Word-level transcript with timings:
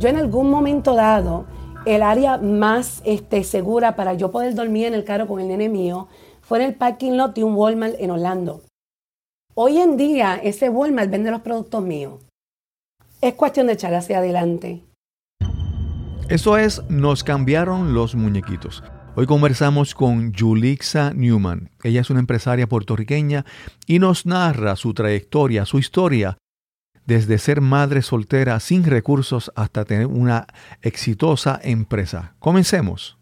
Yo 0.00 0.08
en 0.08 0.16
algún 0.16 0.48
momento 0.48 0.94
dado, 0.94 1.44
el 1.84 2.02
área 2.02 2.38
más 2.38 3.02
este, 3.04 3.44
segura 3.44 3.96
para 3.96 4.14
yo 4.14 4.30
poder 4.30 4.54
dormir 4.54 4.86
en 4.86 4.94
el 4.94 5.04
carro 5.04 5.28
con 5.28 5.40
el 5.40 5.48
nene 5.48 5.68
mío 5.68 6.08
fue 6.40 6.58
en 6.58 6.70
el 6.70 6.74
parking 6.74 7.18
lot 7.18 7.34
de 7.34 7.44
un 7.44 7.54
Walmart 7.54 7.96
en 7.98 8.10
Orlando. 8.10 8.62
Hoy 9.54 9.76
en 9.76 9.98
día 9.98 10.40
ese 10.42 10.70
Walmart 10.70 11.10
vende 11.10 11.30
los 11.30 11.42
productos 11.42 11.82
míos. 11.82 12.14
Es 13.20 13.34
cuestión 13.34 13.66
de 13.66 13.74
echar 13.74 13.92
hacia 13.92 14.20
adelante. 14.20 14.82
Eso 16.30 16.56
es, 16.56 16.82
nos 16.88 17.22
cambiaron 17.22 17.92
los 17.92 18.14
muñequitos. 18.14 18.82
Hoy 19.16 19.26
conversamos 19.26 19.94
con 19.94 20.32
Julixa 20.32 21.12
Newman. 21.12 21.68
Ella 21.82 22.00
es 22.00 22.08
una 22.08 22.20
empresaria 22.20 22.66
puertorriqueña 22.66 23.44
y 23.86 23.98
nos 23.98 24.24
narra 24.24 24.76
su 24.76 24.94
trayectoria, 24.94 25.66
su 25.66 25.78
historia, 25.78 26.38
desde 27.10 27.38
ser 27.38 27.60
madre 27.60 28.02
soltera 28.02 28.60
sin 28.60 28.84
recursos 28.84 29.50
hasta 29.56 29.84
tener 29.84 30.06
una 30.06 30.46
exitosa 30.80 31.58
empresa. 31.60 32.36
Comencemos. 32.38 33.18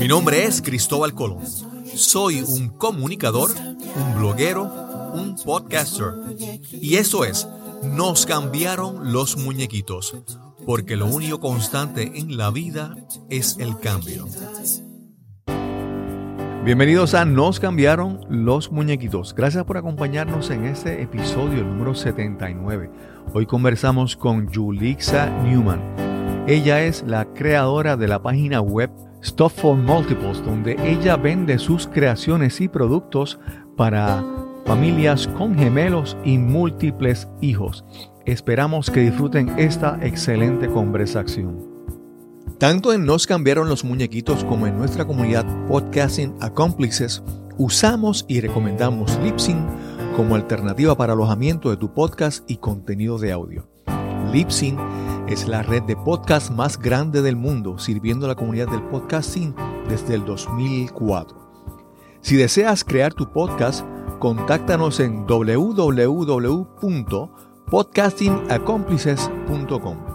Mi 0.00 0.08
nombre 0.08 0.44
es 0.46 0.60
Cristóbal 0.60 1.14
Colón. 1.14 1.44
Soy 1.94 2.42
un 2.42 2.70
comunicador, 2.70 3.52
un 3.52 4.14
bloguero, 4.16 4.64
un 5.14 5.36
podcaster. 5.36 6.14
Y 6.72 6.96
eso 6.96 7.24
es, 7.24 7.46
nos 7.84 8.26
cambiaron 8.26 9.12
los 9.12 9.36
muñequitos, 9.36 10.16
porque 10.66 10.96
lo 10.96 11.06
único 11.06 11.40
constante 11.40 12.12
en 12.14 12.36
la 12.36 12.50
vida 12.50 12.96
es 13.28 13.58
el 13.58 13.78
cambio. 13.78 14.26
Bienvenidos 16.64 17.14
a 17.14 17.24
Nos 17.24 17.58
cambiaron 17.58 18.20
los 18.28 18.70
muñequitos. 18.70 19.34
Gracias 19.34 19.64
por 19.64 19.76
acompañarnos 19.76 20.50
en 20.50 20.64
este 20.64 21.02
episodio 21.02 21.64
número 21.64 21.94
79. 21.94 22.90
Hoy 23.34 23.46
conversamos 23.46 24.16
con 24.16 24.46
Julixa 24.52 25.28
Newman. 25.42 25.80
Ella 26.46 26.82
es 26.84 27.02
la 27.04 27.24
creadora 27.34 27.96
de 27.96 28.06
la 28.06 28.22
página 28.22 28.60
web 28.60 28.90
Stuff 29.24 29.54
for 29.54 29.76
Multiples, 29.76 30.44
donde 30.44 30.76
ella 30.84 31.16
vende 31.16 31.58
sus 31.58 31.88
creaciones 31.88 32.60
y 32.60 32.68
productos 32.68 33.40
para 33.76 34.24
familias 34.64 35.26
con 35.28 35.56
gemelos 35.56 36.16
y 36.24 36.38
múltiples 36.38 37.28
hijos. 37.40 37.84
Esperamos 38.24 38.88
que 38.88 39.00
disfruten 39.00 39.58
esta 39.58 39.98
excelente 40.00 40.68
conversación. 40.68 41.58
Tanto 42.58 42.92
en 42.92 43.04
Nos 43.04 43.26
cambiaron 43.26 43.68
los 43.68 43.84
muñequitos 43.84 44.44
como 44.44 44.68
en 44.68 44.78
nuestra 44.78 45.04
comunidad 45.04 45.44
Podcasting 45.66 46.36
Accomplices, 46.40 47.24
usamos 47.58 48.24
y 48.28 48.40
recomendamos 48.40 49.18
Lipsync 49.24 49.58
como 50.14 50.36
alternativa 50.36 50.96
para 50.96 51.14
alojamiento 51.14 51.70
de 51.70 51.76
tu 51.76 51.92
podcast 51.92 52.48
y 52.48 52.58
contenido 52.58 53.18
de 53.18 53.32
audio. 53.32 53.68
Lipsync 54.32 54.78
es 55.28 55.48
la 55.48 55.64
red 55.64 55.82
de 55.82 55.96
podcast 55.96 56.52
más 56.52 56.78
grande 56.78 57.22
del 57.22 57.34
mundo, 57.34 57.80
sirviendo 57.80 58.26
a 58.26 58.28
la 58.28 58.36
comunidad 58.36 58.68
del 58.68 58.84
podcasting 58.84 59.52
desde 59.88 60.14
el 60.14 60.24
2004. 60.24 61.36
Si 62.20 62.36
deseas 62.36 62.84
crear 62.84 63.12
tu 63.14 63.32
podcast, 63.32 63.84
contáctanos 64.20 65.00
en 65.00 65.26
www.podcastingaccomplices.com. 67.70 70.12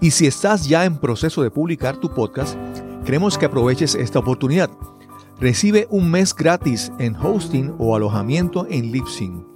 Y 0.00 0.10
si 0.10 0.26
estás 0.26 0.68
ya 0.68 0.84
en 0.84 0.98
proceso 0.98 1.42
de 1.42 1.50
publicar 1.50 1.96
tu 1.96 2.10
podcast, 2.10 2.58
queremos 3.04 3.38
que 3.38 3.46
aproveches 3.46 3.94
esta 3.94 4.18
oportunidad. 4.18 4.70
Recibe 5.40 5.86
un 5.90 6.10
mes 6.10 6.34
gratis 6.34 6.92
en 6.98 7.16
hosting 7.16 7.74
o 7.78 7.96
alojamiento 7.96 8.66
en 8.70 8.92
Libsyn. 8.92 9.46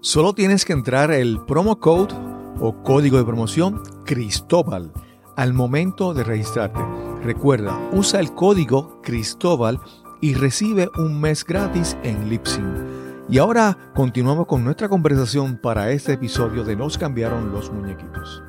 Solo 0.00 0.32
tienes 0.32 0.64
que 0.64 0.72
entrar 0.72 1.10
el 1.10 1.40
promo 1.40 1.78
code 1.78 2.14
o 2.60 2.82
código 2.82 3.18
de 3.18 3.24
promoción 3.24 3.82
Cristóbal 4.04 4.92
al 5.36 5.54
momento 5.54 6.14
de 6.14 6.24
registrarte. 6.24 6.80
Recuerda, 7.22 7.78
usa 7.92 8.20
el 8.20 8.34
código 8.34 9.00
Cristóbal 9.02 9.80
y 10.20 10.34
recibe 10.34 10.88
un 10.98 11.20
mes 11.20 11.44
gratis 11.44 11.96
en 12.02 12.28
Libsyn. 12.28 13.09
Y 13.30 13.38
ahora 13.38 13.78
continuamos 13.94 14.48
con 14.48 14.64
nuestra 14.64 14.88
conversación 14.88 15.56
para 15.56 15.92
este 15.92 16.14
episodio 16.14 16.64
de 16.64 16.74
Nos 16.74 16.98
cambiaron 16.98 17.52
los 17.52 17.70
muñequitos. 17.70 18.42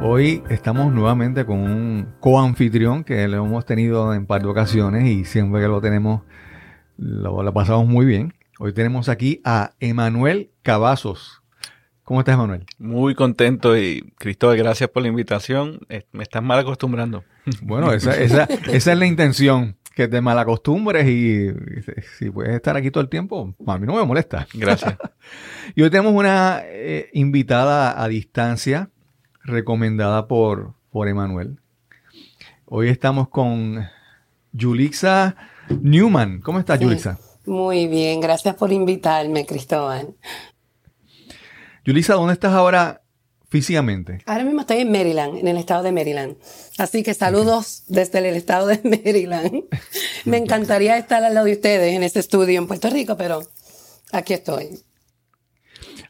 Hoy 0.00 0.42
estamos 0.48 0.94
nuevamente 0.94 1.44
con 1.44 1.58
un 1.58 2.14
coanfitrión 2.18 3.04
que 3.04 3.28
lo 3.28 3.44
hemos 3.44 3.66
tenido 3.66 4.14
en 4.14 4.24
par 4.24 4.40
de 4.40 4.48
ocasiones 4.48 5.04
y 5.04 5.26
siempre 5.26 5.60
que 5.60 5.68
lo 5.68 5.82
tenemos 5.82 6.22
lo, 6.96 7.52
pasamos 7.52 7.86
muy 7.86 8.06
bien. 8.06 8.32
Hoy 8.58 8.72
tenemos 8.72 9.10
aquí 9.10 9.42
a 9.44 9.74
Emanuel 9.78 10.52
Cavazos. 10.62 11.42
¿Cómo 12.02 12.20
estás, 12.20 12.36
Emanuel? 12.36 12.64
Muy 12.78 13.14
contento 13.14 13.76
y 13.76 14.14
Cristóbal, 14.16 14.56
gracias 14.56 14.88
por 14.88 15.02
la 15.02 15.08
invitación. 15.08 15.80
Me 16.12 16.22
estás 16.22 16.42
mal 16.42 16.60
acostumbrando. 16.60 17.24
Bueno, 17.60 17.92
esa, 17.92 18.18
esa 18.18 18.44
es 18.70 18.86
la 18.86 19.04
intención 19.04 19.76
que 19.94 20.08
te 20.08 20.20
malacostumbres 20.20 21.06
y, 21.08 21.50
si 22.18 22.30
puedes 22.30 22.54
estar 22.54 22.76
aquí 22.76 22.90
todo 22.90 23.02
el 23.02 23.08
tiempo, 23.08 23.54
a 23.66 23.78
mí 23.78 23.86
no 23.86 23.94
me 23.94 24.04
molesta. 24.04 24.46
Gracias. 24.54 24.96
y 25.74 25.82
hoy 25.82 25.90
tenemos 25.90 26.12
una 26.12 26.62
eh, 26.64 27.10
invitada 27.12 28.02
a 28.02 28.08
distancia 28.08 28.90
recomendada 29.44 30.28
por, 30.28 30.74
por 30.90 31.08
Emanuel. 31.08 31.58
Hoy 32.66 32.88
estamos 32.88 33.28
con 33.28 33.86
Yulixa 34.52 35.36
Newman. 35.80 36.40
¿Cómo 36.40 36.58
estás, 36.58 36.78
Yulixa? 36.78 37.18
Muy 37.46 37.86
bien, 37.88 38.20
gracias 38.20 38.54
por 38.54 38.72
invitarme, 38.72 39.44
Cristóbal. 39.44 40.14
Yulixa, 41.84 42.14
¿dónde 42.14 42.34
estás 42.34 42.52
ahora 42.52 42.99
físicamente? 43.50 44.22
Ahora 44.26 44.44
mismo 44.44 44.62
estoy 44.62 44.78
en 44.78 44.92
Maryland, 44.92 45.38
en 45.38 45.48
el 45.48 45.56
estado 45.58 45.82
de 45.82 45.92
Maryland. 45.92 46.36
Así 46.78 47.02
que 47.02 47.12
saludos 47.12 47.82
desde 47.88 48.20
el 48.20 48.36
estado 48.36 48.68
de 48.68 48.80
Maryland. 49.04 49.64
Me 50.24 50.38
encantaría 50.38 50.96
estar 50.96 51.22
al 51.22 51.34
lado 51.34 51.46
de 51.46 51.52
ustedes 51.52 51.94
en 51.94 52.02
este 52.02 52.20
estudio 52.20 52.58
en 52.58 52.66
Puerto 52.66 52.88
Rico, 52.88 53.16
pero 53.16 53.42
aquí 54.12 54.32
estoy. 54.32 54.80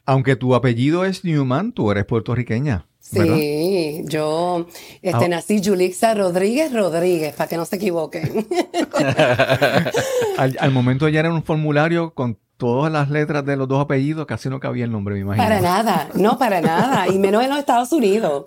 Aunque 0.05 0.35
tu 0.35 0.55
apellido 0.55 1.03
es 1.03 1.25
Newman, 1.25 1.73
tú 1.73 1.91
eres 1.91 2.05
puertorriqueña. 2.05 2.85
Sí, 2.99 4.03
yo 4.05 4.67
este, 5.01 5.25
ah. 5.25 5.27
nací 5.27 5.61
Julixa 5.61 6.13
Rodríguez 6.13 6.71
Rodríguez, 6.71 7.33
para 7.33 7.49
que 7.49 7.57
no 7.57 7.65
se 7.65 7.75
equivoquen. 7.75 8.47
al, 10.37 10.55
al, 10.57 10.71
momento 10.71 11.09
ya 11.09 11.19
era 11.19 11.33
un 11.33 11.43
formulario 11.43 12.13
con 12.13 12.37
todas 12.61 12.93
las 12.93 13.09
letras 13.09 13.43
de 13.43 13.57
los 13.57 13.67
dos 13.67 13.81
apellidos, 13.81 14.27
casi 14.27 14.47
no 14.47 14.59
cabía 14.59 14.85
el 14.85 14.91
nombre, 14.91 15.15
me 15.15 15.21
imagino. 15.21 15.43
Para 15.43 15.61
nada, 15.61 16.09
no 16.13 16.37
para 16.37 16.61
nada, 16.61 17.07
y 17.07 17.17
menos 17.17 17.43
en 17.43 17.49
los 17.49 17.57
Estados 17.57 17.91
Unidos. 17.91 18.45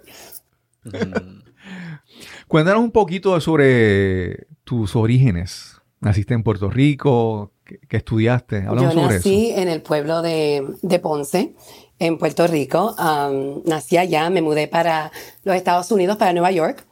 Cuéntanos 2.47 2.84
un 2.84 2.92
poquito 2.92 3.41
sobre 3.41 4.47
tus 4.62 4.94
orígenes. 4.94 5.80
Naciste 5.98 6.32
en 6.32 6.44
Puerto 6.44 6.70
Rico, 6.70 7.50
¿qué, 7.64 7.97
estudiaste? 7.97 8.58
Hablamos 8.69 8.94
Yo 8.94 9.02
nací 9.02 9.50
en 9.50 9.66
el 9.66 9.82
pueblo 9.82 10.22
de, 10.22 11.00
Ponce, 11.02 11.56
en 11.98 12.16
Puerto 12.16 12.46
Rico. 12.46 12.94
nací 13.64 13.96
allá, 13.96 14.31
me 14.31 14.42
mudé 14.42 14.69
para 14.69 15.10
los 15.42 15.56
Estados 15.56 15.91
Unidos, 15.91 16.19
para 16.19 16.32
Nueva 16.32 16.52
York, 16.52 16.86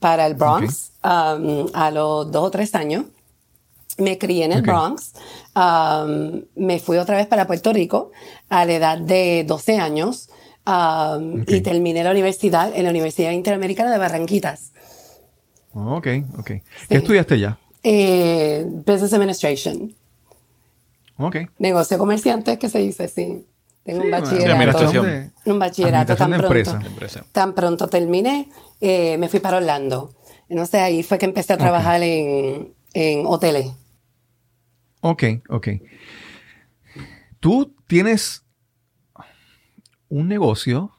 para 0.00 0.24
el 0.26 0.36
Bronx, 0.36 0.92
a 1.02 1.90
los 1.92 2.32
dos 2.32 2.44
o 2.44 2.50
tres 2.50 2.74
años. 2.74 3.04
Me 3.98 4.16
crié 4.16 4.46
en 4.46 4.52
el 4.52 4.62
Bronx. 4.62 5.12
Me 5.54 6.78
fui 6.78 6.98
otra 6.98 7.16
vez 7.16 7.26
para 7.26 7.46
Puerto 7.46 7.72
Rico 7.72 8.10
a 8.48 8.64
la 8.64 8.72
edad 8.72 8.98
de 8.98 9.44
12 9.46 9.78
años 9.78 10.28
y 11.46 11.60
terminé 11.60 12.04
la 12.04 12.10
universidad 12.10 12.72
en 12.74 12.84
la 12.84 12.90
Universidad 12.90 13.32
Interamericana 13.32 13.90
de 13.90 13.98
Barranquitas. 13.98 14.72
Ok, 15.74 16.06
ok. 16.38 16.46
¿Qué 16.46 16.62
estudiaste 16.90 17.38
ya? 17.38 17.58
Eh, 17.82 18.64
business 18.66 19.12
Administration. 19.12 19.94
Ok. 21.18 21.36
Negocio 21.58 21.98
comerciante, 21.98 22.58
que 22.58 22.68
se 22.68 22.78
dice, 22.78 23.08
sí. 23.08 23.46
Tengo 23.84 24.02
un 24.04 24.10
bachillerato. 24.10 25.02
Un 25.46 25.58
bachillerato 25.58 26.16
tan 26.16 26.32
pronto. 26.32 26.78
Tan 27.32 27.52
pronto 27.54 27.88
terminé, 27.88 28.48
eh, 28.80 29.16
me 29.18 29.28
fui 29.28 29.40
para 29.40 29.56
Orlando. 29.56 30.12
No 30.48 30.66
sé, 30.66 30.78
ahí 30.80 31.02
fue 31.02 31.18
que 31.18 31.24
empecé 31.26 31.54
a 31.54 31.56
trabajar 31.56 32.02
en, 32.02 32.72
en 32.94 33.26
hoteles. 33.26 33.72
Ok, 35.02 35.24
ok. 35.48 35.68
Tú 37.40 37.74
tienes 37.88 38.44
un 40.08 40.28
negocio 40.28 40.92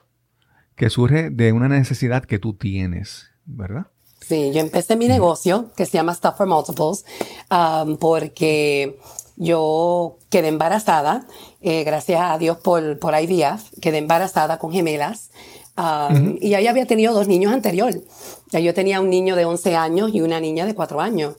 que 0.75 0.89
surge 0.89 1.29
de 1.29 1.53
una 1.53 1.69
necesidad 1.69 2.25
que 2.25 2.37
tú 2.37 2.53
tienes, 2.53 3.27
¿verdad? 3.45 3.87
Sí, 4.19 4.51
yo 4.53 4.59
empecé 4.59 4.95
mi 4.95 5.07
negocio 5.07 5.71
que 5.75 5.85
se 5.85 5.93
llama 5.93 6.13
Stuff 6.13 6.35
for 6.37 6.47
Multiples 6.47 7.05
um, 7.49 7.97
porque 7.97 8.99
yo 9.35 10.17
quedé 10.29 10.49
embarazada, 10.49 11.25
eh, 11.61 11.83
gracias 11.83 12.21
a 12.21 12.37
Dios 12.37 12.57
por, 12.57 12.99
por 12.99 13.13
IVF, 13.13 13.79
quedé 13.81 13.99
embarazada 13.99 14.59
con 14.59 14.71
gemelas. 14.71 15.31
Um, 15.75 16.37
y 16.39 16.53
ahí 16.53 16.67
había 16.67 16.85
tenido 16.85 17.13
dos 17.13 17.27
niños 17.27 17.51
anteriores. 17.51 18.03
Ya 18.51 18.59
yo 18.59 18.73
tenía 18.73 19.01
un 19.01 19.09
niño 19.09 19.35
de 19.35 19.45
11 19.45 19.75
años 19.75 20.11
y 20.13 20.21
una 20.21 20.39
niña 20.39 20.65
de 20.65 20.75
4 20.75 21.01
años. 21.01 21.35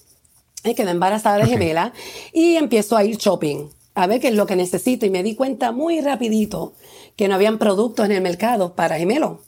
Quedé 0.64 0.90
embarazada 0.90 1.38
de 1.38 1.46
gemela 1.46 1.92
y 2.32 2.56
empiezo 2.56 2.96
a 2.96 3.04
ir 3.04 3.16
shopping 3.16 3.68
a 3.94 4.06
ver 4.06 4.20
qué 4.20 4.28
es 4.28 4.34
lo 4.34 4.46
que 4.46 4.56
necesito 4.56 5.06
y 5.06 5.10
me 5.10 5.22
di 5.22 5.34
cuenta 5.34 5.72
muy 5.72 6.00
rapidito 6.00 6.74
que 7.16 7.28
no 7.28 7.36
habían 7.36 7.58
productos 7.58 8.06
en 8.06 8.12
el 8.12 8.22
mercado 8.22 8.74
para 8.74 8.98
gemelo. 8.98 9.40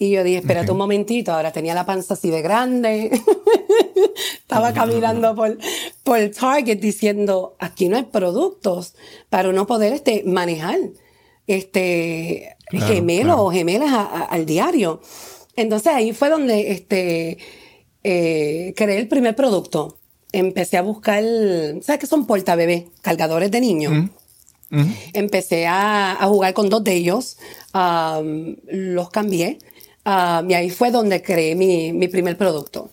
Y 0.00 0.10
yo 0.10 0.22
dije, 0.22 0.38
espérate 0.38 0.70
un 0.70 0.78
momentito, 0.78 1.32
ahora 1.32 1.50
tenía 1.50 1.74
la 1.74 1.84
panza 1.84 2.14
así 2.14 2.30
de 2.30 2.40
grande. 2.40 3.10
Estaba 4.40 4.72
caminando 4.72 5.34
por, 5.34 5.58
por 6.04 6.30
Target 6.30 6.78
diciendo, 6.78 7.56
aquí 7.58 7.88
no 7.88 7.96
hay 7.96 8.04
productos 8.04 8.94
para 9.28 9.48
uno 9.48 9.66
poder 9.66 9.92
este, 9.92 10.22
manejar 10.24 10.78
este 11.48 12.56
gemelo 12.70 13.42
o 13.42 13.50
gemelas 13.50 13.90
al 14.30 14.46
diario. 14.46 15.00
Entonces 15.56 15.92
ahí 15.92 16.12
fue 16.12 16.28
donde 16.28 16.70
este, 16.70 17.38
eh, 18.04 18.72
creé 18.76 18.98
el 18.98 19.08
primer 19.08 19.34
producto. 19.34 19.97
Empecé 20.32 20.76
a 20.76 20.82
buscar, 20.82 21.22
¿sabes 21.82 21.98
qué 21.98 22.06
son 22.06 22.26
bebé 22.26 22.88
Cargadores 23.00 23.50
de 23.50 23.60
niños. 23.60 24.10
Empecé 25.14 25.66
a, 25.66 26.18
jugar 26.24 26.52
con 26.52 26.68
dos 26.68 26.84
de 26.84 26.94
ellos, 26.94 27.38
los 27.72 29.10
cambié 29.10 29.58
y 30.04 30.54
ahí 30.54 30.70
fue 30.70 30.90
donde 30.90 31.22
creé 31.22 31.54
mi, 31.54 32.08
primer 32.08 32.36
producto. 32.36 32.90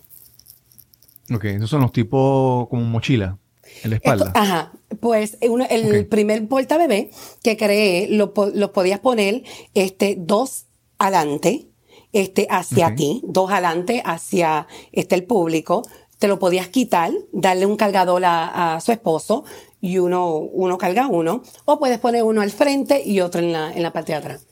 Ok, 1.32 1.44
esos 1.44 1.70
son 1.70 1.80
los 1.80 1.92
tipos 1.92 2.68
como 2.68 2.82
mochila 2.84 3.38
en 3.82 3.90
la 3.90 3.96
espalda. 3.96 4.32
ajá, 4.34 4.72
pues 5.00 5.38
el 5.40 6.06
primer 6.06 6.46
porta 6.46 6.78
bebé 6.78 7.10
que 7.42 7.56
creé 7.56 8.08
lo, 8.08 8.32
podías 8.32 9.00
poner 9.00 9.42
este, 9.74 10.14
dos 10.18 10.66
adelante, 10.98 11.66
este, 12.12 12.46
hacia 12.48 12.94
ti, 12.94 13.22
dos 13.24 13.50
adelante 13.50 14.02
hacia 14.04 14.66
este, 14.92 15.14
el 15.14 15.24
público. 15.24 15.82
Te 16.18 16.28
lo 16.28 16.38
podías 16.38 16.68
quitar, 16.68 17.12
darle 17.32 17.66
un 17.66 17.76
cargador 17.76 18.22
a, 18.24 18.78
su 18.80 18.92
esposo 18.92 19.44
y 19.80 19.98
uno, 19.98 20.36
uno 20.36 20.78
carga 20.78 21.08
uno, 21.08 21.42
o 21.64 21.78
puedes 21.78 21.98
poner 21.98 22.22
uno 22.22 22.40
al 22.40 22.50
frente 22.50 23.02
y 23.04 23.20
otro 23.20 23.40
en 23.40 23.52
la, 23.52 23.72
en 23.72 23.82
la 23.82 23.92
parte 23.92 24.12
de 24.12 24.18
atrás. 24.18 24.46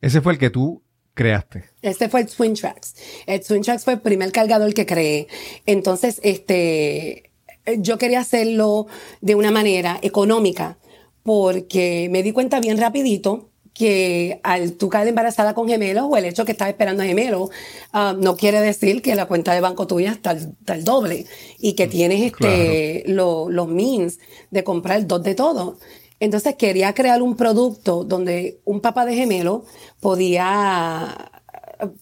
Ese 0.00 0.20
fue 0.20 0.34
el 0.34 0.38
que 0.38 0.50
tú 0.50 0.82
creaste? 1.14 1.64
Este 1.82 2.08
fue 2.08 2.22
el 2.22 2.26
Twin 2.28 2.54
Tracks. 2.54 2.94
El 3.26 3.44
Twin 3.44 3.62
Tracks 3.62 3.84
fue 3.84 3.94
el 3.94 4.00
primer 4.00 4.32
cargador 4.32 4.72
que 4.72 4.86
creé. 4.86 5.28
Entonces, 5.66 6.18
este, 6.22 7.30
yo 7.78 7.98
quería 7.98 8.20
hacerlo 8.20 8.86
de 9.20 9.34
una 9.34 9.50
manera 9.50 9.98
económica 10.02 10.78
porque 11.22 12.08
me 12.10 12.22
di 12.22 12.32
cuenta 12.32 12.60
bien 12.60 12.78
rapidito 12.78 13.49
que 13.74 14.40
al 14.42 14.72
tú 14.72 14.88
caer 14.88 15.08
embarazada 15.08 15.54
con 15.54 15.68
gemelos 15.68 16.06
o 16.10 16.16
el 16.16 16.24
hecho 16.24 16.44
que 16.44 16.52
estás 16.52 16.68
esperando 16.68 17.02
gemelos 17.02 17.50
ah, 17.92 18.14
no 18.18 18.36
quiere 18.36 18.60
decir 18.60 19.00
que 19.02 19.14
la 19.14 19.26
cuenta 19.26 19.54
de 19.54 19.60
banco 19.60 19.86
tuya 19.86 20.12
está, 20.12 20.32
el 20.32 20.84
doble 20.84 21.26
y 21.58 21.74
que 21.74 21.86
tienes 21.86 22.20
este, 22.20 23.04
los 23.06 23.68
means 23.68 24.18
de 24.50 24.64
comprar 24.64 25.06
dos 25.06 25.22
de 25.22 25.34
todo. 25.34 25.78
Entonces 26.20 26.54
quería 26.56 26.92
crear 26.94 27.22
un 27.22 27.34
producto 27.34 28.04
donde 28.04 28.60
un 28.64 28.80
papá 28.80 29.06
de 29.06 29.14
gemelo 29.14 29.64
podía, 30.00 31.30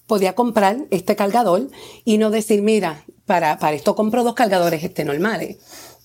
podía 0.06 0.35
comprar 0.35 0.79
este 0.91 1.14
cargador 1.14 1.69
y 2.05 2.19
no 2.19 2.31
decir, 2.31 2.62
mira, 2.62 3.05
para, 3.26 3.59
para 3.59 3.76
esto 3.76 3.94
compro 3.94 4.25
dos 4.25 4.35
cargadores 4.35 4.82
este, 4.82 5.05
normales. 5.05 5.59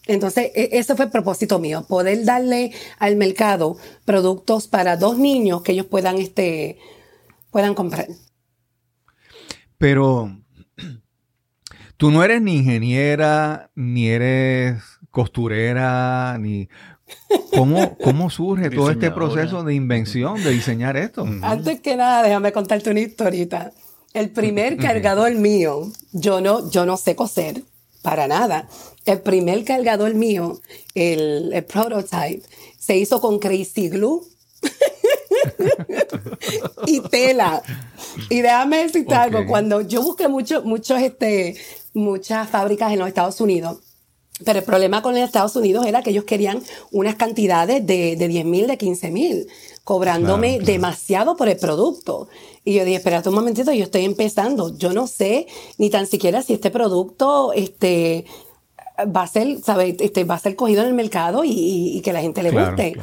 Entonces, 0.08 0.52
e, 0.56 0.70
ese 0.74 0.96
fue 0.96 1.06
el 1.06 1.12
propósito 1.12 1.60
mío, 1.60 1.86
poder 1.88 2.26
darle 2.26 2.72
al 3.00 3.16
mercado 3.16 3.78
productos 4.06 4.68
para 4.68 4.98
dos 4.98 5.18
niños 5.18 5.62
que 5.62 5.72
ellos 5.72 5.86
puedan, 5.86 6.18
este, 6.18 6.78
puedan 7.52 7.74
comprar. 7.74 8.08
Pero 9.78 10.38
tú 11.98 12.12
no 12.12 12.24
eres 12.24 12.42
ni 12.42 12.58
ingeniera, 12.58 13.72
ni 13.76 14.08
eres 14.08 14.82
costurera, 15.10 16.38
ni 16.40 16.68
¿Cómo, 17.56 17.98
¿Cómo 17.98 18.30
surge 18.30 18.70
todo 18.70 18.90
este 18.90 19.12
proceso 19.12 19.64
de 19.64 19.76
invención, 19.76 20.42
de 20.44 20.52
diseñar 20.52 20.98
esto? 20.98 21.26
Antes 21.42 21.82
que 21.82 21.96
nada, 21.96 22.24
déjame 22.24 22.52
contarte 22.52 22.90
una 22.90 23.02
historita. 23.02 23.72
El 24.14 24.32
primer 24.32 24.78
cargador 24.78 25.34
mío, 25.34 25.92
yo 26.12 26.42
no, 26.42 26.70
yo 26.72 26.86
no 26.86 26.98
sé 26.98 27.16
coser 27.16 27.64
para 28.02 28.28
nada. 28.28 28.68
El 29.06 29.22
primer 29.22 29.64
cargador 29.64 30.14
mío, 30.14 30.62
el, 30.96 31.66
prototype, 31.68 32.44
se 32.78 32.98
hizo 32.98 33.20
con 33.20 33.40
Crazy 33.40 33.90
Glue 33.90 34.24
y 36.86 37.02
tela. 37.02 37.62
Y 38.30 38.42
déjame 38.42 38.84
decirte 38.84 39.14
algo, 39.14 39.46
cuando 39.46 39.82
yo 39.82 40.02
busqué 40.02 40.28
mucho, 40.28 40.64
muchos, 40.64 41.02
este, 41.02 41.56
muchas 41.94 42.50
fábricas 42.50 42.94
en 42.94 43.00
los 43.00 43.08
Estados 43.08 43.42
Unidos, 43.42 43.80
pero 44.46 44.60
el 44.60 44.66
problema 44.66 45.02
con 45.02 45.14
los 45.14 45.24
Estados 45.24 45.56
Unidos 45.56 45.86
era 45.86 46.02
que 46.02 46.10
ellos 46.10 46.24
querían 46.24 46.62
unas 46.92 47.16
cantidades 47.16 47.86
de, 47.86 48.16
de 48.16 48.28
10 48.28 48.46
mil, 48.46 48.68
de 48.68 48.78
15 48.78 49.12
mil, 49.12 49.48
cobrándome 49.84 50.60
demasiado 50.60 51.38
por 51.38 51.50
el 51.50 51.58
producto. 51.58 52.30
Y 52.64 52.74
yo 52.74 52.86
dije, 52.86 52.98
espérate 52.98 53.30
un 53.30 53.36
momentito, 53.36 53.72
yo 53.74 53.84
estoy 53.84 54.06
empezando. 54.06 54.76
Yo 54.78 54.94
no 54.94 55.08
sé 55.08 55.48
ni 55.78 55.90
tan 55.90 56.08
siquiera 56.08 56.42
si 56.42 56.54
este 56.54 56.72
producto 56.72 57.54
este, 57.54 58.26
va 59.00 59.24
a 59.24 59.28
ser, 59.28 59.60
¿sabes? 59.64 59.96
Este, 60.00 60.24
va 60.24 60.36
a 60.36 60.40
ser 60.40 60.56
cogido 60.56 60.82
en 60.82 60.90
el 60.90 60.94
mercado 60.94 61.44
y, 61.46 62.02
que 62.04 62.14
la 62.14 62.22
gente 62.22 62.44
le 62.44 62.52
guste. 62.52 62.96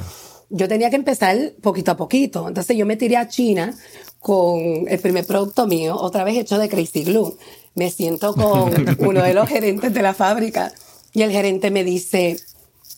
Yo 0.48 0.66
tenía 0.66 0.90
que 0.90 0.96
empezar 0.96 1.36
poquito 1.62 1.92
a 1.92 1.96
poquito. 1.96 2.48
Entonces 2.48 2.76
yo 2.76 2.86
me 2.86 2.96
tiré 2.96 3.16
a 3.16 3.28
China 3.28 3.76
con 4.18 4.86
el 4.88 4.98
primer 4.98 5.26
producto 5.26 5.66
mío, 5.66 5.96
otra 5.96 6.24
vez 6.24 6.36
hecho 6.36 6.58
de 6.58 6.68
Crazy 6.68 7.04
Glue. 7.04 7.36
Me 7.74 7.90
siento 7.90 8.34
con 8.34 8.72
uno 8.98 9.22
de 9.22 9.34
los 9.34 9.48
gerentes 9.48 9.94
de 9.94 10.02
la 10.02 10.14
fábrica 10.14 10.72
y 11.12 11.22
el 11.22 11.30
gerente 11.30 11.70
me 11.70 11.84
dice, 11.84 12.36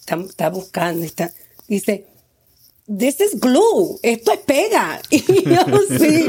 está, 0.07 0.51
buscando, 0.51 1.05
está, 1.05 1.33
dice, 1.69 2.07
this 2.87 3.21
is 3.21 3.39
glue, 3.39 3.99
esto 4.03 4.33
es 4.33 4.41
pega. 4.41 5.01
Y 5.11 5.45
yo, 5.45 5.65
sí, 5.99 6.29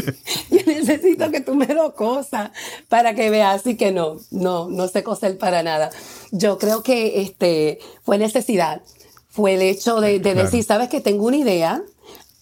yo 0.50 0.59
necesito 0.65 1.31
que 1.31 1.41
tú 1.41 1.55
me 1.55 1.67
lo 1.67 1.95
cosas 1.95 2.51
para 2.89 3.15
que 3.15 3.29
veas 3.29 3.61
así 3.61 3.75
que 3.75 3.91
no, 3.91 4.17
no, 4.31 4.69
no 4.69 4.88
sé 4.88 5.03
coser 5.03 5.38
para 5.38 5.63
nada. 5.63 5.89
Yo 6.31 6.57
creo 6.57 6.83
que 6.83 7.21
este, 7.21 7.79
fue 8.03 8.17
necesidad, 8.17 8.81
fue 9.29 9.55
el 9.55 9.61
hecho 9.61 10.00
de, 10.00 10.19
decir, 10.19 10.63
sabes 10.63 10.89
que 10.89 11.01
tengo 11.01 11.25
una 11.25 11.38
idea, 11.38 11.83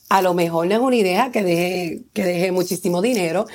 a 0.10 0.22
lo 0.22 0.34
mejor 0.34 0.68
no 0.68 0.76
es 0.76 0.82
una 0.82 0.96
idea 0.96 1.32
que 1.32 1.44
deje, 1.44 2.02
que 2.14 2.26
deje 2.26 2.52
muchísimo 2.52 3.02
dinero, 3.02 3.46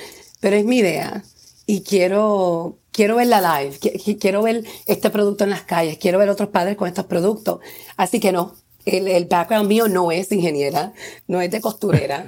pero 0.41 0.57
es 0.57 0.65
mi 0.65 0.79
idea. 0.79 1.23
Y 1.67 1.83
quiero, 1.83 2.79
quiero 2.93 3.17
verla 3.17 3.61
live, 3.61 3.79
quiero 4.21 4.43
ver 4.43 4.65
este 4.87 5.11
producto 5.11 5.45
en 5.45 5.51
las 5.51 5.63
calles, 5.63 5.99
quiero 5.99 6.19
ver 6.19 6.31
otros 6.31 6.49
padres 6.49 6.77
con 6.77 6.89
estos 6.89 7.07
productos. 7.07 7.61
Así 7.97 8.21
que 8.21 8.31
no, 8.33 8.55
el, 8.87 9.09
el 9.09 9.27
background 9.27 9.69
mío 9.69 9.89
no 9.89 10.11
es 10.11 10.33
ingeniera, 10.33 10.95
no 11.27 11.43
es 11.43 11.51
de 11.51 11.61
costurera, 11.61 12.25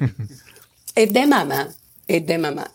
es 0.94 1.12
de 1.12 1.26
mamá, 1.26 1.68
es 2.06 2.26
de 2.26 2.38
mamá. 2.38 2.70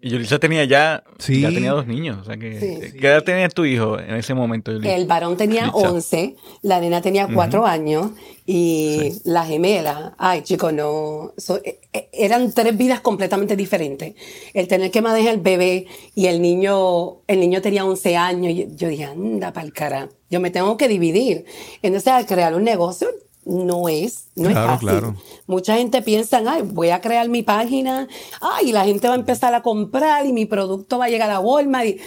Y 0.00 0.10
Yulisa 0.10 0.38
tenía 0.38 0.64
ya, 0.64 1.02
ya 1.18 1.48
tenía 1.48 1.72
dos 1.72 1.86
niños. 1.86 2.18
O 2.20 2.24
sea 2.24 2.36
que, 2.36 2.92
¿Qué 3.00 3.06
edad 3.06 3.24
tenía 3.24 3.48
tu 3.48 3.64
hijo 3.64 3.98
en 3.98 4.14
ese 4.14 4.32
momento, 4.32 4.70
El 4.70 5.06
varón 5.06 5.36
tenía 5.36 5.70
11, 5.70 6.36
la 6.62 6.80
nena 6.80 7.02
tenía 7.02 7.26
4 7.32 7.66
años 7.66 8.12
y 8.46 9.12
la 9.24 9.44
gemela, 9.44 10.14
ay 10.16 10.42
chicos, 10.42 10.72
no, 10.72 11.34
e, 11.64 11.80
e, 11.92 12.08
eran 12.12 12.52
tres 12.52 12.76
vidas 12.76 13.00
completamente 13.00 13.56
diferentes. 13.56 14.14
El 14.54 14.68
tener 14.68 14.90
que 14.90 15.02
manejar 15.02 15.34
el 15.34 15.40
bebé 15.40 15.86
y 16.14 16.26
el 16.26 16.40
niño, 16.40 17.18
el 17.26 17.40
niño 17.40 17.60
tenía 17.60 17.84
11 17.84 18.16
años, 18.16 18.52
y 18.52 18.68
yo 18.76 18.88
dije, 18.88 19.04
anda 19.04 19.52
pa'l 19.52 19.72
cara, 19.72 20.08
yo 20.30 20.38
me 20.40 20.50
tengo 20.50 20.76
que 20.76 20.88
dividir. 20.88 21.44
Entonces 21.82 22.12
al 22.12 22.24
crear 22.24 22.54
un 22.54 22.64
negocio, 22.64 23.08
no 23.48 23.88
es, 23.88 24.28
no 24.36 24.50
es 24.50 24.54
fácil. 24.54 25.14
Mucha 25.46 25.76
gente 25.76 26.02
piensa, 26.02 26.42
ay, 26.46 26.62
voy 26.62 26.90
a 26.90 27.00
crear 27.00 27.28
mi 27.28 27.42
página, 27.42 28.06
ay, 28.40 28.72
la 28.72 28.84
gente 28.84 29.08
va 29.08 29.14
a 29.14 29.18
empezar 29.18 29.54
a 29.54 29.62
comprar 29.62 30.26
y 30.26 30.32
mi 30.32 30.44
producto 30.44 30.98
va 30.98 31.06
a 31.06 31.08
llegar 31.08 31.30
a 31.30 31.40
Walmart. 31.40 31.86
Y... 31.86 32.00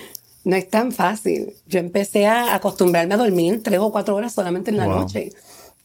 No 0.44 0.56
es 0.56 0.70
tan 0.70 0.92
fácil. 0.92 1.54
Yo 1.68 1.80
empecé 1.80 2.26
a 2.26 2.56
acostumbrarme 2.56 3.14
a 3.14 3.18
dormir 3.18 3.62
tres 3.64 3.80
o 3.80 3.92
cuatro 3.92 4.16
horas 4.16 4.34
solamente 4.34 4.72
en 4.72 4.78
la 4.78 4.88
noche. 4.88 5.32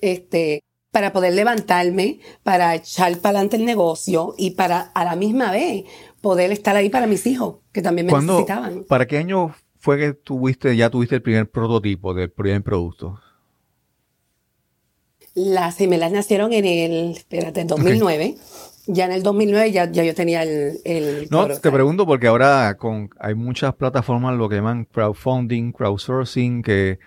Este, 0.01 0.63
para 0.91 1.13
poder 1.13 1.35
levantarme, 1.35 2.21
para 2.43 2.75
echar 2.75 3.19
para 3.19 3.39
adelante 3.39 3.57
el 3.57 3.65
negocio 3.65 4.35
y 4.39 4.53
para 4.53 4.81
a 4.81 5.05
la 5.05 5.17
misma 5.17 5.51
vez 5.51 5.85
poder 6.23 6.53
estar 6.53 6.75
ahí 6.75 6.89
para 6.89 7.07
mis 7.07 7.27
hijos, 7.27 7.57
que 7.73 7.83
también 7.83 8.07
me 8.07 8.13
necesitaban. 8.15 8.85
¿Para 8.85 9.07
qué 9.07 9.19
año 9.19 9.55
fue 9.79 9.99
que 9.99 10.13
tuviste, 10.15 10.75
ya 10.75 10.89
tuviste 10.89 11.17
el 11.17 11.23
primer 11.23 11.51
prototipo 11.51 12.15
del 12.15 12.31
primer 12.31 12.63
producto? 12.63 13.21
Las 15.37 15.77
gemelas 15.77 16.13
nacieron 16.13 16.53
en 16.55 16.65
el, 16.65 17.11
espérate, 17.13 17.65
2009. 17.65 18.37
Ya 18.87 19.05
en 19.05 19.13
el 19.13 19.23
2009 19.23 19.71
ya, 19.71 19.91
ya 19.91 20.03
yo 20.03 20.15
tenía 20.15 20.43
el... 20.43 21.29
no, 21.31 21.47
te 21.49 21.71
pregunto 21.71 22.07
porque 22.07 22.27
ahora 22.29 22.77
con, 22.79 23.11
hay 23.19 23.35
muchas 23.35 23.75
plataformas, 23.75 24.37
lo 24.39 24.49
que 24.49 24.57
llaman 24.57 24.87
crowdfunding, 24.87 25.73
crowdsourcing, 25.73 26.63
que 26.63 26.99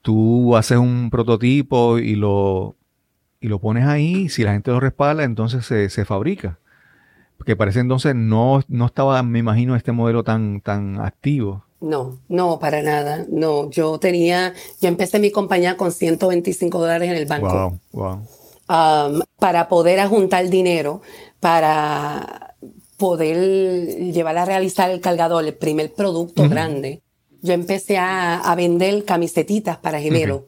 tú 0.00 0.56
haces 0.56 0.78
un 0.78 1.10
prototipo 1.10 1.98
y 1.98 2.14
lo, 2.14 2.76
y 3.40 3.48
lo 3.48 3.58
pones 3.58 3.84
ahí, 3.86 4.28
si 4.28 4.44
la 4.44 4.52
gente 4.52 4.70
lo 4.70 4.78
respalda, 4.78 5.24
entonces 5.24 5.66
se, 5.66 5.88
se 5.90 6.04
fabrica. 6.04 6.60
Porque 7.36 7.56
parece 7.56 7.80
entonces 7.80 8.14
no, 8.14 8.62
no 8.68 8.86
estaba, 8.86 9.20
me 9.24 9.40
imagino, 9.40 9.74
este 9.74 9.90
modelo 9.90 10.22
tan, 10.22 10.60
tan 10.60 11.00
activo. 11.00 11.64
No, 11.82 12.18
no, 12.28 12.58
para 12.60 12.80
nada. 12.82 13.26
No, 13.28 13.68
yo 13.70 13.98
tenía, 13.98 14.54
yo 14.80 14.88
empecé 14.88 15.18
mi 15.18 15.30
compañía 15.30 15.76
con 15.76 15.90
125 15.90 16.78
dólares 16.78 17.10
en 17.10 17.16
el 17.16 17.26
banco. 17.26 17.78
Wow, 17.92 18.00
wow. 18.00 18.20
Um, 18.68 19.22
para 19.38 19.68
poder 19.68 20.06
juntar 20.06 20.48
dinero, 20.48 21.02
para 21.40 22.54
poder 22.96 24.12
llevar 24.12 24.38
a 24.38 24.44
realizar 24.44 24.88
el 24.90 25.00
cargador, 25.00 25.44
el 25.44 25.54
primer 25.54 25.92
producto 25.92 26.48
grande. 26.48 27.02
Yo 27.42 27.52
empecé 27.52 27.98
a, 27.98 28.54
vender 28.56 29.04
camisetitas 29.04 29.76
para 29.78 30.00
gemelos. 30.00 30.42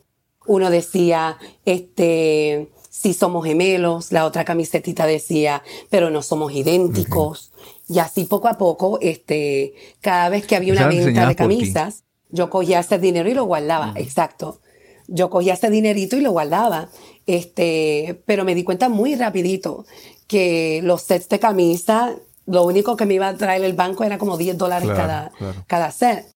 Uno 0.47 0.71
decía, 0.71 1.37
este, 1.65 2.69
si 2.89 3.13
somos 3.13 3.45
gemelos, 3.45 4.13
la 4.13 4.25
otra 4.25 4.45
camisetita 4.45 5.05
decía, 5.05 5.65
pero 5.91 6.11
no 6.11 6.23
somos 6.23 6.53
idénticos. 6.53 7.51
Y 7.89 7.99
así 7.99 8.25
poco 8.25 8.49
a 8.49 8.57
poco, 8.57 8.99
este, 9.01 9.75
cada 10.01 10.29
vez 10.29 10.47
que 10.47 10.57
había 10.57 10.73
una 10.73 10.89
venta 10.89 11.29
de 11.29 11.37
camisas, 11.37 12.05
yo 12.31 12.51
cogía 12.51 12.81
ese 12.81 12.99
dinero 12.99 13.29
y 13.29 13.35
lo 13.35 13.45
guardaba. 13.45 13.93
Exacto. 13.97 14.61
Yo 15.07 15.29
cogía 15.29 15.55
ese 15.55 15.71
dinerito 15.71 16.17
y 16.17 16.21
lo 16.21 16.33
guardaba. 16.33 16.89
Este, 17.27 18.23
pero 18.27 18.45
me 18.45 18.55
di 18.55 18.65
cuenta 18.65 18.89
muy 18.89 19.15
rapidito 19.15 19.85
que 20.27 20.81
los 20.83 21.03
sets 21.03 21.29
de 21.29 21.39
camisa, 21.39 22.17
lo 22.47 22.65
único 22.65 22.97
que 22.97 23.07
me 23.07 23.15
iba 23.15 23.29
a 23.29 23.37
traer 23.37 23.65
el 23.65 23.75
banco 23.75 24.05
era 24.05 24.19
como 24.19 24.37
10 24.37 24.59
dólares 24.59 24.89
cada, 24.89 25.33
cada 25.67 25.91
set. 25.91 26.27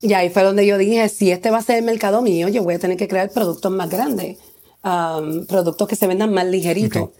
Y 0.00 0.12
ahí 0.12 0.30
fue 0.30 0.42
donde 0.42 0.64
yo 0.66 0.78
dije, 0.78 1.08
si 1.08 1.30
este 1.32 1.50
va 1.50 1.58
a 1.58 1.62
ser 1.62 1.78
el 1.78 1.84
mercado 1.84 2.22
mío, 2.22 2.48
yo 2.48 2.62
voy 2.62 2.74
a 2.74 2.78
tener 2.78 2.96
que 2.96 3.08
crear 3.08 3.30
productos 3.30 3.70
más 3.72 3.90
grandes, 3.90 4.38
um, 4.84 5.44
productos 5.46 5.88
que 5.88 5.96
se 5.96 6.06
vendan 6.06 6.32
más 6.32 6.46
ligeritos. 6.46 7.10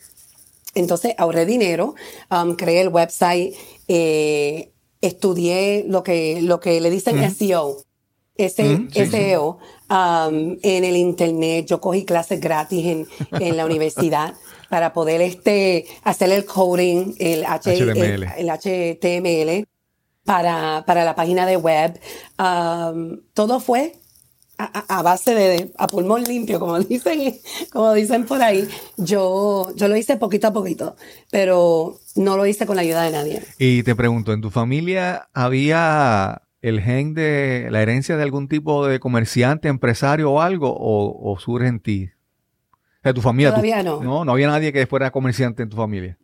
Entonces 0.79 1.15
ahorré 1.19 1.47
dinero, 1.47 1.95
um, 2.31 2.55
creé 2.57 2.81
el 2.81 2.89
website, 2.89 3.55
eh, 3.89 4.73
estudié 5.01 5.85
lo 5.87 6.03
que, 6.03 6.41
lo 6.43 6.61
que 6.61 6.81
le 6.81 6.91
dicen 6.91 7.19
SEO. 7.35 7.77
SEO 8.39 9.59
um, 9.91 10.57
en 10.63 10.85
el 10.85 10.97
internet. 10.97 11.67
Yo 11.67 11.81
cogí 11.81 12.05
clases 12.05 12.41
gratis 12.41 12.87
en, 12.87 13.07
en 13.33 13.57
la 13.57 13.67
universidad 13.67 14.35
para 14.71 14.93
poder 14.93 15.21
este, 15.21 15.87
hacer 16.05 16.31
el 16.31 16.45
coding, 16.45 17.15
el, 17.19 17.45
HTML. 17.45 18.29
el, 18.37 18.49
HTML 18.49 19.67
para, 20.25 20.85
para, 20.87 21.05
la 21.05 21.15
página 21.15 21.47
de 21.47 21.57
web. 21.57 21.99
Um, 22.39 23.21
todo 23.35 23.61
fue 23.61 23.95
a, 24.59 25.03
base 25.03 25.35
de, 25.35 25.73
a 25.79 25.87
pulmón 25.87 26.25
limpio, 26.25 26.59
como 26.59 26.79
dicen, 26.81 27.35
como 27.73 27.93
dicen 27.95 28.25
por 28.25 28.43
ahí, 28.43 28.69
yo, 28.97 29.73
yo 29.77 29.89
lo 29.89 29.97
hice 29.97 30.17
poquito 30.17 30.49
a 30.49 30.53
poquito, 30.53 30.97
pero 31.31 31.99
no 32.17 32.37
lo 32.37 32.45
hice 32.45 32.67
con 32.67 32.77
la 32.77 32.83
ayuda 32.83 33.05
de 33.05 33.11
nadie. 33.13 33.43
Y 33.59 33.85
te 33.85 33.95
pregunto, 33.95 34.33
¿en 34.33 34.41
tu 34.41 34.51
familia 34.51 35.29
había 35.33 36.43
el 36.61 36.81
gen 36.81 37.15
de 37.15 37.69
la 37.71 37.83
herencia 37.83 38.17
de 38.17 38.25
algún 38.25 38.49
tipo 38.49 38.87
de 38.87 38.99
comerciante, 38.99 39.69
empresario 39.69 40.33
o 40.33 40.41
algo, 40.41 40.77
o, 40.77 41.39
surge 41.39 41.69
en 41.69 41.81
ti? 41.81 42.11
O 42.99 43.03
sea, 43.05 43.15
tu 43.15 43.23
familia. 43.23 43.51
Todavía 43.51 43.83
no. 43.85 44.03
no. 44.03 44.25
No 44.25 44.33
había 44.33 44.49
nadie 44.49 44.73
que 44.73 44.87
fuera 44.89 45.13
comerciante 45.13 45.63
en 45.63 45.69
tu 45.69 45.77
familia. 45.77 46.19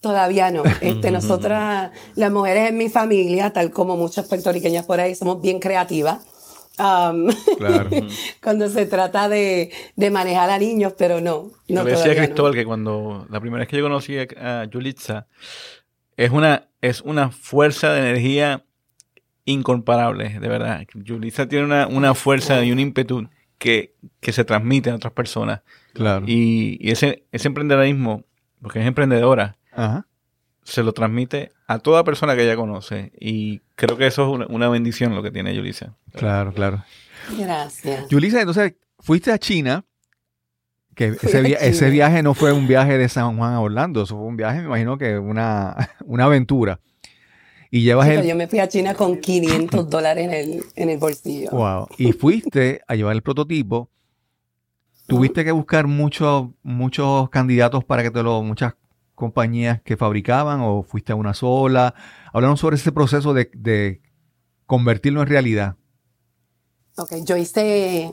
Todavía 0.00 0.50
no. 0.50 0.62
Este, 0.80 1.10
nosotras, 1.10 1.90
las 2.14 2.32
mujeres 2.32 2.70
en 2.70 2.78
mi 2.78 2.88
familia, 2.88 3.52
tal 3.52 3.70
como 3.70 3.98
muchas 3.98 4.26
puertorriqueñas 4.28 4.86
por 4.86 4.98
ahí, 4.98 5.14
somos 5.14 5.42
bien 5.42 5.60
creativas 5.60 6.26
cuando 8.42 8.68
se 8.68 8.86
trata 8.86 9.28
de, 9.28 9.70
manejar 10.10 10.50
a 10.50 10.58
niños, 10.58 10.94
pero 10.98 11.20
no. 11.20 11.50
no 11.68 11.82
yo 11.82 11.84
decía 11.84 12.16
Cristóbal 12.16 12.54
que 12.54 12.64
cuando 12.64 13.26
la 13.30 13.40
primera 13.40 13.60
vez 13.60 13.68
que 13.68 13.76
yo 13.76 13.82
conocí 13.82 14.16
a 14.18 14.64
Yulitza, 14.64 15.26
es 16.16 16.30
una, 16.30 16.68
es 16.80 17.00
una 17.00 17.30
fuerza 17.30 17.92
de 17.92 18.00
energía 18.00 18.64
incomparable, 19.44 20.38
de 20.40 20.48
verdad. 20.48 20.86
Yulitza 20.94 21.46
tiene 21.48 21.86
una, 21.86 22.14
fuerza 22.14 22.64
y 22.64 22.72
un 22.72 22.80
ímpetu 22.80 23.28
que, 23.58 23.94
que, 24.20 24.32
se 24.32 24.44
transmite 24.44 24.90
a 24.90 24.96
otras 24.96 25.12
personas. 25.12 25.62
Claro. 25.92 26.24
Y, 26.26 26.78
ese, 26.90 27.26
ese 27.30 27.48
emprendedorismo, 27.48 28.24
porque 28.60 28.80
es 28.80 28.86
emprendedora, 28.86 29.58
se 30.64 30.82
lo 30.82 30.92
transmite 30.92 31.52
a 31.66 31.78
toda 31.78 32.04
persona 32.04 32.34
que 32.34 32.42
ella 32.42 32.56
conoce. 32.56 33.12
Y 33.20 33.60
creo 33.74 33.96
que 33.96 34.06
eso 34.06 34.34
es 34.42 34.48
una, 34.48 34.68
bendición 34.68 35.14
lo 35.14 35.22
que 35.22 35.30
tiene 35.30 35.54
Yulisa. 35.54 35.94
Claro, 36.12 36.52
claro. 36.52 36.82
Gracias. 37.38 38.08
Yulisa, 38.08 38.40
entonces 38.40 38.74
fuiste 38.98 39.30
a 39.30 39.38
China. 39.38 39.84
Que 40.94 41.16
ese, 41.20 41.90
viaje 41.90 42.22
no 42.22 42.34
fue 42.34 42.52
un 42.52 42.68
viaje 42.68 42.96
de 42.96 43.08
San 43.08 43.36
Juan 43.36 43.54
a 43.54 43.60
Orlando, 43.60 44.04
eso 44.04 44.16
fue 44.16 44.26
un 44.26 44.36
viaje, 44.36 44.60
me 44.60 44.66
imagino 44.66 44.96
que 44.96 45.18
una, 45.18 45.90
una 46.04 46.26
aventura. 46.26 46.78
Y 47.68 47.82
llevas 47.82 48.08
el... 48.08 48.24
Yo 48.24 48.36
me 48.36 48.46
fui 48.46 48.60
a 48.60 48.68
China 48.68 48.94
con 48.94 49.18
500 49.18 49.90
dólares 49.90 50.26
en 50.26 50.32
el, 50.32 50.64
en 50.76 50.90
el 50.90 50.98
bolsillo. 50.98 51.50
Wow. 51.50 51.88
Y 51.98 52.12
fuiste 52.12 52.82
a 52.86 52.94
llevar 52.94 53.16
el 53.16 53.22
prototipo. 53.22 53.90
Tuviste 55.08 55.44
que 55.44 55.50
buscar 55.50 55.88
muchos, 55.88 56.50
muchos 56.62 57.28
candidatos 57.30 57.84
para 57.84 58.04
que 58.04 58.12
te 58.12 58.22
lo, 58.22 58.42
muchas 58.44 58.74
compañías 59.24 59.80
que 59.82 59.96
fabricaban 59.96 60.60
o 60.60 60.82
fuiste 60.82 61.12
a 61.12 61.16
una 61.16 61.32
sola? 61.32 61.94
Hablaron 62.32 62.56
sobre 62.56 62.76
ese 62.76 62.92
proceso 62.92 63.32
de, 63.32 64.00
convertirlo 64.66 65.22
en 65.22 65.28
realidad. 65.28 65.76
Ok, 66.96 67.12
yo 67.24 67.36
hice, 67.36 68.12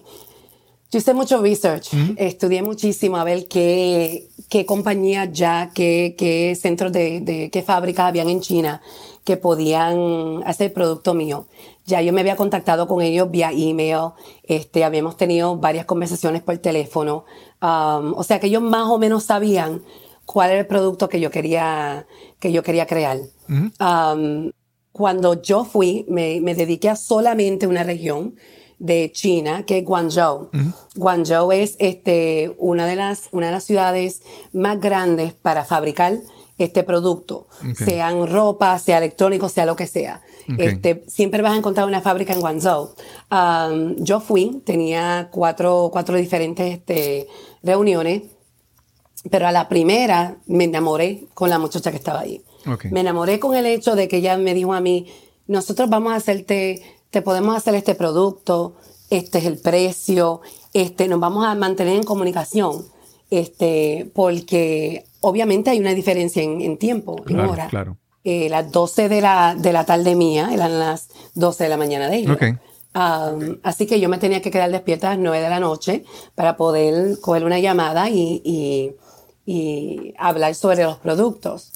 yo 0.90 1.00
hice 1.00 1.14
mucho 1.14 1.42
research, 1.42 1.90
estudié 2.18 2.62
muchísimo 2.62 3.18
a 3.18 3.24
ver 3.24 3.48
qué, 3.48 4.30
qué 4.50 4.66
compañías 4.66 5.30
ya, 5.32 5.72
qué, 5.74 6.16
qué 6.18 6.56
centros 6.56 6.92
de, 6.92 7.50
qué 7.52 7.62
fábricas 7.62 8.06
habían 8.06 8.30
en 8.30 8.42
China 8.42 8.82
que 9.24 9.38
podían 9.38 10.42
hacer 10.46 10.74
producto 10.74 11.14
mío. 11.14 11.48
Ya 11.86 12.02
yo 12.02 12.14
me 12.14 12.22
había 12.22 12.36
contactado 12.36 12.88
con 12.88 13.02
ellos 13.02 13.30
vía 13.30 13.52
email, 13.52 14.12
este, 14.44 14.84
habíamos 14.84 15.18
tenido 15.18 15.58
varias 15.58 15.86
conversaciones 15.86 16.42
por 16.42 16.58
teléfono, 16.58 17.26
um, 17.62 18.14
o 18.16 18.24
sea 18.24 18.40
que 18.40 18.48
ellos 18.48 18.62
más 18.62 18.88
o 18.88 18.98
menos 18.98 19.24
sabían 19.24 19.82
cuál 20.32 20.52
era 20.52 20.60
el 20.62 20.68
producto 20.68 21.10
que 21.10 21.20
yo 21.20 21.30
quería, 21.30 22.08
que 22.40 22.54
yo 22.54 22.64
quería 22.64 22.86
crear. 22.86 23.20
Um, 23.50 24.52
cuando 24.94 25.42
yo 25.42 25.66
fui, 25.66 26.06
me, 26.08 26.40
me, 26.40 26.56
dediqué 26.56 26.90
a 26.90 26.96
solamente 26.96 27.68
una 27.68 27.84
región 27.84 28.36
de 28.80 29.12
China, 29.12 29.66
que 29.66 29.80
es 29.80 29.86
Guangzhou. 29.86 30.50
Guangzhou 30.96 31.52
es 31.52 31.76
este, 31.80 32.56
una, 32.58 32.88
de 32.88 32.96
las, 32.96 33.28
una 33.32 33.48
de 33.48 33.52
las 33.52 33.66
ciudades 33.66 34.22
más 34.54 34.80
grandes 34.80 35.34
para 35.34 35.66
fabricar 35.66 36.18
este 36.58 36.84
producto, 36.84 37.48
sean 37.76 38.28
ropa, 38.28 38.78
sea 38.80 39.00
electrónico, 39.00 39.50
sea 39.50 39.66
lo 39.66 39.76
que 39.76 39.88
sea. 39.88 40.22
Este, 40.58 41.04
siempre 41.08 41.42
vas 41.42 41.54
a 41.54 41.58
encontrar 41.58 41.88
una 41.88 42.02
fábrica 42.02 42.34
en 42.34 42.40
Guangzhou. 42.40 42.94
Um, 43.32 43.96
yo 43.98 44.22
fui, 44.22 44.62
tenía 44.64 45.30
cuatro, 45.32 45.90
cuatro 45.92 46.16
diferentes 46.16 46.74
este, 46.74 47.28
reuniones 47.64 48.24
pero 49.30 49.48
a 49.48 49.52
la 49.52 49.70
primera 49.70 50.38
me 50.48 50.64
enamoré 50.64 51.26
con 51.34 51.50
la 51.50 51.60
muchacha 51.60 51.92
que 51.92 51.98
estaba 51.98 52.22
ahí. 52.22 52.42
Me 52.92 53.02
enamoré 53.02 53.40
con 53.40 53.56
el 53.56 53.66
hecho 53.66 53.96
de 53.96 54.08
que 54.08 54.18
ella 54.18 54.38
me 54.38 54.54
dijo 54.54 54.74
a 54.74 54.82
mí, 54.82 55.08
nosotros 55.48 55.90
vamos 55.90 56.14
a 56.14 56.16
hacerte, 56.16 56.82
te 57.10 57.22
podemos 57.22 57.56
hacer 57.56 57.76
este 57.76 57.96
producto, 57.96 58.76
este 59.10 59.40
es 59.40 59.46
el 59.46 59.58
precio, 59.58 60.42
este, 60.74 61.08
nos 61.08 61.20
vamos 61.20 61.46
a 61.46 61.56
mantener 61.56 61.98
en 61.98 62.04
comunicación, 62.04 62.86
este, 63.30 64.10
porque 64.14 65.06
obviamente 65.22 65.70
hay 65.70 65.80
una 65.80 65.94
diferencia 65.94 66.42
en, 66.42 66.78
tiempo, 66.78 67.24
en 67.28 67.40
hora. 67.40 67.68
Claro. 67.68 67.98
Eh, 68.24 68.50
las 68.50 68.72
12 68.72 69.10
de 69.10 69.22
la, 69.22 69.56
de 69.56 69.74
la 69.74 69.84
tarde 69.86 70.16
mía 70.16 70.52
eran 70.54 70.78
las 70.78 71.10
12 71.34 71.64
de 71.64 71.70
la 71.70 71.78
mañana 71.78 72.08
de 72.08 72.18
ella. 72.18 72.60
así 73.64 73.88
que 73.88 74.00
yo 74.00 74.10
me 74.10 74.20
tenía 74.20 74.44
que 74.44 74.52
quedar 74.52 74.70
despierta 74.72 75.08
a 75.08 75.16
las 75.16 75.20
9 75.20 75.42
de 75.42 75.50
la 75.50 75.60
noche 75.60 76.06
para 76.36 76.56
poder 76.56 77.20
coger 77.20 77.46
una 77.46 77.58
llamada 77.58 78.10
y 78.10 78.42
y 78.46 78.92
hablar 80.18 80.56
sobre 80.56 80.84
los 80.84 80.98
productos. 80.98 81.72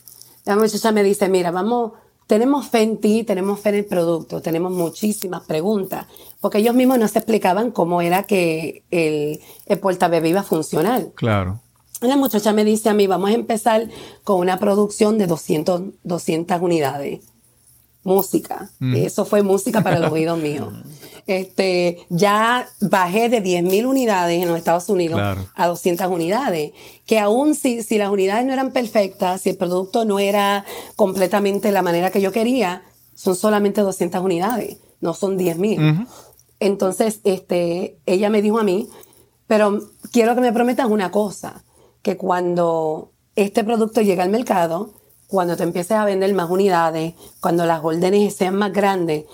La 0.46 0.56
muchacha 0.56 0.92
me 0.92 1.04
dice, 1.04 1.28
mira, 1.30 1.52
vamos, 1.52 1.94
tenemos 2.28 2.68
fe 2.68 2.82
en 2.82 2.98
ti, 2.98 3.24
tenemos 3.24 3.60
fe 3.60 3.70
en 3.70 3.76
el 3.76 3.86
producto, 3.86 4.42
tenemos 4.42 4.72
muchísimas 4.72 5.44
preguntas, 5.44 6.06
porque 6.40 6.60
ellos 6.60 6.76
mismos 6.76 7.00
no 7.00 7.08
se 7.08 7.20
explicaban 7.20 7.72
cómo 7.72 8.02
era 8.02 8.24
que 8.24 8.84
el, 8.92 9.40
el 9.66 9.80
portabebé 9.80 10.30
iba 10.30 10.42
a 10.42 10.44
funcionar. 10.44 11.08
Claro. 11.16 11.60
La 12.02 12.18
muchacha 12.18 12.52
me 12.54 12.66
dice 12.66 12.90
a 12.90 12.94
mí, 12.94 13.08
vamos 13.08 13.30
a 13.30 13.34
empezar 13.34 13.88
con 14.24 14.40
una 14.40 14.60
producción 14.60 15.18
de 15.18 15.28
200, 15.28 15.82
200 16.04 16.62
unidades. 16.62 17.22
Música. 18.06 18.70
Mm. 18.80 18.96
Eso 18.96 19.26
fue 19.26 19.44
música 19.44 19.82
para 19.82 20.00
los 20.00 20.12
oídos 20.12 20.40
míos. 20.40 20.74
Este, 21.28 22.06
ya 22.10 22.70
bajé 22.82 23.30
de 23.30 23.42
10.000 23.44 23.88
unidades 23.88 24.44
en 24.44 24.48
los 24.48 24.60
Estados 24.60 24.88
Unidos 24.90 25.20
a 25.56 25.68
200 25.68 26.06
unidades, 26.06 26.74
que 27.08 27.18
aún 27.18 27.56
si, 27.56 27.82
si 27.82 27.98
las 27.98 28.12
unidades 28.12 28.46
no 28.46 28.54
eran 28.54 28.72
perfectas, 28.72 29.42
si 29.42 29.50
el 29.50 29.58
producto 29.58 30.06
no 30.06 30.20
era 30.20 30.66
completamente 30.96 31.72
la 31.72 31.82
manera 31.82 32.12
que 32.12 32.22
yo 32.22 32.32
quería, 32.32 32.84
son 33.16 33.36
solamente 33.36 33.82
200 33.82 34.22
unidades, 34.22 34.78
no 35.02 35.16
son 35.16 35.36
10.000. 35.40 36.06
Entonces, 36.60 37.22
este, 37.24 37.98
ella 38.06 38.30
me 38.30 38.44
dijo 38.44 38.60
a 38.60 38.64
mí, 38.64 38.88
pero 39.48 39.80
quiero 40.12 40.36
que 40.36 40.42
me 40.42 40.54
prometas 40.54 40.86
una 40.86 41.10
cosa, 41.10 41.64
que 42.04 42.18
cuando 42.18 43.14
este 43.36 43.64
producto 43.64 44.02
llegue 44.02 44.22
al 44.22 44.30
mercado, 44.30 44.94
cuando 45.36 45.58
te 45.58 45.64
empieces 45.64 45.92
a 45.92 46.06
vender 46.06 46.34
más 46.34 46.50
unidades, 46.50 47.14
cuando 47.42 47.66
las 47.66 47.84
órdenes 47.84 48.34
sean 48.34 48.56
más 48.56 48.72
grandes, 48.72 49.26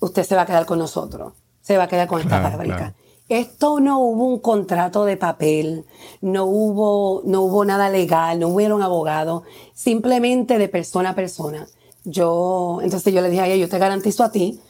usted 0.00 0.24
se 0.24 0.34
va 0.34 0.42
a 0.42 0.46
quedar 0.46 0.66
con 0.66 0.80
nosotros, 0.80 1.32
se 1.62 1.78
va 1.78 1.84
a 1.84 1.88
quedar 1.88 2.08
con 2.08 2.20
esta 2.20 2.42
fábrica. 2.42 2.94
Esto 3.28 3.78
no 3.78 4.00
hubo 4.00 4.26
un 4.26 4.40
contrato 4.40 5.04
de 5.04 5.16
papel, 5.16 5.86
no 6.20 6.44
hubo, 6.44 7.22
no 7.24 7.42
hubo 7.42 7.64
nada 7.64 7.88
legal, 7.88 8.40
no 8.40 8.48
hubieron 8.48 8.82
abogados, 8.82 9.44
simplemente 9.72 10.58
de 10.58 10.68
persona 10.68 11.10
a 11.10 11.14
persona. 11.14 11.68
Yo, 12.04 12.80
entonces 12.82 13.14
yo 13.14 13.20
le 13.20 13.30
dije 13.30 13.42
a 13.42 13.46
ella, 13.46 13.56
yo 13.56 13.68
te 13.68 13.78
garantizo 13.78 14.24
a 14.24 14.32
ti 14.32 14.60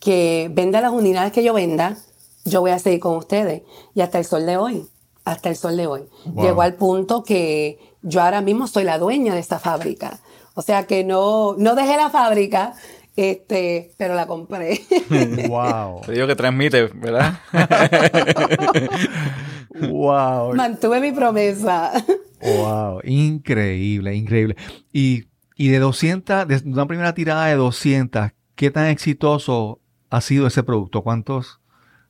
que 0.00 0.50
venda 0.52 0.80
las 0.80 0.92
unidades 0.92 1.32
que 1.32 1.44
yo 1.44 1.54
venda, 1.54 1.96
yo 2.44 2.60
voy 2.60 2.72
a 2.72 2.80
seguir 2.80 2.98
con 2.98 3.16
ustedes. 3.16 3.62
Y 3.94 4.00
hasta 4.00 4.18
el 4.18 4.24
sol 4.24 4.44
de 4.44 4.56
hoy, 4.56 4.88
hasta 5.24 5.48
el 5.50 5.56
sol 5.56 5.76
de 5.76 5.86
hoy. 5.86 6.08
Llegó 6.36 6.62
al 6.62 6.74
punto 6.74 7.22
que 7.22 7.89
yo 8.02 8.22
ahora 8.22 8.40
mismo 8.40 8.66
soy 8.66 8.84
la 8.84 8.98
dueña 8.98 9.34
de 9.34 9.40
esta 9.40 9.58
fábrica. 9.58 10.20
O 10.54 10.62
sea 10.62 10.86
que 10.86 11.04
no, 11.04 11.54
no 11.58 11.74
dejé 11.74 11.96
la 11.96 12.10
fábrica, 12.10 12.74
este, 13.16 13.92
pero 13.96 14.14
la 14.14 14.26
compré. 14.26 14.80
wow. 15.48 16.00
Te 16.02 16.12
digo 16.12 16.26
que 16.26 16.36
transmite, 16.36 16.86
¿verdad? 16.86 17.40
wow. 19.90 20.54
Mantuve 20.54 21.00
mi 21.00 21.12
promesa. 21.12 21.92
wow, 22.40 23.00
increíble, 23.04 24.14
increíble. 24.14 24.56
Y, 24.92 25.24
y 25.56 25.68
de 25.68 25.78
200, 25.78 26.48
de 26.48 26.62
una 26.66 26.86
primera 26.86 27.14
tirada 27.14 27.46
de 27.46 27.56
200, 27.56 28.30
¿qué 28.54 28.70
tan 28.70 28.86
exitoso 28.86 29.80
ha 30.08 30.20
sido 30.20 30.46
ese 30.46 30.62
producto? 30.62 31.02
¿Cuántos 31.02 31.60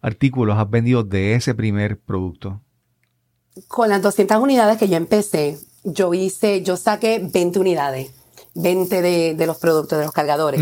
artículos 0.01 0.59
has 0.59 0.71
vendido 0.71 1.05
de 1.05 1.35
ese 1.35 1.55
primer 1.55 1.99
producto? 1.99 2.63
Con 3.69 3.89
las 3.89 4.01
200 4.01 4.39
unidades 4.39 4.79
que 4.79 4.89
yo 4.89 4.97
empecé, 4.97 5.59
yo 5.85 6.15
hice, 6.15 6.63
yo 6.63 6.77
saqué 6.77 7.21
20 7.23 7.59
unidades, 7.59 8.11
20 8.55 9.03
de, 9.03 9.47
los 9.47 9.59
productos, 9.59 9.99
de 9.99 10.05
los 10.05 10.13
cargadores 10.13 10.61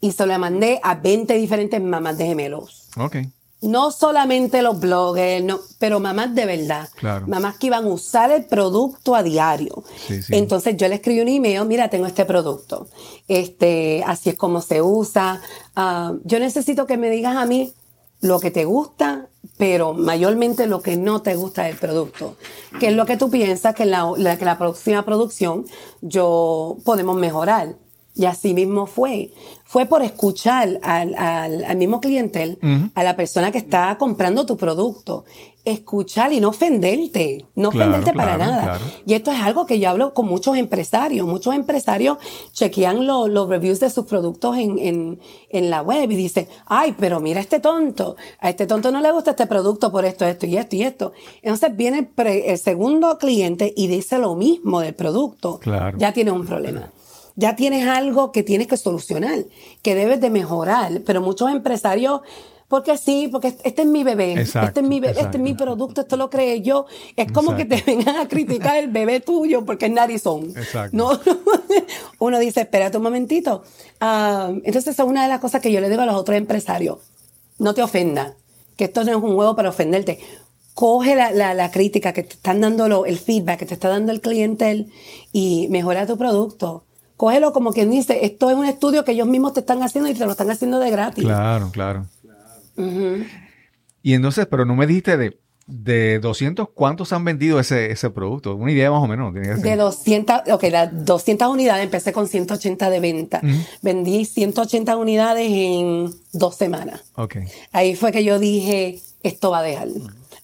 y 0.00 0.12
se 0.12 0.26
lo 0.26 0.38
mandé 0.38 0.80
a 0.82 0.94
20 0.94 1.34
diferentes 1.34 1.82
mamás 1.82 2.18
de 2.18 2.26
gemelos. 2.26 2.88
Ok. 2.96 3.16
No 3.60 3.90
solamente 3.90 4.62
los 4.62 4.78
bloggers, 4.78 5.44
no, 5.44 5.58
pero 5.80 5.98
mamás 5.98 6.32
de 6.32 6.46
verdad. 6.46 6.88
Claro. 6.94 7.26
Mamás 7.26 7.56
que 7.56 7.66
iban 7.66 7.86
a 7.86 7.88
usar 7.88 8.30
el 8.30 8.44
producto 8.44 9.16
a 9.16 9.24
diario. 9.24 9.82
Sí, 10.06 10.22
sí. 10.22 10.36
Entonces 10.36 10.76
yo 10.76 10.86
le 10.86 10.94
escribí 10.94 11.20
un 11.20 11.28
email, 11.28 11.64
mira, 11.66 11.90
tengo 11.90 12.06
este 12.06 12.24
producto. 12.24 12.86
Este, 13.26 14.04
así 14.06 14.30
es 14.30 14.36
como 14.36 14.60
se 14.60 14.80
usa. 14.80 15.40
Ah, 15.74 16.14
yo 16.22 16.38
necesito 16.38 16.86
que 16.86 16.96
me 16.96 17.10
digas 17.10 17.36
a 17.36 17.46
mí 17.46 17.72
lo 18.20 18.40
que 18.40 18.50
te 18.50 18.64
gusta, 18.64 19.28
pero 19.56 19.94
mayormente 19.94 20.66
lo 20.66 20.80
que 20.80 20.96
no 20.96 21.22
te 21.22 21.36
gusta 21.36 21.64
del 21.64 21.76
producto. 21.76 22.36
¿Qué 22.80 22.88
es 22.88 22.94
lo 22.94 23.06
que 23.06 23.16
tú 23.16 23.30
piensas 23.30 23.74
que 23.74 23.84
en 23.84 23.90
la, 23.90 24.12
la, 24.16 24.36
que 24.36 24.44
la 24.44 24.58
próxima 24.58 25.04
producción 25.04 25.66
yo 26.00 26.76
podemos 26.84 27.16
mejorar? 27.16 27.76
Y 28.14 28.24
así 28.24 28.52
mismo 28.52 28.86
fue. 28.86 29.30
Fue 29.64 29.86
por 29.86 30.02
escuchar 30.02 30.80
al, 30.82 31.14
al, 31.14 31.76
mismo 31.76 32.00
clientel, 32.00 32.58
a 32.94 33.04
la 33.04 33.14
persona 33.14 33.52
que 33.52 33.58
está 33.58 33.96
comprando 33.96 34.44
tu 34.44 34.56
producto. 34.56 35.24
Escuchar 35.68 36.32
y 36.32 36.40
no 36.40 36.48
ofenderte, 36.48 37.44
no 37.54 37.68
ofenderte 37.68 38.12
para 38.12 38.38
nada. 38.38 38.80
Y 39.04 39.14
esto 39.14 39.30
es 39.30 39.38
algo 39.40 39.66
que 39.66 39.78
yo 39.78 39.90
hablo 39.90 40.14
con 40.14 40.26
muchos 40.26 40.56
empresarios. 40.56 41.26
Muchos 41.26 41.54
empresarios 41.54 42.18
chequean 42.52 43.06
los 43.06 43.48
reviews 43.48 43.80
de 43.80 43.90
sus 43.90 44.06
productos 44.06 44.56
en, 44.56 44.78
en, 44.78 45.20
en, 45.50 45.70
la 45.70 45.82
web 45.82 46.10
y 46.10 46.16
dicen, 46.16 46.48
ay, 46.66 46.94
pero 46.98 47.20
mira 47.20 47.40
este 47.40 47.60
tonto. 47.60 48.16
A 48.40 48.48
este 48.50 48.66
tonto 48.66 48.90
no 48.90 49.00
le 49.00 49.12
gusta 49.12 49.32
este 49.32 49.46
producto 49.46 49.92
por 49.92 50.04
esto, 50.04 50.24
esto 50.24 50.46
y 50.46 50.56
esto 50.56 50.76
y 50.76 50.82
esto. 50.82 51.12
Entonces 51.42 51.76
viene 51.76 52.10
el, 52.16 52.26
el 52.26 52.58
segundo 52.58 53.18
cliente 53.18 53.72
y 53.76 53.88
dice 53.88 54.18
lo 54.18 54.34
mismo 54.34 54.80
del 54.80 54.94
producto. 54.94 55.60
Ya 55.98 56.12
tiene 56.12 56.30
un 56.32 56.46
problema 56.46 56.90
ya 57.38 57.54
tienes 57.54 57.86
algo 57.86 58.32
que 58.32 58.42
tienes 58.42 58.66
que 58.66 58.76
solucionar, 58.76 59.44
que 59.82 59.94
debes 59.94 60.20
de 60.20 60.28
mejorar. 60.28 61.02
Pero 61.06 61.20
muchos 61.20 61.48
empresarios, 61.52 62.22
porque 62.68 62.98
sí, 62.98 63.28
porque 63.32 63.56
este 63.64 63.82
es 63.82 63.88
mi 63.88 64.04
bebé, 64.04 64.34
este 64.34 64.58
es 64.80 64.82
mi 64.82 65.00
bebé, 65.00 65.18
este 65.18 65.38
es 65.38 65.42
mi 65.42 65.54
producto, 65.54 66.02
esto 66.02 66.18
lo 66.18 66.28
creé 66.28 66.60
yo. 66.60 66.84
Es 67.16 67.32
como 67.32 67.56
que 67.56 67.64
te 67.64 67.82
vengan 67.86 68.16
a 68.16 68.28
criticar 68.28 68.76
el 68.76 68.88
bebé 68.88 69.20
tuyo 69.20 69.64
porque 69.64 69.86
es 69.86 69.92
narizón. 69.92 70.52
No, 70.92 71.18
uno 72.18 72.38
dice, 72.38 72.60
espérate 72.60 72.98
un 72.98 73.04
momentito. 73.04 73.62
Ah, 74.00 74.50
entonces, 74.52 74.88
esa 74.88 75.02
es 75.04 75.08
una 75.08 75.22
de 75.22 75.28
las 75.30 75.40
cosas 75.40 75.62
que 75.62 75.72
yo 75.72 75.80
le 75.80 75.88
digo 75.88 76.02
a 76.02 76.06
los 76.06 76.16
otros 76.16 76.36
empresarios. 76.36 76.98
No 77.58 77.72
te 77.72 77.82
ofenda, 77.82 78.34
que 78.76 78.84
esto 78.84 79.02
no 79.02 79.10
es 79.12 79.16
un 79.16 79.34
huevo 79.34 79.56
para 79.56 79.70
ofenderte 79.70 80.18
coge 80.74 81.16
la, 81.16 81.32
la, 81.32 81.70
crítica 81.72 82.12
que 82.12 82.22
te 82.22 82.34
están 82.34 82.60
dando, 82.60 83.04
el 83.04 83.18
feedback 83.18 83.58
que 83.58 83.66
te 83.66 83.74
está 83.74 83.88
dando 83.88 84.12
el 84.12 84.20
cliente 84.20 84.86
y 85.32 85.66
mejora 85.70 86.06
tu 86.06 86.16
producto 86.16 86.84
cógelo 87.18 87.52
como 87.52 87.72
quien 87.72 87.90
dice, 87.90 88.24
esto 88.24 88.48
es 88.48 88.56
un 88.56 88.64
estudio 88.64 89.04
que 89.04 89.12
ellos 89.12 89.26
mismos 89.26 89.52
te 89.52 89.60
están 89.60 89.82
haciendo 89.82 90.08
y 90.08 90.14
te 90.14 90.24
lo 90.24 90.30
están 90.30 90.50
haciendo 90.50 90.78
de 90.78 90.90
gratis. 90.90 91.24
Claro, 91.24 91.70
claro. 91.72 92.06
Y 94.02 94.14
entonces, 94.14 94.46
pero 94.46 94.64
no 94.64 94.76
me 94.76 94.86
dijiste 94.86 95.16
de, 95.16 95.38
de 95.66 96.18
200, 96.18 96.70
¿cuántos 96.74 97.12
han 97.12 97.24
vendido 97.24 97.60
ese, 97.60 97.90
ese 97.90 98.10
producto? 98.10 98.54
Una 98.56 98.72
idea 98.72 98.90
más 98.90 99.02
o 99.02 99.06
menos. 99.06 99.34
de 99.34 99.76
200, 99.76 100.42
ok, 100.50 100.62
las 100.70 101.04
200 101.04 101.48
unidades, 101.48 101.84
empecé 101.84 102.12
con 102.12 102.26
180 102.26 102.90
de 102.90 103.00
venta. 103.00 103.42
Vendí 103.82 104.24
180 104.24 104.96
unidades 104.96 105.48
en 105.50 106.10
dos 106.32 106.56
semanas. 106.56 107.04
Ok. 107.16 107.36
Ahí 107.72 107.94
fue 107.96 108.12
que 108.12 108.24
yo 108.24 108.38
dije, 108.38 108.98
esto 109.22 109.50
va 109.50 109.58
a 109.58 109.62
dejar. 109.62 109.88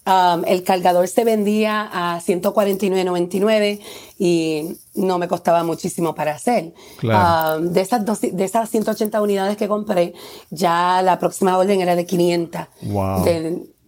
Um, 0.07 0.43
el 0.45 0.63
cargador 0.63 1.07
se 1.07 1.23
vendía 1.23 1.89
a 1.91 2.21
149.99 2.21 3.79
y 4.19 4.77
no 4.93 5.17
me 5.17 5.27
costaba 5.27 5.63
muchísimo 5.63 6.13
para 6.13 6.35
hacer. 6.35 6.73
Um, 7.01 7.69
de, 7.69 7.81
esas 7.81 8.21
de 8.21 8.43
esas 8.43 8.69
180 8.69 9.19
unidades 9.19 9.57
que 9.57 9.67
compré, 9.67 10.13
ya 10.51 11.01
la 11.01 11.17
próxima 11.17 11.57
orden 11.57 11.81
era 11.81 11.95
de 11.95 12.05
500. 12.05 12.61
Wow. 12.83 13.25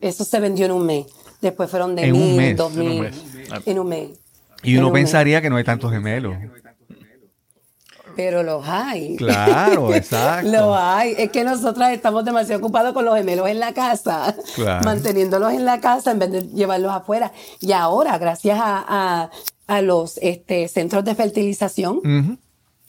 eso 0.01 0.23
se 0.23 0.39
vendió 0.39 0.65
en 0.65 0.71
un 0.71 0.85
mes. 0.87 1.05
Después 1.39 1.69
fueron 1.69 1.95
de 1.95 2.11
1000, 2.11 2.55
2000. 2.55 3.11
En 3.67 3.79
un 3.79 3.87
mes. 3.87 4.09
Y 4.63 4.77
uno 4.77 4.91
pensaría 4.91 5.39
que 5.41 5.51
no 5.51 5.57
hay 5.57 5.63
tantos 5.63 5.91
gemelos. 5.91 6.35
Pero 8.17 8.43
los 8.43 8.67
hay. 8.67 9.15
Claro, 9.15 9.93
exacto. 9.93 10.49
los 10.51 10.75
hay. 10.77 11.13
Es 11.17 11.31
que 11.31 11.43
nosotras 11.45 11.93
estamos 11.93 12.25
demasiado 12.25 12.59
ocupados 12.59 12.93
con 12.93 13.05
los 13.05 13.15
gemelos 13.15 13.47
en 13.47 13.59
la 13.59 13.73
casa, 13.73 14.35
manteniéndolos 14.83 15.53
en 15.53 15.63
la 15.63 15.79
casa 15.79 16.11
en 16.11 16.19
vez 16.19 16.31
de 16.31 16.41
llevarlos 16.47 16.91
afuera. 16.91 17.31
Y 17.61 17.71
ahora, 17.71 18.17
gracias 18.17 18.59
a, 18.59 19.29
los 19.81 20.17
este, 20.21 20.67
centros 20.67 21.05
de 21.05 21.13
fertilización, 21.13 22.01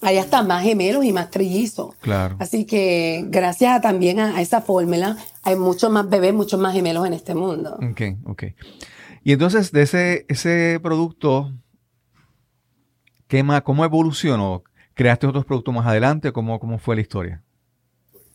hay 0.00 0.18
hasta 0.18 0.42
más 0.42 0.62
gemelos 0.62 1.04
y 1.04 1.12
más 1.12 1.30
trillizos. 1.30 1.94
Claro. 2.00 2.36
Así 2.38 2.64
que 2.64 3.24
gracias 3.28 3.80
también 3.82 4.20
a, 4.20 4.40
esa 4.40 4.60
fórmula, 4.60 5.16
hay 5.42 5.56
muchos 5.56 5.90
más 5.90 6.08
bebés, 6.08 6.32
muchos 6.32 6.58
más 6.60 6.72
gemelos 6.72 7.06
en 7.06 7.12
este 7.12 7.34
mundo. 7.34 7.78
Ok, 7.90 8.00
ok. 8.26 8.44
Y 9.24 9.32
entonces, 9.32 9.72
de 9.72 9.82
ese, 9.82 10.24
ese 10.28 10.80
producto, 10.82 11.52
¿qué 13.26 13.42
más, 13.42 13.62
¿cómo 13.62 13.84
evolucionó? 13.84 14.62
¿Creaste 14.98 15.28
otros 15.28 15.44
productos 15.44 15.72
más 15.72 15.86
adelante? 15.86 16.32
¿Cómo, 16.32 16.58
cómo 16.58 16.80
fue 16.80 16.96
la 16.96 17.02
historia? 17.02 17.44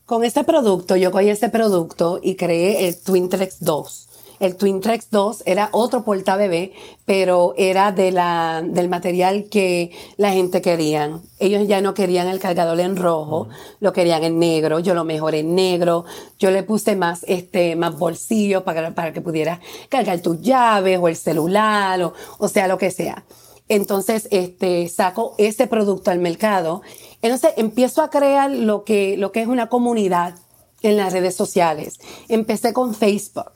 Con 0.06 0.24
este 0.24 0.46
producto, 0.46 0.96
yo 0.96 1.12
cogí 1.12 1.28
ese 1.28 1.50
producto 1.50 2.22
y 2.24 2.36
creé 2.36 2.88
el 2.88 3.04
Twintrex 3.04 3.60
2. 3.60 4.10
El 4.40 4.56
Twintrex 4.56 5.10
2 5.10 5.44
era 5.46 5.68
otro 5.74 6.06
bebé, 6.06 6.72
pero 7.04 7.54
era 7.58 7.92
de 7.92 8.12
la, 8.12 8.64
del 8.66 8.88
material 8.88 9.48
que 9.52 9.92
la 10.16 10.32
gente 10.32 10.62
quería. 10.62 11.20
Ellos 11.38 11.68
ya 11.68 11.82
no 11.82 11.94
querían 11.94 12.30
el 12.30 12.40
cargador 12.40 12.80
en 12.80 12.96
rojo, 12.96 13.50
lo 13.82 13.92
querían 13.92 14.24
en 14.24 14.40
negro. 14.40 14.80
Yo 14.80 14.94
lo 14.94 15.04
mejoré 15.04 15.40
en 15.40 15.56
negro. 15.56 16.06
Yo 16.40 16.50
le 16.50 16.64
puse 16.64 16.96
más, 16.96 17.26
este, 17.28 17.76
más 17.76 18.00
bolsillo 18.00 18.64
para, 18.64 18.96
para 18.96 19.12
que 19.12 19.20
pudieras 19.20 19.60
cargar 19.90 20.22
tus 20.22 20.40
llaves 20.40 20.98
o 20.98 21.10
el 21.10 21.18
celular 21.18 22.02
o, 22.04 22.14
o 22.38 22.48
sea, 22.48 22.70
lo 22.70 22.78
que 22.78 22.90
sea. 22.90 23.26
Entonces, 23.70 24.28
este, 24.32 24.88
saco 24.90 25.36
ese 25.38 25.68
producto 25.68 26.12
al 26.12 26.20
mercado. 26.20 26.82
Entonces, 27.22 27.54
empiezo 27.58 28.02
a 28.02 28.10
crear 28.10 28.52
lo 28.52 28.84
que, 28.84 29.18
lo 29.18 29.32
que 29.32 29.42
es 29.42 29.48
una 29.48 29.70
comunidad 29.70 30.36
en 30.82 30.98
las 30.98 31.14
redes 31.14 31.36
sociales. 31.36 32.00
Empecé 32.28 32.74
con 32.74 32.94
Facebook. 32.94 33.54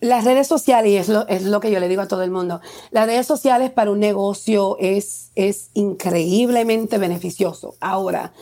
las 0.00 0.24
redes 0.24 0.46
sociales, 0.46 0.92
y 0.92 0.96
es 0.96 1.08
lo, 1.08 1.26
es 1.26 1.42
lo 1.42 1.58
que 1.58 1.72
yo 1.72 1.80
le 1.80 1.88
digo 1.88 2.02
a 2.02 2.08
todo 2.08 2.22
el 2.22 2.30
mundo, 2.30 2.60
las 2.92 3.06
redes 3.06 3.26
sociales 3.26 3.70
para 3.70 3.90
un 3.90 3.98
negocio 3.98 4.76
es, 4.78 5.32
es 5.34 5.70
increíblemente 5.74 6.98
beneficioso. 6.98 7.74
Ahora, 7.80 8.32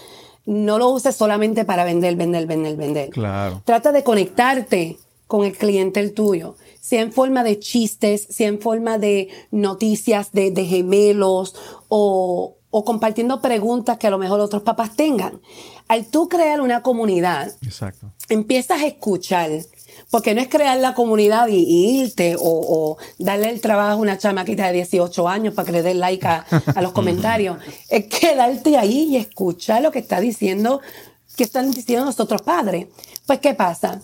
no 0.45 0.79
lo 0.79 0.91
uses 0.91 1.17
solamente 1.17 1.65
para 1.65 1.85
vender, 1.85 2.15
vender, 2.17 2.47
vender, 2.47 2.77
vender. 2.77 3.11
Claro. 3.11 3.63
Trata 3.65 3.91
de 3.91 4.05
conectarte 4.05 4.99
con 5.27 5.45
el 5.45 5.57
cliente 5.57 6.01
el 6.01 6.13
tuyo 6.13 6.57
sea 6.87 7.03
en 7.03 7.13
forma 7.13 7.43
de 7.43 7.59
chistes, 7.59 8.29
sea 8.31 8.47
en 8.47 8.61
forma 8.61 8.97
de 8.97 9.29
noticias 9.51 10.31
de, 10.31 10.53
gemelos 10.65 11.57
o, 11.89 12.59
o, 12.71 12.85
compartiendo 12.85 13.43
preguntas 13.43 13.99
que 13.99 14.07
a 14.07 14.11
lo 14.11 14.19
mejor 14.19 14.39
otros 14.39 14.63
papás 14.63 14.95
tengan. 14.95 15.41
Al 15.89 16.07
tú 16.07 16.29
crear 16.29 16.61
una 16.61 16.83
comunidad, 16.83 17.53
Exacto. 17.63 18.13
empiezas 18.29 18.83
a 18.83 18.87
escuchar, 18.87 19.51
porque 20.13 20.33
no 20.37 20.41
es 20.41 20.47
crear 20.47 20.79
la 20.79 20.95
comunidad 20.95 21.49
y, 21.49 22.03
irte 22.03 22.37
o, 22.39 22.97
darle 23.19 23.51
el 23.51 23.61
trabajo 23.61 23.95
a 23.95 23.97
una 23.97 24.17
chamaquita 24.17 24.69
de 24.69 24.75
18 24.75 25.29
años 25.29 25.55
para 25.55 25.67
que 25.67 25.73
le 25.73 25.83
dé 25.83 25.95
like 25.95 26.25
a, 26.25 26.47
a 26.73 26.83
los 26.83 26.93
comentarios. 27.01 27.59
es 27.89 28.07
quedarte 28.07 28.79
ahí 28.79 29.09
y 29.11 29.17
escuchar 29.17 29.83
lo 29.83 29.91
que 29.91 29.99
está 29.99 30.21
diciendo 30.21 30.81
¿Qué 31.37 31.45
están 31.45 31.71
diciendo 31.71 32.07
los 32.07 32.19
otros 32.19 32.41
padres? 32.41 32.87
Pues, 33.27 33.41
¿qué 33.41 33.53
pasa? 33.53 34.01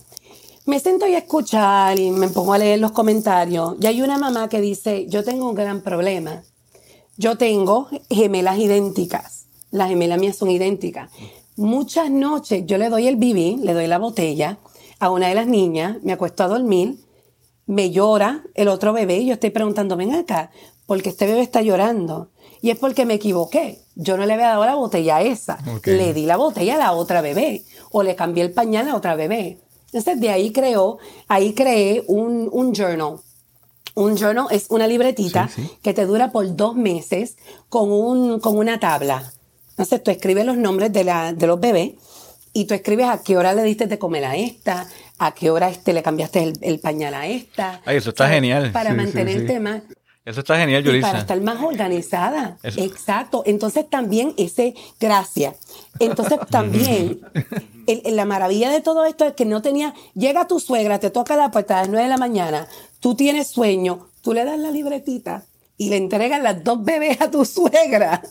Me 0.65 0.79
siento 0.79 1.05
y 1.07 1.13
a 1.13 1.17
escuchar 1.17 1.99
y 1.99 2.09
me 2.09 2.29
pongo 2.29 2.53
a 2.53 2.57
leer 2.57 2.79
los 2.79 2.93
comentarios. 2.93 3.75
Y 3.81 3.85
hay 3.85 4.01
una 4.01 4.17
mamá 4.17 4.47
que 4.47 4.61
dice, 4.61 5.07
yo 5.09 5.23
tengo 5.25 5.49
un 5.49 5.55
gran 5.55 5.81
problema. 5.81 6.43
Yo 7.17 7.37
tengo 7.37 7.89
gemelas 8.09 8.57
idénticas. 8.57 9.47
Las 9.71 9.89
gemelas 9.89 10.19
mías 10.19 10.37
son 10.37 10.49
idénticas. 10.49 11.11
Muchas 11.57 12.09
noches 12.09 12.63
yo 12.65 12.77
le 12.77 12.89
doy 12.89 13.07
el 13.07 13.17
bibí, 13.17 13.57
le 13.57 13.73
doy 13.73 13.87
la 13.87 13.97
botella 13.97 14.57
a 14.99 15.09
una 15.09 15.27
de 15.27 15.35
las 15.35 15.47
niñas, 15.47 15.97
me 16.01 16.13
acuesto 16.13 16.43
a 16.43 16.47
dormir, 16.47 16.97
me 17.65 17.91
llora 17.91 18.43
el 18.55 18.69
otro 18.69 18.93
bebé 18.93 19.17
y 19.17 19.27
yo 19.27 19.33
estoy 19.33 19.49
preguntando, 19.49 19.97
ven 19.97 20.15
acá, 20.15 20.51
porque 20.85 21.09
este 21.09 21.25
bebé 21.25 21.41
está 21.41 21.61
llorando. 21.61 22.29
Y 22.61 22.69
es 22.69 22.77
porque 22.77 23.05
me 23.05 23.15
equivoqué. 23.15 23.81
Yo 23.95 24.15
no 24.15 24.25
le 24.25 24.33
había 24.33 24.47
dado 24.47 24.65
la 24.65 24.75
botella 24.75 25.17
a 25.17 25.21
esa. 25.21 25.59
Le 25.83 26.13
di 26.13 26.25
la 26.25 26.37
botella 26.37 26.75
a 26.75 26.79
la 26.79 26.93
otra 26.93 27.19
bebé. 27.19 27.65
O 27.91 28.03
le 28.03 28.15
cambié 28.15 28.41
el 28.41 28.53
pañal 28.53 28.87
a 28.87 28.95
otra 28.95 29.15
bebé. 29.15 29.59
Entonces, 29.93 30.19
de 30.19 30.29
ahí 30.29 30.51
creó, 30.51 30.97
ahí 31.27 31.53
creé 31.53 32.03
un, 32.07 32.49
un 32.51 32.73
journal. 32.73 33.17
Un 33.95 34.17
journal 34.17 34.47
es 34.49 34.65
una 34.69 34.87
libretita 34.87 35.49
que 35.83 35.93
te 35.93 36.05
dura 36.05 36.31
por 36.31 36.55
dos 36.55 36.75
meses 36.75 37.37
con, 37.69 37.91
un, 37.91 38.39
con 38.39 38.57
una 38.57 38.79
tabla. 38.79 39.31
Entonces, 39.69 40.01
tú 40.03 40.09
escribes 40.09 40.45
los 40.45 40.57
nombres 40.57 40.91
de, 40.91 41.03
la, 41.03 41.33
de 41.33 41.45
los 41.45 41.59
bebés 41.59 41.93
y 42.53 42.65
tú 42.65 42.73
escribes 42.73 43.07
a 43.07 43.21
qué 43.21 43.37
hora 43.37 43.53
le 43.53 43.63
diste 43.63 43.85
de 43.85 43.99
comer 43.99 44.25
a 44.25 44.35
esta, 44.35 44.87
a 45.19 45.33
qué 45.33 45.51
hora 45.51 45.69
este 45.69 45.93
le 45.93 46.01
cambiaste 46.01 46.53
el, 46.61 46.79
pañal 46.79 47.13
a 47.13 47.27
esta. 47.27 47.81
Ay, 47.85 47.97
eso 47.97 48.09
está 48.09 48.27
genial. 48.29 48.71
Para 48.71 48.95
mantenerte 48.95 49.59
más 49.59 49.83
eso 50.25 50.39
está 50.39 50.57
genial, 50.57 50.83
Yulisa. 50.83 51.07
para 51.07 51.19
estar 51.19 51.41
más 51.41 51.61
organizada. 51.61 52.57
Exacto. 52.63 53.43
Entonces 53.45 53.89
también 53.89 54.33
ese, 54.37 54.73
gracias. 54.99 55.55
Entonces 55.99 56.39
también, 56.49 57.21
la 58.05 58.25
maravilla 58.25 58.69
de 58.69 58.79
todo 58.79 59.05
esto 59.05 59.25
es 59.25 59.33
que 59.33 59.45
no 59.45 59.61
tenía, 59.61 59.93
llega 60.15 60.47
tu 60.47 60.59
suegra, 60.59 60.99
te 60.99 61.09
toca 61.09 61.35
la 61.35 61.51
puerta 61.51 61.77
a 61.77 61.81
las 61.81 61.89
9 61.89 62.03
de 62.03 62.09
la 62.09 62.17
mañana, 62.17 62.67
tú 62.99 63.15
tienes 63.15 63.47
sueño, 63.47 64.07
tú 64.21 64.33
le 64.33 64.45
das 64.45 64.57
la 64.59 64.71
libretita 64.71 65.43
y 65.77 65.89
le 65.89 65.97
entregas 65.97 66.41
las 66.41 66.63
dos 66.63 66.83
bebés 66.83 67.19
a 67.19 67.29
tu 67.29 67.43
suegra 67.43 68.21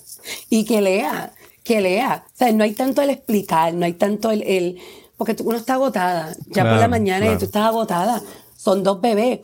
y 0.48 0.64
que 0.64 0.80
lea, 0.80 1.32
que 1.62 1.80
lea. 1.80 2.24
O 2.26 2.36
sea, 2.36 2.52
no 2.52 2.64
hay 2.64 2.72
tanto 2.72 3.02
el 3.02 3.10
explicar, 3.10 3.74
no 3.74 3.84
hay 3.84 3.92
tanto 3.92 4.30
el, 4.30 4.78
porque 5.18 5.36
uno 5.44 5.58
está 5.58 5.74
agotada, 5.74 6.34
ya 6.48 6.62
por 6.62 6.78
la 6.78 6.88
mañana 6.88 7.32
y 7.32 7.38
tú 7.38 7.44
estás 7.44 7.66
agotada. 7.66 8.22
Son 8.62 8.82
dos 8.82 9.00
bebés 9.00 9.40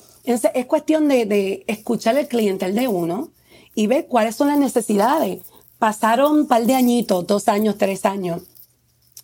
es 0.54 0.66
cuestión 0.66 1.08
de, 1.08 1.64
escuchar 1.66 2.18
el 2.18 2.28
cliente 2.28 2.70
de 2.70 2.88
uno 2.88 3.30
y 3.74 3.86
ver 3.86 4.06
cuáles 4.06 4.36
son 4.36 4.48
las 4.48 4.58
necesidades. 4.58 5.42
Pasaron 5.78 6.40
un 6.40 6.46
par 6.46 6.66
de 6.66 6.74
añitos, 6.74 7.26
dos 7.26 7.48
años, 7.48 7.76
tres 7.78 8.04
años, 8.04 8.42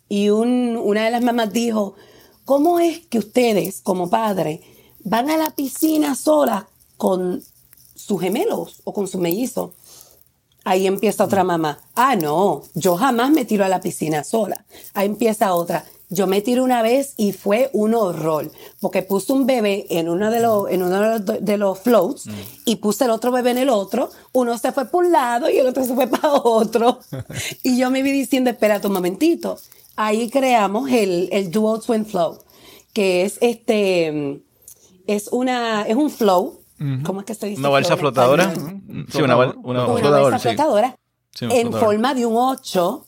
y 0.07 0.29
una 0.29 1.05
de 1.05 1.11
las 1.11 1.23
mamás 1.23 1.51
dijo, 1.51 1.95
¿cómo 2.45 2.79
es 2.79 3.05
que 3.07 3.19
ustedes 3.19 3.81
como 3.81 4.09
padres 4.09 4.61
van 5.03 5.29
a 5.29 5.37
la 5.37 5.51
piscina 5.51 6.15
sola 6.15 6.67
con 6.97 7.43
sus 7.95 8.21
gemelos 8.21 8.81
o 8.83 8.93
con 8.93 9.07
sus 9.07 9.19
mellizos? 9.19 9.71
Ahí 10.63 10.87
empieza 10.87 11.25
otra 11.25 11.43
mamá. 11.43 11.79
Ah, 11.93 12.15
no, 12.15 12.63
yo 12.73 12.95
jamás 12.95 13.29
me 13.29 13.45
tiro 13.45 13.65
a 13.65 13.69
la 13.69 13.81
piscina 13.81 14.23
sola. 14.23 14.65
Ahí 14.93 15.05
empieza 15.05 15.53
otra. 15.53 15.85
Yo 16.15 16.27
me 16.27 16.41
tiré 16.41 16.61
una 16.61 16.81
vez 16.81 17.13
y 17.17 17.33
fue 17.33 17.69
un 17.73 17.93
horror, 17.93 18.51
porque 18.79 19.03
puse 19.03 19.33
un 19.33 19.45
bebé 19.45 19.85
en 19.89 20.09
uno 20.09 20.31
de 20.31 20.39
los, 20.39 20.69
en 20.69 20.81
uno 20.81 21.19
de 21.19 21.57
los, 21.57 21.79
floats 21.79 22.27
mm. 22.27 22.31
y 22.65 22.77
puse 22.77 23.03
el 23.03 23.11
otro 23.11 23.31
bebé 23.31 23.51
en 23.51 23.59
el 23.59 23.69
otro. 23.69 24.09
Uno 24.31 24.57
se 24.57 24.71
fue 24.71 24.85
por 24.85 25.05
un 25.05 25.11
lado 25.11 25.49
y 25.49 25.57
el 25.57 25.67
otro 25.67 25.83
se 25.83 25.93
fue 25.93 26.07
para 26.07 26.33
otro. 26.33 26.99
y 27.63 27.77
yo 27.77 27.91
me 27.91 28.01
vi 28.01 28.11
diciendo, 28.11 28.49
espérate 28.49 28.87
un 28.87 28.93
momentito. 28.93 29.59
Ahí 29.97 30.29
creamos 30.29 30.89
el, 30.89 31.29
el 31.31 31.51
Dual 31.51 31.81
Twin 31.81 32.05
Flow, 32.05 32.39
que 32.93 33.23
es 33.23 33.37
este, 33.41 34.41
es 35.07 35.27
una, 35.31 35.83
es 35.83 35.95
un 35.95 36.09
flow. 36.09 36.61
¿Cómo 37.03 37.21
es 37.21 37.25
que 37.25 37.35
se 37.35 37.47
dice? 37.47 37.59
Una 37.59 37.69
balsa 37.69 37.95
flotadora. 37.95 38.53
Sí, 39.09 39.21
una, 39.21 39.35
balsa 39.35 40.39
flotadora. 40.39 40.95
en 41.39 41.71
forma 41.71 42.13
de 42.13 42.25
un 42.25 42.35
8 42.37 43.05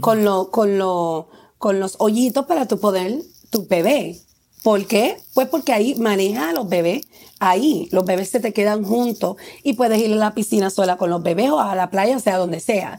con 0.00 0.24
lo, 0.24 0.50
con 0.50 0.78
lo, 0.78 1.28
con 1.62 1.78
los 1.78 1.94
hoyitos 2.00 2.46
para 2.46 2.66
tu 2.66 2.80
poder, 2.80 3.22
tu 3.50 3.68
bebé. 3.68 4.18
¿Por 4.64 4.84
qué? 4.84 5.18
Pues 5.32 5.46
porque 5.46 5.72
ahí 5.72 5.94
maneja 5.94 6.48
a 6.48 6.52
los 6.52 6.68
bebés, 6.68 7.06
ahí 7.38 7.88
los 7.92 8.04
bebés 8.04 8.30
se 8.30 8.40
te 8.40 8.52
quedan 8.52 8.82
juntos 8.82 9.36
y 9.62 9.74
puedes 9.74 10.00
ir 10.00 10.12
a 10.12 10.16
la 10.16 10.34
piscina 10.34 10.70
sola 10.70 10.96
con 10.96 11.08
los 11.08 11.22
bebés 11.22 11.50
o 11.50 11.60
a 11.60 11.76
la 11.76 11.88
playa, 11.88 12.18
sea, 12.18 12.38
donde 12.38 12.58
sea. 12.58 12.98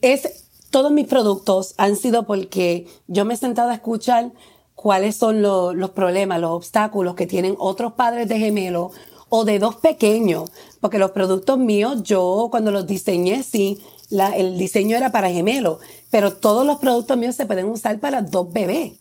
es, 0.00 0.46
todos 0.70 0.90
mis 0.90 1.06
productos 1.06 1.74
han 1.76 1.96
sido 1.96 2.26
porque 2.26 2.86
yo 3.08 3.26
me 3.26 3.34
he 3.34 3.36
sentado 3.36 3.68
a 3.68 3.74
escuchar 3.74 4.32
cuáles 4.74 5.16
son 5.16 5.42
los 5.42 5.90
problemas, 5.90 6.40
los 6.40 6.52
obstáculos 6.52 7.14
que 7.14 7.26
tienen 7.26 7.56
otros 7.58 7.92
padres 7.92 8.26
de 8.26 8.38
gemelos 8.38 8.92
o 9.28 9.44
de 9.44 9.58
dos 9.58 9.76
pequeños, 9.76 10.50
porque 10.80 10.98
los 10.98 11.10
productos 11.10 11.58
míos, 11.58 12.02
yo 12.04 12.48
cuando 12.50 12.70
los 12.70 12.86
diseñé, 12.86 13.42
sí, 13.42 13.80
el 14.10 14.58
diseño 14.58 14.96
era 14.96 15.12
para 15.12 15.30
gemelos, 15.30 15.78
pero 16.10 16.32
todos 16.32 16.66
los 16.66 16.78
productos 16.78 17.16
míos 17.16 17.36
se 17.36 17.46
pueden 17.46 17.66
usar 17.66 18.00
para 18.00 18.22
dos 18.22 18.52
bebés. 18.52 18.92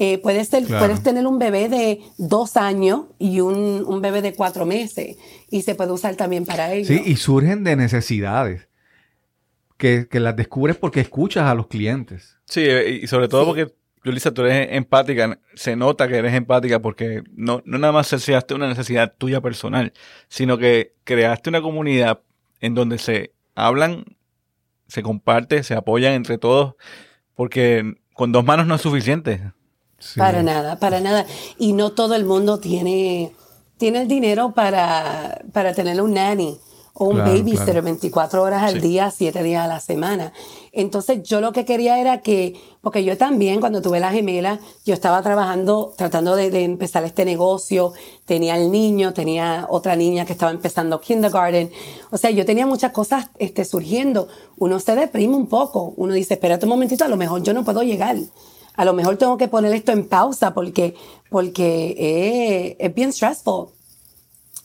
Eh, 0.00 0.18
puedes, 0.18 0.48
puedes 0.48 1.02
tener 1.02 1.26
un 1.26 1.40
bebé 1.40 1.68
de 1.68 2.00
dos 2.18 2.56
años 2.56 3.06
y 3.18 3.40
un, 3.40 3.84
un, 3.84 4.00
bebé 4.00 4.22
de 4.22 4.32
cuatro 4.32 4.64
meses 4.64 5.16
y 5.50 5.62
se 5.62 5.74
puede 5.74 5.90
usar 5.90 6.14
también 6.14 6.46
para 6.46 6.72
ellos. 6.72 6.86
Sí, 6.86 7.02
y 7.04 7.16
surgen 7.16 7.64
de 7.64 7.74
necesidades 7.74 8.68
que, 9.76 10.06
que 10.08 10.20
las 10.20 10.36
descubres 10.36 10.76
porque 10.76 11.00
escuchas 11.00 11.50
a 11.50 11.54
los 11.54 11.66
clientes. 11.66 12.36
Sí, 12.44 12.60
y 12.62 13.08
sobre 13.08 13.26
todo 13.26 13.44
porque, 13.44 13.74
Julissa, 14.04 14.32
tú 14.32 14.42
eres 14.42 14.68
empática, 14.70 15.40
se 15.54 15.74
nota 15.74 16.06
que 16.06 16.16
eres 16.16 16.34
empática 16.34 16.80
porque 16.80 17.24
no, 17.34 17.62
no 17.64 17.78
nada 17.78 17.92
más 17.92 18.06
saciaste 18.06 18.54
una 18.54 18.68
necesidad 18.68 19.14
tuya 19.18 19.40
personal, 19.40 19.92
sino 20.28 20.58
que 20.58 20.94
creaste 21.02 21.50
una 21.50 21.60
comunidad 21.60 22.20
en 22.60 22.74
donde 22.74 22.98
se 22.98 23.32
hablan 23.56 24.04
se 24.88 25.02
comparte, 25.02 25.62
se 25.62 25.74
apoyan 25.74 26.14
entre 26.14 26.38
todos, 26.38 26.74
porque 27.34 27.94
con 28.14 28.32
dos 28.32 28.44
manos 28.44 28.66
no 28.66 28.74
es 28.74 28.80
suficiente. 28.80 29.52
Para 30.16 30.42
nada, 30.42 30.78
para 30.78 31.00
nada. 31.00 31.26
Y 31.58 31.72
no 31.72 31.92
todo 31.92 32.14
el 32.14 32.24
mundo 32.24 32.58
tiene, 32.58 33.32
tiene 33.76 34.02
el 34.02 34.08
dinero 34.08 34.52
para, 34.54 35.42
para 35.52 35.74
tener 35.74 36.00
un 36.00 36.14
nanny 36.14 36.58
o 36.94 37.06
un 37.06 37.18
babysitter 37.18 37.80
24 37.80 38.42
horas 38.42 38.62
al 38.62 38.80
día, 38.80 39.10
7 39.10 39.42
días 39.42 39.64
a 39.64 39.68
la 39.68 39.80
semana. 39.80 40.32
Entonces 40.72 41.22
yo 41.22 41.40
lo 41.40 41.52
que 41.52 41.64
quería 41.64 41.98
era 41.98 42.20
que, 42.20 42.60
porque 42.80 43.04
yo 43.04 43.16
también 43.16 43.60
cuando 43.60 43.82
tuve 43.82 44.00
la 44.00 44.10
gemela, 44.10 44.60
yo 44.84 44.94
estaba 44.94 45.22
trabajando, 45.22 45.94
tratando 45.96 46.36
de, 46.36 46.64
empezar 46.64 47.04
este 47.04 47.24
negocio, 47.24 47.92
tenía 48.24 48.56
el 48.56 48.70
niño, 48.70 49.12
tenía 49.12 49.66
otra 49.68 49.96
niña 49.96 50.24
que 50.24 50.32
estaba 50.32 50.52
empezando 50.52 51.00
kindergarten, 51.00 51.70
o 52.10 52.16
sea, 52.18 52.30
yo 52.30 52.44
tenía 52.44 52.66
muchas 52.66 52.92
cosas 52.92 53.30
este, 53.38 53.64
surgiendo. 53.64 54.28
Uno 54.56 54.80
se 54.80 54.94
deprime 54.94 55.36
un 55.36 55.46
poco, 55.46 55.94
uno 55.96 56.14
dice, 56.14 56.34
espérate 56.34 56.66
un 56.66 56.70
momentito, 56.70 57.04
a 57.04 57.08
lo 57.08 57.16
mejor 57.16 57.42
yo 57.42 57.52
no 57.54 57.64
puedo 57.64 57.82
llegar. 57.82 58.16
A 58.74 58.84
lo 58.84 58.92
mejor 58.92 59.16
tengo 59.16 59.36
que 59.36 59.48
poner 59.48 59.72
esto 59.74 59.90
en 59.90 60.06
pausa 60.06 60.54
porque, 60.54 60.94
porque 61.30 61.96
eh, 61.98 62.76
es 62.78 62.94
bien 62.94 63.12
stressful 63.12 63.70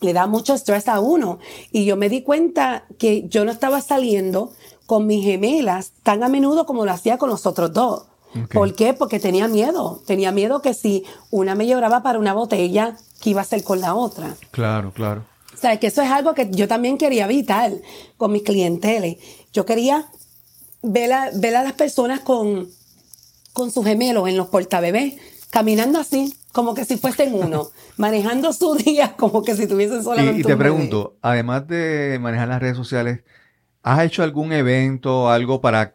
le 0.04 0.12
da 0.12 0.26
mucho 0.26 0.54
estrés 0.54 0.86
a 0.88 1.00
uno. 1.00 1.38
Y 1.72 1.84
yo 1.84 1.96
me 1.96 2.08
di 2.08 2.22
cuenta 2.22 2.84
que 2.98 3.26
yo 3.28 3.44
no 3.44 3.50
estaba 3.50 3.80
saliendo 3.80 4.52
con 4.86 5.06
mis 5.06 5.24
gemelas 5.24 5.92
tan 6.02 6.22
a 6.22 6.28
menudo 6.28 6.66
como 6.66 6.84
lo 6.84 6.92
hacía 6.92 7.18
con 7.18 7.30
los 7.30 7.46
otros 7.46 7.72
dos. 7.72 8.04
¿Por 8.52 8.74
qué? 8.74 8.94
Porque 8.94 9.20
tenía 9.20 9.46
miedo. 9.46 10.02
Tenía 10.06 10.32
miedo 10.32 10.60
que 10.60 10.74
si 10.74 11.04
una 11.30 11.54
me 11.54 11.66
lloraba 11.66 12.02
para 12.02 12.18
una 12.18 12.34
botella, 12.34 12.96
¿qué 13.20 13.30
iba 13.30 13.40
a 13.40 13.44
hacer 13.44 13.62
con 13.62 13.80
la 13.80 13.94
otra? 13.94 14.34
Claro, 14.50 14.92
claro. 14.92 15.24
O 15.54 15.56
sea, 15.56 15.78
que 15.78 15.86
eso 15.86 16.02
es 16.02 16.10
algo 16.10 16.34
que 16.34 16.50
yo 16.50 16.66
también 16.66 16.98
quería 16.98 17.26
evitar 17.26 17.72
con 18.16 18.32
mis 18.32 18.42
clienteles. 18.42 19.18
Yo 19.52 19.64
quería 19.64 20.06
ver 20.82 21.12
a, 21.12 21.30
ver 21.32 21.56
a 21.56 21.62
las 21.62 21.74
personas 21.74 22.20
con, 22.20 22.68
con 23.52 23.70
sus 23.70 23.84
gemelos 23.86 24.28
en 24.28 24.36
los 24.36 24.48
portabebés, 24.48 25.14
caminando 25.50 26.00
así, 26.00 26.36
como 26.52 26.74
que 26.74 26.84
si 26.84 26.96
fuesen 26.96 27.34
uno, 27.34 27.70
manejando 27.96 28.52
su 28.52 28.74
día 28.74 29.14
como 29.16 29.42
que 29.42 29.56
si 29.56 29.66
tuviesen 29.68 30.02
solamente 30.02 30.38
Y, 30.38 30.40
y 30.40 30.44
te 30.44 30.56
pregunto, 30.56 31.14
además 31.22 31.68
de 31.68 32.18
manejar 32.20 32.48
las 32.48 32.60
redes 32.60 32.76
sociales, 32.76 33.20
¿has 33.84 34.02
hecho 34.02 34.22
algún 34.22 34.52
evento, 34.52 35.28
algo 35.28 35.60
para 35.60 35.94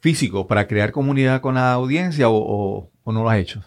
físico, 0.00 0.46
para 0.46 0.66
crear 0.66 0.92
comunidad 0.92 1.40
con 1.40 1.54
la 1.54 1.72
audiencia 1.72 2.28
o, 2.28 2.90
no 3.06 3.22
lo 3.22 3.30
has 3.30 3.38
hecho? 3.38 3.62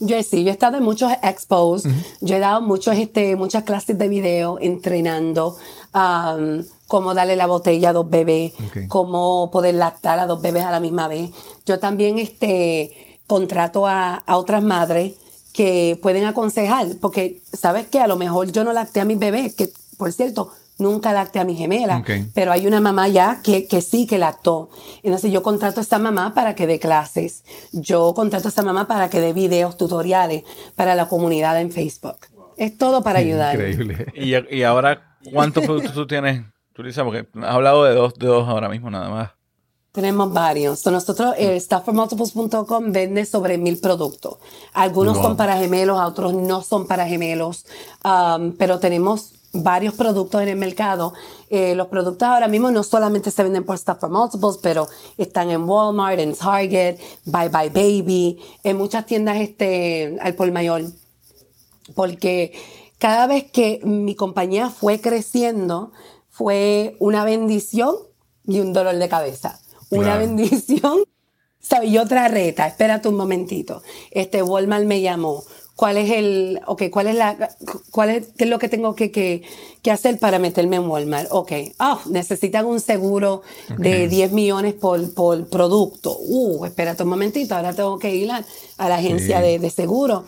Yo 0.00 0.22
sí, 0.22 0.44
yo 0.44 0.50
he 0.50 0.52
estado 0.52 0.76
en 0.76 0.84
muchos 0.84 1.10
expos, 1.24 1.82
yo 2.20 2.36
he 2.36 2.38
dado 2.38 2.60
muchos, 2.60 2.96
este, 2.96 3.34
muchas 3.34 3.64
clases 3.64 3.98
de 3.98 4.08
video 4.08 4.58
entrenando 4.60 5.56
um, 5.92 6.62
cómo 6.86 7.14
darle 7.14 7.34
la 7.34 7.46
botella 7.46 7.88
a 7.88 7.92
dos 7.92 8.08
bebés, 8.08 8.52
cómo 8.86 9.50
poder 9.50 9.74
lactar 9.74 10.20
a 10.20 10.26
dos 10.26 10.40
bebés 10.40 10.64
a 10.64 10.70
la 10.70 10.78
misma 10.78 11.08
vez. 11.08 11.30
Yo 11.66 11.80
también 11.80 12.20
este, 12.20 13.18
contrato 13.26 13.88
a, 13.88 14.14
a 14.14 14.36
otras 14.36 14.62
madres 14.62 15.14
que 15.52 15.98
pueden 16.00 16.26
aconsejar, 16.26 16.86
porque 17.00 17.42
sabes 17.52 17.88
que 17.88 17.98
a 17.98 18.06
lo 18.06 18.16
mejor 18.16 18.52
yo 18.52 18.62
no 18.62 18.72
lacté 18.72 19.00
a 19.00 19.04
mis 19.04 19.18
bebés, 19.18 19.56
que 19.56 19.72
por 19.96 20.12
cierto, 20.12 20.52
nunca 20.78 21.12
lacté 21.12 21.40
a 21.40 21.44
mi 21.44 21.56
gemela, 21.56 22.02
pero 22.34 22.52
hay 22.52 22.66
una 22.66 22.80
mamá 22.80 23.08
ya 23.08 23.40
que, 23.42 23.66
que 23.66 23.82
sí 23.82 24.06
que 24.06 24.18
lactó. 24.18 24.70
Entonces 25.02 25.30
yo 25.32 25.42
contrato 25.42 25.80
a 25.80 25.82
esta 25.82 25.98
mamá 25.98 26.34
para 26.34 26.54
que 26.54 26.66
dé 26.66 26.78
clases, 26.78 27.44
yo 27.72 28.14
contrato 28.14 28.48
a 28.48 28.50
esta 28.50 28.62
mamá 28.62 28.86
para 28.86 29.10
que 29.10 29.20
dé 29.20 29.32
videos, 29.32 29.76
tutoriales 29.76 30.44
para 30.74 30.94
la 30.94 31.08
comunidad 31.08 31.60
en 31.60 31.70
Facebook. 31.70 32.18
Es 32.56 32.76
todo 32.76 33.02
para 33.02 33.18
ayudar. 33.18 33.54
Increíble. 33.54 34.06
Y, 34.14 34.56
y 34.56 34.62
ahora, 34.62 35.16
¿cuántos 35.32 35.64
productos 35.64 35.94
tú 35.94 36.06
tienes, 36.06 36.42
Tulisa? 36.72 37.04
Porque 37.04 37.28
has 37.40 37.54
hablado 37.54 37.84
de 37.84 37.94
dos, 37.94 38.14
de 38.14 38.26
dos 38.26 38.48
ahora 38.48 38.68
mismo 38.68 38.90
nada 38.90 39.08
más. 39.08 39.30
Tenemos 39.92 40.32
varios. 40.32 40.84
nosotros, 40.86 41.34
eh, 41.38 41.58
staffformultiples.com 41.58 42.92
vende 42.92 43.24
sobre 43.24 43.58
mil 43.58 43.80
productos. 43.80 44.36
Algunos 44.74 45.16
son 45.16 45.36
para 45.36 45.56
gemelos, 45.56 45.98
otros 46.00 46.34
no 46.34 46.62
son 46.62 46.86
para 46.86 47.06
gemelos. 47.06 47.66
Um, 48.04 48.52
pero 48.52 48.78
tenemos 48.78 49.32
varios 49.52 49.94
productos 49.94 50.42
en 50.42 50.48
el 50.48 50.56
mercado. 50.56 51.14
Eh, 51.50 51.74
los 51.74 51.88
productos 51.88 52.28
ahora 52.28 52.48
mismo 52.48 52.70
no 52.70 52.82
solamente 52.82 53.30
se 53.30 53.42
venden 53.42 53.64
por 53.64 53.78
Stuff 53.78 53.98
for 54.00 54.10
Multiples, 54.10 54.58
pero 54.62 54.88
están 55.16 55.50
en 55.50 55.64
Walmart, 55.68 56.18
en 56.18 56.34
Target, 56.34 56.98
Bye 57.24 57.48
Bye 57.48 57.70
Baby, 57.70 58.38
en 58.62 58.76
muchas 58.76 59.06
tiendas 59.06 59.38
este, 59.38 60.18
al 60.20 60.34
por 60.34 60.50
mayor. 60.52 60.82
Porque 61.94 62.52
cada 62.98 63.26
vez 63.26 63.50
que 63.50 63.80
mi 63.84 64.14
compañía 64.14 64.68
fue 64.68 65.00
creciendo, 65.00 65.92
fue 66.30 66.96
una 66.98 67.24
bendición 67.24 67.94
y 68.46 68.60
un 68.60 68.72
dolor 68.72 68.96
de 68.96 69.08
cabeza. 69.08 69.60
Una 69.90 70.16
bendición. 70.16 70.98
Y 71.82 71.98
otra 71.98 72.28
reta, 72.28 72.66
espérate 72.66 73.08
un 73.08 73.16
momentito. 73.16 73.82
Este 74.10 74.42
Walmart 74.42 74.86
me 74.86 75.02
llamó 75.02 75.44
cuál 75.78 75.96
es 75.96 76.10
el, 76.10 76.60
ok, 76.66 76.90
cuál 76.90 77.06
es 77.06 77.14
la, 77.14 77.50
cuál 77.92 78.10
es, 78.10 78.32
qué 78.36 78.42
es 78.42 78.50
lo 78.50 78.58
que 78.58 78.68
tengo 78.68 78.96
que, 78.96 79.12
que, 79.12 79.44
que 79.80 79.92
hacer 79.92 80.18
para 80.18 80.40
meterme 80.40 80.74
en 80.74 80.88
Walmart. 80.88 81.28
Ok, 81.30 81.52
oh, 81.78 82.00
necesitan 82.10 82.66
un 82.66 82.80
seguro 82.80 83.42
de 83.76 84.08
10 84.08 84.32
millones 84.32 84.74
por, 84.74 85.14
por 85.14 85.48
producto. 85.48 86.16
Uh, 86.18 86.64
espérate 86.64 87.04
un 87.04 87.10
momentito, 87.10 87.54
ahora 87.54 87.74
tengo 87.74 87.96
que 88.00 88.12
ir 88.12 88.28
a, 88.28 88.44
la 88.88 88.96
agencia 88.96 89.40
de, 89.40 89.60
de, 89.60 89.70
seguro. 89.70 90.24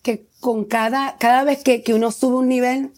Que 0.00 0.28
con 0.40 0.64
cada, 0.64 1.18
cada 1.18 1.44
vez 1.44 1.62
que, 1.62 1.82
que 1.82 1.92
uno 1.92 2.10
sube 2.10 2.36
un 2.36 2.48
nivel, 2.48 2.90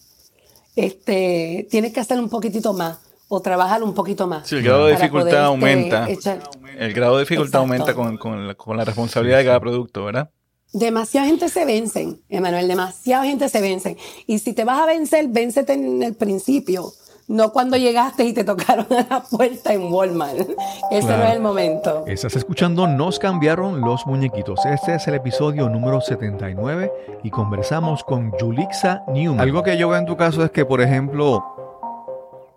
este, 0.77 1.67
tienes 1.69 1.91
que 1.91 1.99
hacer 1.99 2.17
un 2.17 2.29
poquitito 2.29 2.71
más 2.71 2.99
o 3.27 3.41
trabajar 3.41 3.83
un 3.83 3.93
poquito 3.93 4.25
más. 4.25 4.47
Sí, 4.47 4.55
el 4.55 4.63
grado 4.63 4.85
de 4.85 4.93
dificultad 4.93 5.43
aumenta. 5.47 6.07
el 6.07 6.93
grado 6.93 7.17
de 7.17 7.23
dificultad 7.23 7.59
aumenta 7.59 7.93
con, 7.93 8.15
con, 8.17 8.47
la, 8.47 8.55
con, 8.55 8.77
la, 8.77 8.85
responsabilidad 8.85 9.39
de 9.39 9.43
cada 9.43 9.59
producto, 9.59 10.05
¿verdad? 10.05 10.29
Demasiada 10.71 11.25
gente 11.25 11.49
se 11.49 11.65
vencen, 11.65 12.21
Emanuel, 12.29 12.67
demasiada 12.67 13.25
gente 13.25 13.49
se 13.49 13.59
vencen. 13.59 13.97
Y 14.27 14.37
si 14.39 14.53
te 14.53 14.65
vas 14.65 14.79
a 14.79 14.85
vencer, 14.85 15.27
véncete 15.27 15.73
en 15.73 16.03
el 16.03 16.15
principio, 16.15 16.93
no 17.27 17.51
cuando 17.51 17.75
llegaste 17.75 18.25
y 18.25 18.33
te 18.33 18.43
tocaron 18.43 18.85
a 18.91 19.07
la 19.09 19.23
puerta 19.23 19.73
en 19.73 19.91
Walmart. 19.91 20.49
Ese 20.91 21.07
no 21.07 21.23
es 21.23 21.33
el 21.33 21.41
momento. 21.41 22.03
Estás 22.05 22.35
escuchando 22.35 22.85
Nos 22.87 23.17
cambiaron 23.17 23.81
los 23.81 24.05
muñequitos. 24.05 24.63
Este 24.65 24.95
es 24.95 25.07
el 25.07 25.15
episodio 25.15 25.69
número 25.69 26.01
79 26.01 26.91
y 27.23 27.31
conversamos 27.31 28.03
con 28.03 28.31
Julixa 28.31 29.03
Newman. 29.07 29.39
Algo 29.39 29.63
que 29.63 29.75
yo 29.75 29.89
veo 29.89 29.99
en 29.99 30.05
tu 30.05 30.17
caso 30.17 30.43
es 30.43 30.51
que, 30.51 30.65
por 30.65 30.81
ejemplo, 30.81 31.43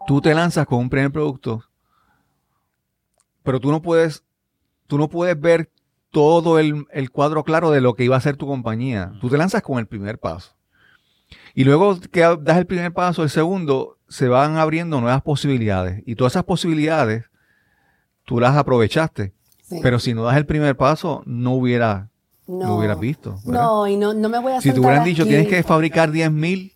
tú 0.07 0.21
te 0.21 0.35
lanzas 0.35 0.67
con 0.67 0.81
un 0.81 0.91
primer 0.91 1.13
producto, 1.13 1.65
pero 3.43 3.59
tú 3.59 3.71
no 3.71 3.81
puedes, 3.81 4.23
tú 4.87 4.99
no 4.99 5.09
puedes 5.09 5.39
ver 5.41 5.71
todo 6.13 6.59
el, 6.59 6.87
cuadro 7.11 7.43
claro 7.43 7.71
de 7.71 7.81
lo 7.81 7.95
que 7.95 8.05
iba 8.05 8.17
a 8.17 8.21
ser 8.21 8.37
tu 8.37 8.47
compañía. 8.47 9.13
Tú 9.21 9.29
te 9.29 9.39
lanzas 9.39 9.63
con 9.63 9.79
el 9.79 9.87
primer 9.87 10.19
paso. 10.19 10.53
Y 11.55 11.65
luego 11.65 11.99
que 11.99 12.21
das 12.21 12.59
el 12.59 12.67
primer 12.67 12.93
paso, 12.93 13.23
el 13.23 13.31
segundo, 13.31 13.99
se 14.09 14.29
van 14.29 14.59
abriendo 14.59 15.01
nuevas 15.01 15.23
posibilidades. 15.23 16.03
Y 16.07 16.15
todas 16.15 16.35
esas 16.35 16.45
posibilidades, 16.45 17.25
tú 18.25 18.39
las 18.39 18.57
aprovechaste. 18.57 19.33
Pero 19.83 19.99
si 19.99 20.13
no 20.13 20.25
das 20.25 20.37
el 20.37 20.45
primer 20.45 20.77
paso, 20.77 21.23
no 21.25 21.53
hubiera, 21.53 22.11
no, 22.47 22.77
hubieras 22.77 23.01
visto. 23.01 23.39
No, 23.47 23.89
y 23.89 23.97
no, 23.97 24.13
me 24.15 24.39
voy 24.39 24.53
a 24.53 24.61
Si 24.61 24.71
te 24.71 24.81
hubieran 24.81 25.05
dicho, 25.05 25.25
tienes 25.25 25.49
que 25.49 25.63
fabricar 25.63 26.11
10 26.11 26.31
mil. 26.31 26.75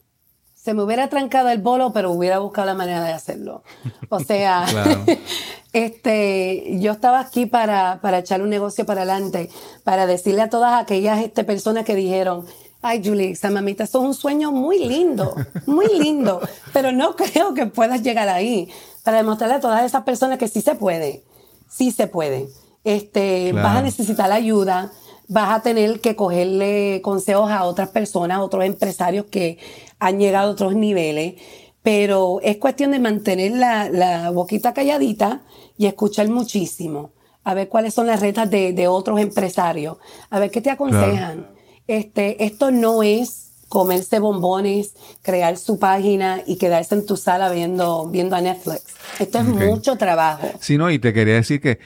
Se 0.67 0.75
me 0.75 0.83
hubiera 0.83 1.09
trancado 1.09 1.49
el 1.51 1.63
bolo, 1.63 1.93
pero 1.93 2.11
hubiera 2.11 2.41
buscado 2.41 2.67
la 2.67 2.75
manera 2.75 3.05
de 3.05 3.13
hacerlo. 3.13 3.63
O 4.09 4.19
sea, 4.19 4.67
Este, 5.77 6.79
yo 6.81 6.93
estaba 6.93 7.21
aquí 7.21 7.45
para, 7.45 8.01
para 8.01 8.21
echar 8.21 8.41
un 8.41 8.49
negocio 8.49 8.87
para 8.87 9.03
adelante, 9.03 9.51
para 9.85 10.07
decirle 10.07 10.41
a 10.41 10.49
todas 10.49 10.83
aquellas 10.83 11.21
este, 11.21 11.45
personas 11.45 11.85
que 11.85 11.95
dijeron, 11.95 12.47
ay, 12.81 13.03
Julie, 13.05 13.37
mamita, 13.51 13.85
eso 13.85 13.99
es 14.01 14.05
un 14.07 14.15
sueño 14.15 14.53
muy 14.53 14.79
lindo, 14.79 15.37
muy 15.67 15.87
lindo, 15.87 16.41
pero 16.73 16.93
no 16.93 17.15
creo 17.15 17.53
que 17.53 17.67
puedas 17.67 18.03
llegar 18.03 18.31
ahí, 18.31 18.71
para 19.03 19.19
demostrarle 19.19 19.57
a 19.57 19.61
todas 19.61 19.85
esas 19.85 20.03
personas 20.05 20.39
que 20.39 20.49
sí 20.49 20.63
se 20.63 20.77
puede, 20.77 21.23
sí 21.69 21.91
se 21.91 22.07
puede. 22.07 22.49
Este, 22.83 23.53
Vas 23.53 23.77
a 23.77 23.83
necesitar 23.83 24.33
ayuda, 24.33 24.91
vas 25.29 25.51
a 25.51 25.61
tener 25.61 26.01
que 26.01 26.17
cogerle 26.17 27.01
consejos 27.03 27.51
a 27.51 27.65
otras 27.65 27.91
personas, 27.91 28.39
a 28.39 28.43
otros 28.43 28.65
empresarios 28.65 29.27
que 29.27 29.59
han 29.99 30.19
llegado 30.19 30.49
a 30.49 30.53
otros 30.53 30.75
niveles, 30.75 31.35
pero 31.83 32.41
es 32.43 32.57
cuestión 32.57 32.91
de 32.91 32.99
mantener 32.99 33.53
la, 33.53 33.89
la 33.89 34.31
boquita 34.31 34.75
calladita 34.75 35.43
y 35.79 35.87
escuchar 35.87 36.29
muchísimo, 36.29 37.13
a 37.45 37.55
ver 37.55 37.69
cuáles 37.69 37.95
son 37.95 38.07
las 38.07 38.21
retas 38.21 38.51
de, 38.51 38.89
otros 38.89 39.21
empresarios, 39.21 39.99
a 40.31 40.41
ver 40.41 40.51
qué 40.51 40.61
te 40.61 40.71
aconsejan. 40.71 41.49
Este, 41.87 42.45
esto 42.45 42.71
no 42.71 43.03
es 43.03 43.47
comerse 43.69 44.19
bombones, 44.19 44.95
crear 45.23 45.57
su 45.57 45.79
página 45.79 46.43
y 46.47 46.57
quedarse 46.57 46.95
en 46.95 47.07
tu 47.07 47.17
sala 47.17 47.51
viendo, 47.51 48.09
viendo 48.09 48.37
a 48.37 48.41
Netflix. 48.41 48.95
Esto 49.19 49.39
es 49.39 49.45
mucho 49.45 49.97
trabajo. 49.97 50.49
Sí, 50.61 50.79
no, 50.79 50.91
y 50.91 50.99
te 50.99 51.13
quería 51.13 51.35
decir 51.35 51.61
que 51.61 51.79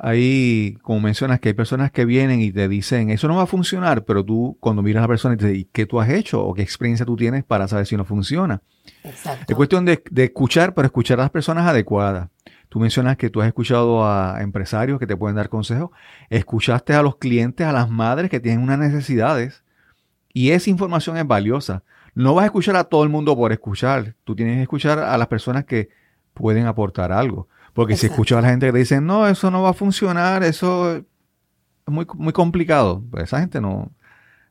ahí, 0.00 0.78
como 0.82 1.00
mencionas, 1.00 1.40
que 1.40 1.48
hay 1.48 1.54
personas 1.54 1.90
que 1.90 2.04
vienen 2.04 2.40
y 2.40 2.52
te 2.52 2.68
dicen, 2.68 3.10
eso 3.10 3.28
no 3.28 3.36
va 3.36 3.42
a 3.42 3.46
funcionar, 3.46 4.04
pero 4.04 4.24
tú 4.24 4.56
cuando 4.60 4.82
miras 4.82 5.00
a 5.00 5.02
la 5.02 5.08
persona 5.08 5.34
y 5.34 5.38
te 5.38 5.46
dices, 5.48 5.70
¿qué 5.72 5.86
tú 5.86 6.00
has 6.00 6.08
hecho? 6.08 6.44
¿O 6.44 6.54
qué 6.54 6.62
experiencia 6.62 7.04
tú 7.04 7.16
tienes 7.16 7.44
para 7.44 7.68
saber 7.68 7.86
si 7.86 7.96
no 7.96 8.04
funciona? 8.04 8.62
Exacto. 9.02 9.44
Es 9.48 9.56
cuestión 9.56 9.84
de, 9.84 10.02
de 10.10 10.24
escuchar, 10.24 10.74
pero 10.74 10.86
escuchar 10.86 11.18
a 11.20 11.24
las 11.24 11.30
personas 11.30 11.66
adecuadas. 11.66 12.28
Tú 12.68 12.80
mencionas 12.80 13.16
que 13.16 13.30
tú 13.30 13.40
has 13.40 13.48
escuchado 13.48 14.06
a 14.06 14.42
empresarios 14.42 14.98
que 14.98 15.06
te 15.06 15.16
pueden 15.16 15.36
dar 15.36 15.48
consejos. 15.48 15.90
Escuchaste 16.28 16.92
a 16.94 17.02
los 17.02 17.16
clientes, 17.16 17.66
a 17.66 17.72
las 17.72 17.88
madres 17.88 18.30
que 18.30 18.40
tienen 18.40 18.62
unas 18.62 18.78
necesidades. 18.78 19.64
Y 20.32 20.50
esa 20.50 20.68
información 20.68 21.16
es 21.16 21.26
valiosa. 21.26 21.82
No 22.14 22.34
vas 22.34 22.42
a 22.42 22.46
escuchar 22.46 22.76
a 22.76 22.84
todo 22.84 23.04
el 23.04 23.08
mundo 23.08 23.34
por 23.36 23.52
escuchar. 23.52 24.14
Tú 24.24 24.36
tienes 24.36 24.56
que 24.56 24.62
escuchar 24.62 24.98
a 24.98 25.16
las 25.16 25.28
personas 25.28 25.64
que 25.64 25.88
pueden 26.34 26.66
aportar 26.66 27.10
algo. 27.10 27.48
Porque 27.78 27.96
si 27.96 28.06
escuchas 28.06 28.38
a 28.38 28.40
la 28.40 28.48
gente 28.48 28.66
que 28.66 28.72
te 28.72 28.78
dice, 28.78 29.00
no, 29.00 29.28
eso 29.28 29.52
no 29.52 29.62
va 29.62 29.70
a 29.70 29.72
funcionar, 29.72 30.42
eso 30.42 30.96
es 30.96 31.04
muy, 31.86 32.08
muy 32.14 32.32
complicado. 32.32 33.04
Pues 33.08 33.22
esa 33.22 33.38
gente 33.38 33.60
no, 33.60 33.92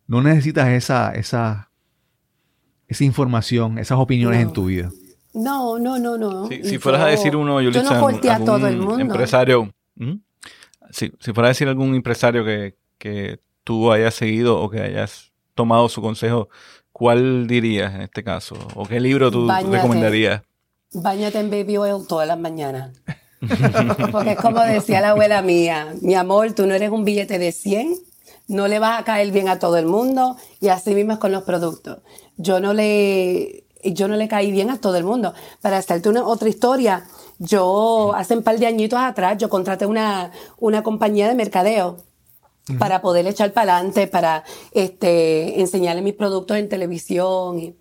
no 0.08 0.22
necesitas 0.22 0.70
esa, 0.70 1.12
esa, 1.12 1.70
esa 2.88 3.04
información, 3.04 3.80
esas 3.80 4.00
opiniones 4.00 4.42
en 4.42 4.54
tu 4.54 4.68
vida. 4.68 4.92
No, 5.34 5.78
no, 5.78 6.00
no, 6.00 6.18
no. 6.18 6.48
si 6.48 6.78
fueras 6.78 7.02
a 7.02 7.08
decir 7.08 7.36
uno, 7.36 7.60
yo, 7.60 7.70
no 7.70 8.08
a 8.08 8.40
todo 8.46 8.66
el 8.66 8.78
mundo. 8.78 9.00
Empresario. 9.00 9.74
Si, 10.92 11.12
si 11.20 11.34
fueras 11.34 11.50
a 11.50 11.50
decir 11.50 11.68
algún 11.68 11.96
empresario 11.96 12.46
que, 12.46 12.78
que 12.98 13.42
tú 13.66 13.92
hayas 13.92 14.13
seguido 14.13 14.58
o 14.58 14.70
que 14.70 14.80
hayas 14.80 15.34
tomado 15.54 15.90
su 15.90 16.02
consejo, 16.02 16.48
¿cuál 16.94 17.46
dirías 17.46 17.94
en 17.94 18.04
este 18.04 18.24
caso? 18.24 18.56
¿O 18.74 18.88
qué 18.88 19.02
libro 19.02 19.30
tú 19.30 19.52
recomendarías? 19.70 20.47
Báñate 20.93 21.39
en 21.39 21.50
baby 21.50 21.78
oil 21.78 22.08
todas 22.08 22.28
las 22.28 22.39
mañanas. 22.39 22.91
Porque 24.12 24.32
es 24.32 24.39
como 24.39 24.62
decía 24.62 25.02
la 25.02 25.10
abuela 25.10 25.41
mía, 25.41 25.93
mi 26.02 26.15
amor, 26.15 26.54
tú 26.54 26.65
no 26.65 26.73
eres 26.73 26.89
un 26.89 27.06
billete 27.06 27.38
de 27.38 27.52
100, 27.52 27.95
no 28.47 28.67
le 28.67 28.80
vas 28.80 29.00
a 29.00 29.04
caer 29.04 29.32
bien 29.32 29.47
a 29.47 29.60
todo 29.60 29.78
el 29.78 29.86
mundo 29.86 30.38
y 30.60 30.69
así 30.69 30.95
mismo 30.95 31.13
es 31.13 31.19
con 31.19 31.32
los 31.32 31.43
productos. 31.43 32.00
Yo 32.38 32.60
no 32.60 32.73
le 32.73 33.65
yo 33.84 34.08
no 34.08 34.15
le 34.15 34.28
caí 34.28 34.52
bien 34.52 34.69
a 34.69 34.82
todo 34.82 34.95
el 34.95 35.04
mundo. 35.04 35.34
Para 35.62 35.78
hacerte 35.78 36.10
una 36.10 36.26
otra 36.26 36.50
historia, 36.50 37.06
yo 37.38 38.13
hace 38.15 38.36
un 38.36 38.43
par 38.43 38.58
de 38.58 38.65
añitos 38.65 39.00
atrás, 39.00 39.38
yo 39.38 39.50
contraté 39.50 39.86
una, 39.86 40.32
una 40.58 40.84
compañía 40.84 41.28
de 41.28 41.36
mercadeo 41.36 41.97
para 42.80 43.02
poder 43.02 43.28
echar 43.28 43.54
para 43.54 43.76
adelante, 43.76 44.08
para 44.08 44.43
este, 44.71 45.62
enseñarle 45.62 46.02
mis 46.02 46.15
productos 46.15 46.58
en 46.58 46.67
televisión. 46.67 47.76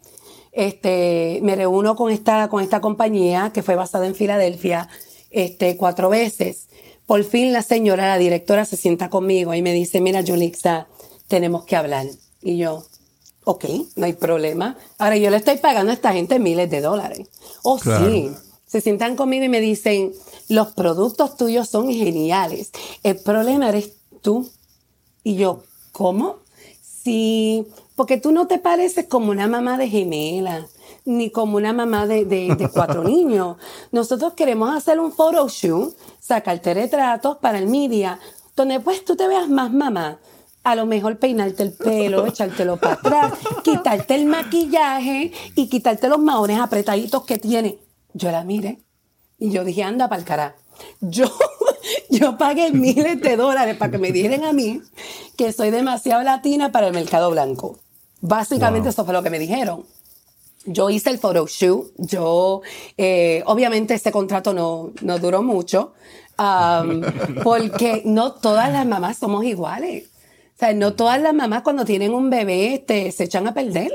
Este, 0.57 1.39
me 1.43 1.55
reúno 1.55 1.95
con 1.95 2.11
esta, 2.11 2.49
con 2.49 2.63
esta 2.63 2.81
compañía 2.81 3.53
que 3.55 3.63
fue 3.63 3.77
basada 3.77 4.07
en 4.07 4.15
Filadelfia 4.15 4.89
este, 5.31 5.77
cuatro 5.77 6.09
veces. 6.09 6.69
Por 7.07 7.23
fin 7.23 7.53
la 7.53 7.63
señora, 7.63 8.09
la 8.09 8.19
directora, 8.19 8.65
se 8.65 8.77
sienta 8.77 9.11
conmigo 9.11 9.55
y 9.55 9.63
me 9.63 9.73
dice, 9.73 10.01
mira, 10.01 10.25
Julixa, 10.27 10.89
tenemos 11.29 11.65
que 11.65 11.77
hablar. 11.77 12.07
Y 12.43 12.57
yo, 12.57 12.85
Ok, 13.49 13.65
no 13.95 14.07
hay 14.07 14.13
problema. 14.15 14.77
Ahora 14.99 15.17
yo 15.19 15.31
le 15.31 15.37
estoy 15.37 15.59
pagando 15.59 15.93
a 15.93 15.95
esta 15.95 16.13
gente 16.13 16.41
miles 16.41 16.69
de 16.69 16.81
dólares. 16.81 17.29
Oh, 17.63 17.79
sí. 17.79 18.33
Se 18.67 18.81
sientan 18.81 19.15
conmigo 19.15 19.45
y 19.45 19.49
me 19.49 19.61
dicen, 19.61 20.13
los 20.49 20.73
productos 20.73 21.37
tuyos 21.37 21.69
son 21.69 21.89
geniales. 21.93 22.73
El 23.05 23.21
problema 23.21 23.69
eres 23.69 23.93
tú. 24.21 24.51
Y 25.23 25.37
yo, 25.37 25.63
¿cómo? 25.93 26.39
Sí, 26.83 27.69
porque 27.97 28.19
tú 28.19 28.31
no 28.31 28.47
te 28.47 28.59
pareces 28.59 29.07
como 29.07 29.31
una 29.31 29.49
mamá 29.49 29.79
de 29.79 29.89
gemela. 29.89 30.67
ni 31.07 31.31
como 31.31 31.57
una 31.57 31.73
mamá 31.73 32.07
de, 32.07 32.25
de, 32.25 32.71
cuatro 32.73 33.03
niños. 33.15 33.57
Nosotros 33.91 34.35
queremos 34.35 34.75
hacer 34.77 35.01
un 35.01 35.13
photoshoot, 35.13 35.97
sacarte 36.21 36.75
retratos 36.75 37.39
para 37.39 37.59
el 37.59 37.67
media, 37.69 38.21
donde 38.55 38.81
pues 38.81 39.05
tú 39.05 39.17
te 39.17 39.27
veas 39.27 39.49
más 39.49 39.73
mamá. 39.73 40.19
A 40.63 40.75
lo 40.75 40.85
mejor 40.85 41.19
peinarte 41.19 41.63
el 41.63 41.73
pelo, 41.73 42.27
echártelo 42.29 42.77
para 42.77 42.95
atrás, 42.95 43.33
quitarte 43.63 44.15
el 44.15 44.27
maquillaje 44.27 45.33
y 45.55 45.69
quitarte 45.69 46.09
los 46.09 46.19
maones 46.19 46.59
apretaditos 46.59 47.25
que 47.25 47.39
tiene. 47.39 47.79
Yo 48.13 48.31
la 48.31 48.45
miré 48.45 48.81
y 49.39 49.51
yo 49.51 49.65
dije, 49.65 49.85
anda 49.85 50.09
para 50.09 50.21
el 50.21 50.27
carajo. 50.27 50.57
Yo, 51.01 51.27
yo 52.11 52.37
pagué 52.37 52.73
miles 52.73 53.21
de 53.21 53.37
dólares 53.37 53.77
para 53.77 53.93
que 53.93 53.99
me 53.99 54.13
dijeran 54.13 54.45
a 54.45 54.53
mí 54.53 54.83
que 55.39 55.53
soy 55.53 55.71
demasiado 55.71 56.23
latina 56.23 56.73
para 56.73 56.89
el 56.89 56.95
mercado 56.95 57.31
blanco. 57.31 57.79
Básicamente 58.21 58.89
eso 58.89 59.05
fue 59.05 59.15
lo 59.15 59.23
que 59.23 59.31
me 59.31 59.39
dijeron. 59.39 59.85
Yo 60.65 60.91
hice 60.91 61.11
el 61.11 61.19
photoshoot. 61.19 61.93
Yo, 61.97 62.63
eh, 62.97 63.43
obviamente 63.47 63.95
ese 63.95 64.11
contrato 64.11 64.53
no, 64.53 64.93
no 65.03 65.19
duró 65.19 65.43
mucho, 65.43 65.95
um, 66.39 67.03
porque 67.45 68.03
no 68.05 68.33
todas 68.33 68.73
las 68.73 68.87
mamás 68.87 69.19
somos 69.19 69.45
iguales. 69.45 70.05
O 70.57 70.59
sea, 70.59 70.73
no 70.73 70.95
todas 70.95 71.21
las 71.21 71.35
mamás 71.35 71.63
cuando 71.63 71.85
tienen 71.85 72.15
un 72.15 72.31
bebé 72.31 72.75
este, 72.75 73.13
se 73.13 73.25
echan 73.25 73.47
a 73.47 73.55
perder. 73.55 73.93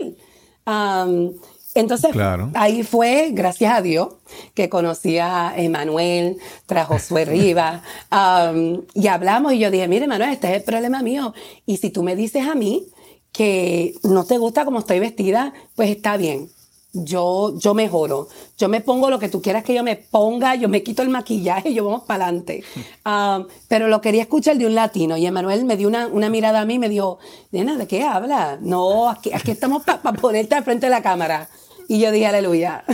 Um, 0.66 1.34
entonces, 1.74 2.12
ahí 2.54 2.84
fue, 2.84 3.30
gracias 3.32 3.74
a 3.74 3.82
Dios, 3.82 4.10
que 4.54 4.68
conocí 4.70 5.18
a 5.18 5.54
Emanuel, 5.56 6.38
trajo 6.66 7.00
su 7.00 7.16
Riva, 7.26 7.82
um, 8.12 8.82
y 8.94 9.08
hablamos 9.08 9.54
y 9.54 9.60
yo 9.60 9.72
dije, 9.72 9.88
mire, 9.88 10.06
Emanuel, 10.06 10.34
este 10.34 10.50
es 10.50 10.58
el 10.58 10.64
problema 10.64 11.02
mío. 11.02 11.34
Y 11.66 11.78
si 11.78 11.90
tú 11.90 12.04
me 12.04 12.16
dices 12.16 12.46
a 12.46 12.56
mí 12.56 12.88
que 13.32 13.96
no 14.04 14.26
te 14.26 14.38
gusta 14.38 14.66
cómo 14.66 14.80
estoy 14.80 15.00
vestida, 15.00 15.54
pues 15.76 15.90
está 15.90 16.18
bien. 16.18 16.50
Yo, 16.94 17.58
yo 17.58 17.74
mejoro. 17.74 18.28
Yo 18.58 18.68
me 18.68 18.82
pongo 18.82 19.10
lo 19.10 19.18
que 19.18 19.30
tú 19.30 19.42
quieras 19.42 19.64
que 19.64 19.74
yo 19.74 19.82
me 19.82 19.96
ponga, 19.96 20.56
yo 20.56 20.68
me 20.68 20.84
quito 20.84 21.02
el 21.02 21.10
maquillaje 21.10 21.70
y 21.70 21.74
yo 21.74 21.86
vamos 21.86 22.04
para 22.04 22.26
adelante. 22.26 22.64
Um, 23.06 23.48
pero 23.70 23.88
lo 23.88 24.02
quería 24.02 24.24
escuchar 24.24 24.58
de 24.58 24.66
un 24.66 24.76
latino 24.76 25.16
y 25.16 25.26
Emanuel 25.26 25.64
me 25.64 25.78
dio 25.78 25.88
una, 25.88 26.08
una, 26.08 26.30
mirada 26.30 26.60
a 26.60 26.66
mí 26.66 26.74
y 26.74 26.80
me 26.80 26.90
dijo, 26.90 27.20
nena, 27.52 27.78
¿de 27.78 27.88
qué 27.88 28.04
habla? 28.04 28.58
No, 28.62 29.10
aquí, 29.10 29.32
aquí 29.34 29.52
estamos 29.52 29.84
para 29.84 30.02
ponerte 30.14 30.56
al 30.56 30.66
frente 30.66 30.88
de 30.88 30.90
la 30.90 31.02
cámara. 31.02 31.50
Y 31.92 32.00
yo 32.00 32.10
dije, 32.10 32.26
aleluya. 32.26 32.86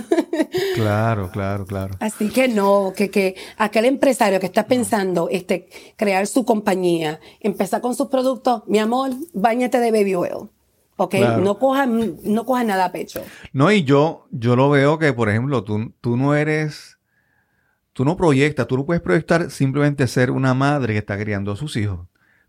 Claro, 0.74 1.30
claro, 1.30 1.68
claro. 1.68 1.96
Así 2.00 2.30
que 2.30 2.48
no, 2.48 2.94
que, 2.98 3.12
que 3.12 3.36
aquel 3.56 3.86
empresario 3.86 4.40
que 4.40 4.48
está 4.48 4.66
pensando 4.66 5.30
este, 5.30 5.70
crear 5.98 6.26
su 6.26 6.46
compañía, 6.46 7.20
empezar 7.40 7.82
con 7.82 7.94
sus 7.94 8.08
productos, 8.08 8.64
mi 8.66 8.80
amor, 8.80 9.12
bañate 9.36 9.80
de 9.80 9.92
baby 9.92 10.16
oil. 10.16 10.50
¿Ok? 10.96 11.14
No 11.44 11.60
cojas 11.60 11.88
no 11.88 12.44
coja 12.44 12.64
nada 12.64 12.86
a 12.86 12.92
pecho. 12.92 13.22
No, 13.54 13.72
y 13.72 13.84
yo, 13.84 14.26
yo 14.32 14.56
lo 14.56 14.68
veo 14.72 14.98
que, 14.98 15.14
por 15.14 15.30
ejemplo, 15.30 15.64
tú, 15.64 15.94
tú 16.02 16.18
no 16.18 16.34
eres, 16.34 16.98
tú 17.94 18.04
no 18.04 18.18
proyectas, 18.18 18.66
tú 18.66 18.78
no 18.78 18.86
puedes 18.88 19.04
proyectar 19.04 19.52
simplemente 19.52 20.08
ser 20.08 20.32
una 20.32 20.56
madre 20.56 20.94
que 20.94 21.00
está 21.00 21.20
criando 21.20 21.52
a 21.52 21.56
sus 21.56 21.78
hijos. 21.78 22.00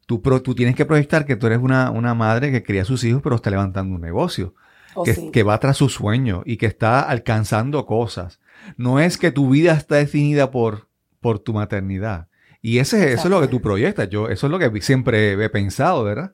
Tú, 0.06 0.22
tú 0.42 0.54
tienes 0.54 0.76
que 0.76 0.86
proyectar 0.86 1.26
que 1.26 1.36
tú 1.36 1.46
eres 1.46 1.58
una, 1.58 1.90
una 1.90 2.14
madre 2.14 2.50
que 2.50 2.62
cría 2.62 2.82
a 2.82 2.86
sus 2.86 3.04
hijos, 3.04 3.20
pero 3.22 3.36
está 3.36 3.50
levantando 3.50 3.94
un 3.94 4.00
negocio. 4.00 4.54
Oh, 4.94 5.04
que, 5.04 5.42
va 5.42 5.60
tras 5.60 5.76
su 5.76 5.88
sueño 5.88 6.42
y 6.44 6.56
que 6.56 6.66
está 6.66 7.02
alcanzando 7.02 7.86
cosas. 7.86 8.40
No 8.76 9.00
es 9.00 9.18
que 9.18 9.30
tu 9.30 9.50
vida 9.50 9.72
está 9.74 9.96
definida 9.96 10.50
por, 10.50 10.88
por 11.20 11.38
tu 11.38 11.52
maternidad. 11.52 12.28
Y 12.62 12.78
ese, 12.78 13.12
eso 13.12 13.24
es 13.24 13.30
lo 13.30 13.40
que 13.40 13.48
tú 13.48 13.60
proyectas. 13.60 14.08
Yo, 14.08 14.28
eso 14.28 14.46
es 14.46 14.50
lo 14.50 14.58
que 14.58 14.80
siempre 14.80 15.32
he 15.32 15.48
pensado, 15.48 16.04
¿verdad? 16.04 16.32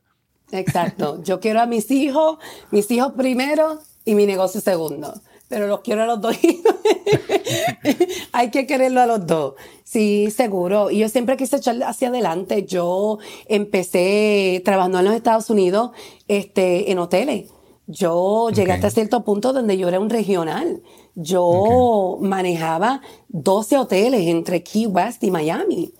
Exacto. 0.52 1.22
Yo 1.22 1.40
quiero 1.40 1.60
a 1.60 1.66
mis 1.66 1.90
hijos, 1.90 2.38
mis 2.70 2.90
hijos 2.90 3.12
primero 3.12 3.80
y 4.04 4.14
mi 4.14 4.26
negocio 4.26 4.60
segundo. 4.60 5.20
Pero 5.48 5.66
los 5.66 5.80
quiero 5.80 6.02
a 6.02 6.06
los 6.06 6.20
dos 6.20 6.36
Hay 8.32 8.50
que 8.50 8.66
quererlo 8.66 9.02
a 9.02 9.06
los 9.06 9.26
dos. 9.26 9.54
Sí, 9.84 10.30
seguro. 10.30 10.90
Y 10.90 10.98
yo 10.98 11.08
siempre 11.08 11.36
quise 11.36 11.56
echar 11.56 11.76
hacia 11.82 12.08
adelante. 12.08 12.64
Yo 12.64 13.18
empecé 13.46 14.62
trabajando 14.64 15.00
en 15.00 15.04
los 15.04 15.14
Estados 15.14 15.50
Unidos 15.50 15.90
este, 16.28 16.90
en 16.90 16.98
hoteles. 16.98 17.53
Yo 17.86 18.50
llegué 18.50 18.72
hasta 18.72 18.90
cierto 18.90 19.24
punto 19.24 19.52
donde 19.52 19.76
yo 19.76 19.88
era 19.88 20.00
un 20.00 20.08
regional. 20.08 20.82
Yo 21.14 22.18
manejaba 22.20 23.02
12 23.28 23.76
hoteles 23.76 24.26
entre 24.26 24.62
Key 24.62 24.86
West 24.86 25.22
y 25.22 25.30
Miami. 25.30 25.92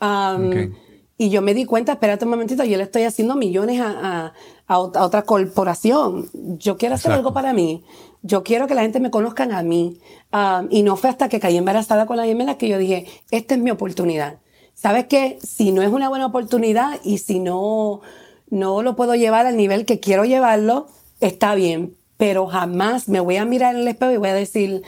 Um, 0.00 0.72
y 1.18 1.30
yo 1.30 1.42
me 1.42 1.54
di 1.54 1.64
cuenta, 1.64 1.92
espérate 1.92 2.24
un 2.24 2.30
momentito, 2.32 2.64
yo 2.64 2.76
le 2.76 2.84
estoy 2.84 3.02
haciendo 3.02 3.36
millones 3.36 3.80
a, 3.80 4.32
a, 4.66 4.78
otra 4.78 5.22
corporación. 5.22 6.28
Yo 6.58 6.76
quiero 6.76 6.94
hacer 6.94 7.12
algo 7.12 7.32
para 7.32 7.52
mí. 7.52 7.84
Yo 8.22 8.42
quiero 8.42 8.66
que 8.66 8.74
la 8.74 8.82
gente 8.82 9.00
me 9.00 9.10
conozca 9.10 9.44
a 9.44 9.62
mí. 9.62 9.98
Um, 10.32 10.68
y 10.70 10.82
no 10.82 10.96
fue 10.96 11.10
hasta 11.10 11.28
que 11.28 11.40
caí 11.40 11.56
embarazada 11.56 12.06
con 12.06 12.16
la 12.16 12.24
gemela 12.24 12.56
que 12.56 12.68
yo 12.68 12.78
dije, 12.78 13.06
esta 13.30 13.54
es 13.54 13.60
mi 13.60 13.70
oportunidad. 13.70 14.38
¿Sabes 14.74 15.06
qué? 15.06 15.38
Si 15.42 15.70
no 15.72 15.82
es 15.82 15.90
una 15.90 16.08
buena 16.08 16.26
oportunidad 16.26 16.98
y 17.04 17.18
si 17.18 17.38
no, 17.38 18.00
no 18.48 18.82
lo 18.82 18.96
puedo 18.96 19.14
llevar 19.14 19.46
al 19.46 19.56
nivel 19.56 19.84
que 19.84 20.00
quiero 20.00 20.24
llevarlo, 20.24 20.86
está 21.22 21.54
bien, 21.54 21.94
pero 22.16 22.46
jamás 22.46 23.08
me 23.08 23.20
voy 23.20 23.36
a 23.36 23.44
mirar 23.44 23.74
en 23.74 23.82
el 23.82 23.88
espejo 23.88 24.12
y 24.12 24.16
voy 24.16 24.28
a 24.28 24.34
decir, 24.34 24.82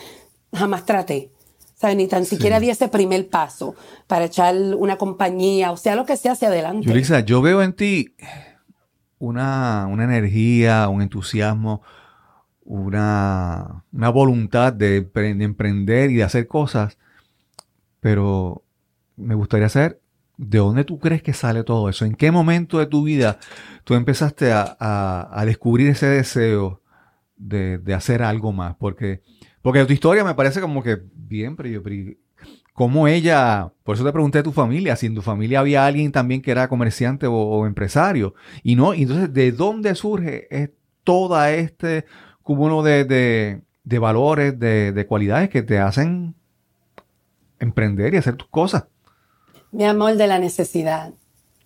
jamás 0.52 0.84
traté. 0.84 1.30
¿Sabes? 1.74 1.96
Ni 1.96 2.06
tan 2.06 2.24
siquiera 2.24 2.60
di 2.60 2.70
ese 2.70 2.88
primer 2.88 3.28
paso 3.28 3.74
para 4.06 4.26
echar 4.26 4.54
una 4.76 4.96
compañía, 4.96 5.72
o 5.72 5.76
sea, 5.76 5.96
lo 5.96 6.06
que 6.06 6.16
sea 6.16 6.32
hacia 6.32 6.48
adelante. 6.48 6.86
Yulisa, 6.86 7.20
yo 7.20 7.42
veo 7.42 7.62
en 7.62 7.72
ti 7.74 8.14
una, 9.18 9.86
una 9.90 10.04
energía, 10.04 10.88
un 10.88 11.02
entusiasmo, 11.02 11.82
una, 12.64 13.84
una 13.92 14.08
voluntad 14.08 14.72
de, 14.72 15.02
de, 15.02 15.44
emprender 15.44 16.10
y 16.10 16.14
de 16.14 16.24
hacer 16.24 16.46
cosas, 16.46 16.96
pero 18.00 18.62
me 19.16 19.34
gustaría 19.34 19.68
saber 19.68 20.00
de 20.36 20.58
dónde 20.58 20.84
tú 20.84 20.98
crees 20.98 21.22
que 21.22 21.32
sale 21.32 21.64
todo 21.64 21.88
eso. 21.88 22.04
¿En 22.04 22.14
qué 22.14 22.30
momento 22.30 22.78
de 22.78 22.86
tu 22.86 23.04
vida 23.04 23.38
tú 23.84 23.94
empezaste 23.94 24.52
a, 24.52 25.42
descubrir 25.46 25.88
ese 25.90 26.06
deseo 26.06 26.80
de, 27.36 27.80
hacer 27.94 28.22
algo 28.22 28.52
más? 28.52 28.76
Porque, 28.76 29.22
porque 29.62 29.84
tu 29.84 29.92
historia 29.92 30.24
me 30.24 30.34
parece 30.34 30.60
como 30.60 30.82
que 30.82 30.98
bien, 31.14 31.56
pero, 31.56 31.82
como 32.72 33.06
ella, 33.06 33.72
por 33.84 33.94
eso 33.94 34.04
te 34.04 34.12
pregunté 34.12 34.38
de 34.38 34.44
tu 34.44 34.52
familia, 34.52 34.96
si 34.96 35.06
en 35.06 35.14
tu 35.14 35.22
familia 35.22 35.60
había 35.60 35.86
alguien 35.86 36.10
también 36.10 36.42
que 36.42 36.50
era 36.50 36.68
comerciante 36.68 37.26
o, 37.28 37.66
empresario. 37.66 38.34
Y 38.64 38.74
no, 38.74 38.92
entonces, 38.94 39.32
¿de 39.32 39.52
dónde 39.52 39.94
surge 39.94 40.48
toda 41.04 41.52
este 41.52 42.04
cúmulo 42.42 42.82
de, 42.82 43.62
valores, 43.84 44.58
de, 44.58 45.06
cualidades 45.08 45.50
que 45.50 45.62
te 45.62 45.78
hacen 45.78 46.34
emprender 47.60 48.14
y 48.14 48.16
hacer 48.16 48.34
tus 48.34 48.48
cosas? 48.48 48.86
Mi 49.74 49.84
amor 49.84 50.16
de 50.16 50.26
la 50.26 50.38
necesidad. 50.38 51.12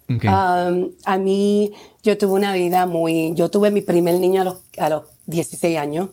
Um, 0.09 0.93
a 1.05 1.19
mí, 1.19 1.73
yo 2.03 2.17
tuve 2.17 2.33
una 2.33 2.55
vida 2.55 2.87
muy. 2.87 3.35
Yo 3.35 3.51
tuve 3.51 3.71
mi 3.71 3.83
primer 3.83 4.19
niño 4.19 4.41
a 4.41 4.45
los, 4.45 4.57
a 4.79 4.89
los 4.89 5.03
16 5.27 5.77
años. 5.77 6.09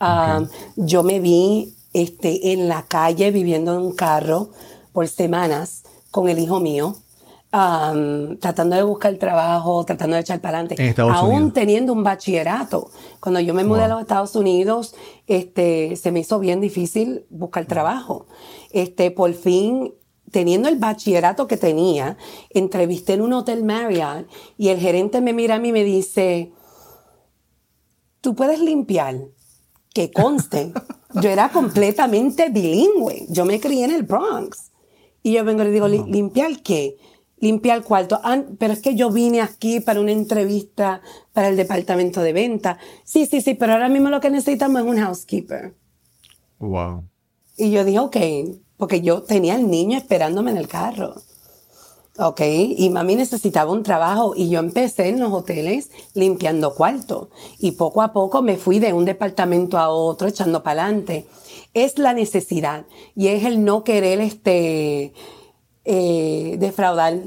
Um, 0.00 0.48
yo 0.76 1.04
me 1.04 1.20
vi 1.20 1.74
este, 1.92 2.52
en 2.52 2.68
la 2.68 2.82
calle 2.86 3.30
viviendo 3.30 3.74
en 3.74 3.80
un 3.80 3.92
carro 3.92 4.50
por 4.92 5.06
semanas 5.06 5.84
con 6.10 6.28
el 6.28 6.40
hijo 6.40 6.58
mío. 6.58 6.96
Um, 7.50 8.36
tratando 8.38 8.76
de 8.76 8.82
buscar 8.82 9.14
trabajo, 9.14 9.82
tratando 9.84 10.16
de 10.16 10.20
echar 10.20 10.38
para 10.40 10.58
adelante, 10.58 10.94
aún 11.00 11.52
teniendo 11.52 11.94
un 11.94 12.02
bachillerato. 12.02 12.90
Cuando 13.20 13.40
yo 13.40 13.54
me 13.54 13.64
mudé 13.64 13.84
a 13.84 13.88
los 13.88 14.02
Estados 14.02 14.36
Unidos, 14.36 14.94
este, 15.26 15.96
se 15.96 16.12
me 16.12 16.20
hizo 16.20 16.38
bien 16.40 16.60
difícil 16.60 17.24
buscar 17.30 17.64
trabajo. 17.64 18.26
Este, 18.70 19.10
por 19.10 19.32
fin 19.32 19.94
teniendo 20.30 20.68
el 20.68 20.76
bachillerato 20.76 21.46
que 21.46 21.56
tenía, 21.56 22.16
entrevisté 22.50 23.14
en 23.14 23.22
un 23.22 23.32
hotel 23.32 23.64
Marriott 23.64 24.28
y 24.56 24.68
el 24.68 24.78
gerente 24.78 25.20
me 25.20 25.32
mira 25.32 25.56
a 25.56 25.58
mí 25.58 25.68
y 25.68 25.72
me 25.72 25.84
dice, 25.84 26.52
tú 28.20 28.34
puedes 28.34 28.60
limpiar, 28.60 29.16
que 29.94 30.10
conste, 30.10 30.72
yo 31.22 31.28
era 31.30 31.50
completamente 31.50 32.50
bilingüe, 32.50 33.26
yo 33.28 33.44
me 33.44 33.60
crié 33.60 33.84
en 33.84 33.92
el 33.92 34.02
Bronx. 34.02 34.70
Y 35.22 35.32
yo 35.32 35.44
vengo 35.44 35.62
y 35.62 35.66
le 35.66 35.72
digo, 35.72 35.88
¿limpiar 35.88 36.62
qué? 36.62 36.96
Limpiar 37.38 37.78
el 37.78 37.84
cuarto. 37.84 38.20
Ah, 38.22 38.42
pero 38.58 38.72
es 38.72 38.80
que 38.80 38.94
yo 38.94 39.10
vine 39.10 39.40
aquí 39.40 39.80
para 39.80 40.00
una 40.00 40.12
entrevista 40.12 41.02
para 41.32 41.48
el 41.48 41.56
departamento 41.56 42.22
de 42.22 42.32
venta. 42.32 42.78
Sí, 43.04 43.26
sí, 43.26 43.40
sí, 43.40 43.54
pero 43.54 43.72
ahora 43.72 43.88
mismo 43.88 44.10
lo 44.10 44.20
que 44.20 44.30
necesitamos 44.30 44.80
es 44.80 44.88
un 44.88 44.98
housekeeper. 44.98 45.74
Wow. 46.60 47.04
Y 47.56 47.70
yo 47.72 47.84
dije, 47.84 47.98
ok, 47.98 48.16
porque 48.78 49.02
yo 49.02 49.22
tenía 49.22 49.56
el 49.56 49.70
niño 49.70 49.98
esperándome 49.98 50.52
en 50.52 50.56
el 50.56 50.68
carro. 50.68 51.16
¿ok? 52.18 52.40
Y 52.76 52.90
mami 52.90 53.14
necesitaba 53.14 53.72
un 53.72 53.82
trabajo 53.82 54.34
y 54.36 54.48
yo 54.48 54.58
empecé 54.58 55.08
en 55.08 55.20
los 55.20 55.32
hoteles 55.32 55.90
limpiando 56.14 56.74
cuarto 56.74 57.30
y 57.58 57.72
poco 57.72 58.02
a 58.02 58.12
poco 58.12 58.42
me 58.42 58.56
fui 58.56 58.80
de 58.80 58.92
un 58.92 59.04
departamento 59.04 59.78
a 59.78 59.88
otro 59.88 60.28
echando 60.28 60.62
para 60.62 60.82
adelante. 60.82 61.26
Es 61.74 61.98
la 61.98 62.12
necesidad 62.12 62.86
y 63.14 63.28
es 63.28 63.44
el 63.44 63.64
no 63.64 63.84
querer 63.84 64.20
este, 64.20 65.12
eh, 65.84 66.56
defraudar 66.58 67.20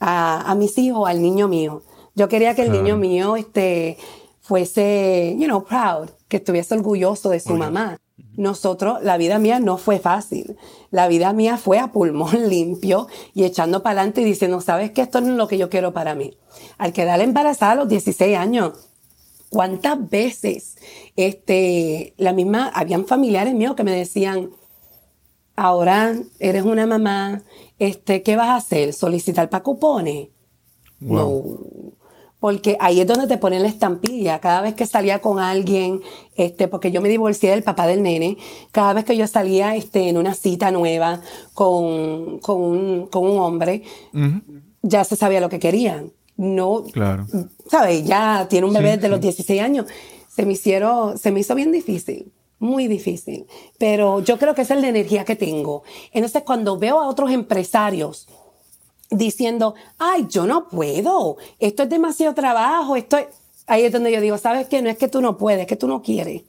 a, 0.00 0.54
mis 0.58 0.76
hijos, 0.78 1.08
al 1.08 1.22
niño 1.22 1.48
mío. 1.48 1.82
Yo 2.14 2.28
quería 2.28 2.54
que 2.54 2.62
el 2.62 2.72
niño 2.72 2.96
mío 2.96 3.36
este, 3.36 3.96
fuese, 4.40 5.34
you 5.38 5.46
know, 5.46 5.64
proud, 5.64 6.10
que 6.28 6.36
estuviese 6.36 6.74
orgulloso 6.74 7.30
de 7.30 7.40
su 7.40 7.54
mamá. 7.54 7.98
Nosotros, 8.36 9.02
la 9.02 9.16
vida 9.16 9.38
mía 9.38 9.60
no 9.60 9.78
fue 9.78 9.98
fácil. 9.98 10.56
La 10.90 11.08
vida 11.08 11.32
mía 11.32 11.56
fue 11.56 11.78
a 11.78 11.92
pulmón 11.92 12.48
limpio 12.48 13.06
y 13.32 13.44
echando 13.44 13.82
para 13.82 14.00
adelante 14.00 14.22
y 14.22 14.24
diciendo, 14.24 14.60
sabes 14.60 14.90
que 14.90 15.02
esto 15.02 15.20
no 15.20 15.28
es 15.28 15.36
lo 15.36 15.48
que 15.48 15.58
yo 15.58 15.70
quiero 15.70 15.92
para 15.92 16.14
mí. 16.14 16.36
Al 16.78 16.92
quedar 16.92 17.20
embarazada 17.20 17.72
a 17.72 17.76
los 17.76 17.88
16 17.88 18.36
años, 18.36 18.72
¿cuántas 19.50 20.10
veces, 20.10 20.76
este, 21.16 22.14
la 22.16 22.32
misma, 22.32 22.70
habían 22.74 23.06
familiares 23.06 23.54
míos 23.54 23.76
que 23.76 23.84
me 23.84 23.92
decían, 23.92 24.50
ahora 25.56 26.16
eres 26.40 26.64
una 26.64 26.86
mamá, 26.86 27.42
este, 27.78 28.22
¿qué 28.22 28.36
vas 28.36 28.48
a 28.48 28.56
hacer? 28.56 28.92
¿Solicitar 28.92 29.48
para 29.48 29.62
cupones? 29.62 30.28
No 31.00 31.42
porque 32.44 32.76
ahí 32.78 33.00
es 33.00 33.06
donde 33.06 33.26
te 33.26 33.38
ponen 33.38 33.62
la 33.62 33.68
estampilla. 33.68 34.38
Cada 34.38 34.60
vez 34.60 34.74
que 34.74 34.84
salía 34.84 35.22
con 35.22 35.38
alguien, 35.38 36.02
este, 36.36 36.68
porque 36.68 36.92
yo 36.92 37.00
me 37.00 37.08
divorcié 37.08 37.48
del 37.48 37.62
papá 37.62 37.86
del 37.86 38.02
nene, 38.02 38.36
cada 38.70 38.92
vez 38.92 39.06
que 39.06 39.16
yo 39.16 39.26
salía 39.26 39.76
este, 39.76 40.10
en 40.10 40.18
una 40.18 40.34
cita 40.34 40.70
nueva 40.70 41.22
con, 41.54 42.40
con, 42.40 42.60
un, 42.60 43.06
con 43.06 43.24
un 43.24 43.38
hombre, 43.38 43.82
ya 44.82 45.04
se 45.04 45.16
sabía 45.16 45.40
lo 45.40 45.48
que 45.48 45.58
querían. 45.58 46.12
No, 46.36 46.84
claro. 46.92 47.24
¿sabes? 47.70 48.04
Ya 48.04 48.46
tiene 48.50 48.66
un 48.66 48.74
bebé 48.74 48.98
de 48.98 49.08
los 49.08 49.22
16 49.22 49.62
años. 49.62 49.86
Se 50.28 50.44
me, 50.44 50.52
hicieron, 50.52 51.16
se 51.16 51.30
me 51.30 51.40
hizo 51.40 51.54
bien 51.54 51.72
difícil 51.72 52.30
muy 52.58 52.88
difícil, 52.88 53.46
pero 53.78 54.20
yo 54.20 54.38
creo 54.38 54.54
que 54.54 54.62
esa 54.62 54.74
es 54.74 54.80
la 54.80 54.88
energía 54.88 55.24
que 55.24 55.36
tengo. 55.36 55.82
Entonces, 56.12 56.42
cuando 56.44 56.78
veo 56.78 56.98
a 56.98 57.08
otros 57.08 57.30
empresarios 57.30 58.26
diciendo, 59.10 59.74
ay, 59.98 60.26
yo 60.28 60.46
no 60.46 60.68
puedo, 60.68 61.36
esto 61.58 61.82
es 61.84 61.90
demasiado 61.90 62.34
trabajo, 62.34 62.96
esto 62.96 63.18
Ahí 63.66 63.84
es 63.84 63.92
donde 63.92 64.12
yo 64.12 64.20
digo, 64.20 64.36
¿sabes 64.38 64.68
qué? 64.68 64.82
No 64.82 64.90
es 64.90 64.98
que 64.98 65.08
tú 65.08 65.20
no 65.20 65.38
puedes, 65.38 65.62
es 65.62 65.66
que 65.66 65.76
tú 65.76 65.88
no 65.88 66.02
quieres. 66.02 66.42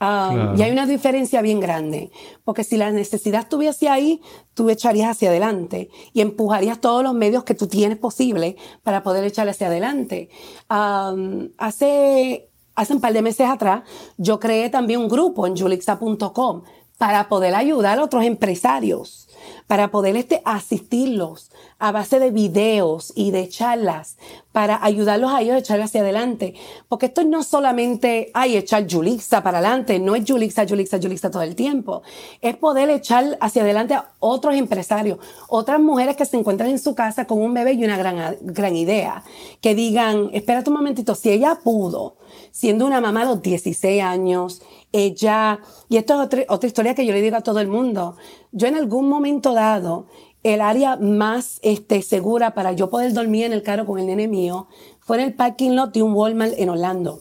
Um, 0.00 0.56
y 0.56 0.62
hay 0.62 0.70
una 0.70 0.86
diferencia 0.86 1.42
bien 1.42 1.58
grande, 1.58 2.12
porque 2.44 2.62
si 2.62 2.76
la 2.76 2.92
necesidad 2.92 3.40
estuviese 3.40 3.88
ahí, 3.88 4.20
tú 4.54 4.70
echarías 4.70 5.10
hacia 5.10 5.30
adelante 5.30 5.90
y 6.12 6.20
empujarías 6.20 6.80
todos 6.80 7.02
los 7.02 7.14
medios 7.14 7.42
que 7.42 7.54
tú 7.54 7.66
tienes 7.66 7.98
posible 7.98 8.56
para 8.84 9.02
poder 9.02 9.24
echar 9.24 9.48
hacia 9.48 9.66
adelante. 9.66 10.28
Um, 10.70 11.48
hace, 11.58 12.48
hace 12.76 12.94
un 12.94 13.00
par 13.00 13.12
de 13.12 13.22
meses 13.22 13.48
atrás, 13.48 13.82
yo 14.18 14.38
creé 14.38 14.70
también 14.70 15.00
un 15.00 15.08
grupo 15.08 15.48
en 15.48 15.56
julixa.com 15.56 16.62
para 16.96 17.28
poder 17.28 17.56
ayudar 17.56 17.98
a 17.98 18.04
otros 18.04 18.24
empresarios 18.24 19.27
para 19.66 19.90
poder 19.90 20.16
este, 20.16 20.42
asistirlos 20.44 21.50
a 21.78 21.92
base 21.92 22.18
de 22.18 22.30
videos 22.30 23.12
y 23.14 23.30
de 23.30 23.48
charlas 23.48 24.16
para 24.52 24.82
ayudarlos 24.84 25.30
a 25.30 25.40
ellos 25.40 25.54
a 25.54 25.58
echar 25.58 25.80
hacia 25.80 26.00
adelante. 26.00 26.54
Porque 26.88 27.06
esto 27.06 27.22
no 27.22 27.44
solamente, 27.44 28.30
hay 28.34 28.56
echar 28.56 28.86
Julixa 28.90 29.42
para 29.42 29.58
adelante, 29.58 30.00
no 30.00 30.16
es 30.16 30.24
Julixa, 30.26 30.66
Julixa, 30.66 30.98
Julixa 31.00 31.30
todo 31.30 31.42
el 31.42 31.54
tiempo. 31.54 32.02
Es 32.40 32.56
poder 32.56 32.90
echar 32.90 33.38
hacia 33.40 33.62
adelante 33.62 33.94
a 33.94 34.10
otros 34.18 34.56
empresarios, 34.56 35.18
otras 35.48 35.78
mujeres 35.78 36.16
que 36.16 36.24
se 36.24 36.36
encuentran 36.36 36.70
en 36.70 36.78
su 36.80 36.94
casa 36.94 37.26
con 37.26 37.40
un 37.40 37.54
bebé 37.54 37.74
y 37.74 37.84
una 37.84 37.96
gran, 37.96 38.36
gran 38.40 38.74
idea. 38.74 39.22
Que 39.60 39.74
digan, 39.76 40.30
espérate 40.32 40.70
un 40.70 40.76
momentito, 40.76 41.14
si 41.14 41.30
ella 41.30 41.60
pudo, 41.62 42.16
siendo 42.50 42.86
una 42.86 43.00
mamá 43.00 43.20
de 43.20 43.26
los 43.26 43.42
16 43.42 44.02
años, 44.02 44.62
ella, 44.92 45.60
y 45.88 45.96
esto 45.96 46.14
es 46.14 46.20
otra, 46.20 46.44
otra 46.48 46.66
historia 46.66 46.94
que 46.94 47.06
yo 47.06 47.12
le 47.12 47.20
digo 47.20 47.36
a 47.36 47.42
todo 47.42 47.60
el 47.60 47.68
mundo, 47.68 48.16
yo 48.52 48.66
en 48.68 48.74
algún 48.74 49.08
momento 49.08 49.52
dado, 49.54 50.06
el 50.42 50.60
área 50.60 50.96
más 50.96 51.58
este, 51.62 52.02
segura 52.02 52.54
para 52.54 52.72
yo 52.72 52.90
poder 52.90 53.12
dormir 53.12 53.44
en 53.46 53.52
el 53.52 53.62
carro 53.62 53.86
con 53.86 53.98
el 53.98 54.06
nene 54.06 54.28
mío 54.28 54.68
fue 55.00 55.18
en 55.18 55.24
el 55.24 55.34
parking 55.34 55.72
lot 55.72 55.92
de 55.92 56.02
un 56.02 56.14
Walmart 56.14 56.54
en 56.56 56.68
Orlando. 56.68 57.20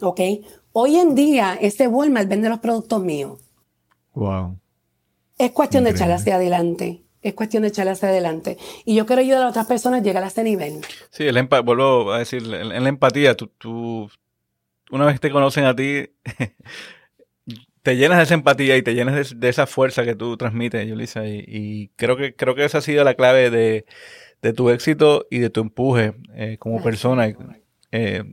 ¿Ok? 0.00 0.20
Hoy 0.72 0.96
en 0.96 1.14
día, 1.14 1.56
ese 1.60 1.86
Walmart 1.86 2.28
vende 2.28 2.48
los 2.48 2.58
productos 2.58 3.02
míos. 3.02 3.40
Wow. 4.14 4.58
Es 5.38 5.52
cuestión 5.52 5.84
de 5.84 5.90
echar 5.90 6.10
hacia 6.10 6.36
adelante. 6.36 7.04
Es 7.22 7.34
cuestión 7.34 7.62
de 7.62 7.70
echarle 7.70 7.92
hacia 7.92 8.08
adelante. 8.08 8.58
Y 8.84 8.94
yo 8.94 9.06
quiero 9.06 9.22
ayudar 9.22 9.44
a 9.44 9.48
otras 9.48 9.66
personas 9.66 10.00
a 10.00 10.02
llegar 10.02 10.22
a 10.24 10.26
ese 10.26 10.44
nivel. 10.44 10.80
Sí, 11.10 11.24
el 11.24 11.48
vuelvo 11.64 12.12
a 12.12 12.18
decir, 12.18 12.42
en 12.42 12.82
la 12.82 12.88
empatía, 12.88 13.34
tú, 13.34 13.46
tú, 13.46 14.10
una 14.90 15.06
vez 15.06 15.20
te 15.20 15.30
conocen 15.30 15.64
a 15.64 15.74
ti, 15.74 16.10
te 17.82 17.96
llenas 17.96 18.18
de 18.18 18.24
esa 18.24 18.34
empatía 18.34 18.76
y 18.76 18.82
te 18.82 18.94
llenas 18.94 19.38
de, 19.38 19.48
esa 19.48 19.66
fuerza 19.66 20.04
que 20.04 20.14
tú 20.14 20.36
transmites, 20.36 20.88
Yulisa. 20.88 21.26
Y, 21.26 21.90
creo 21.96 22.16
que 22.16 22.34
creo 22.34 22.54
que 22.54 22.64
esa 22.64 22.78
ha 22.78 22.80
sido 22.80 23.04
la 23.04 23.14
clave 23.14 23.50
de, 23.50 23.84
tu 24.54 24.70
éxito 24.70 25.26
y 25.30 25.38
de 25.38 25.50
tu 25.50 25.60
empuje 25.60 26.14
eh, 26.34 26.56
como 26.58 26.82
persona. 26.82 27.32
Eh, 27.92 28.24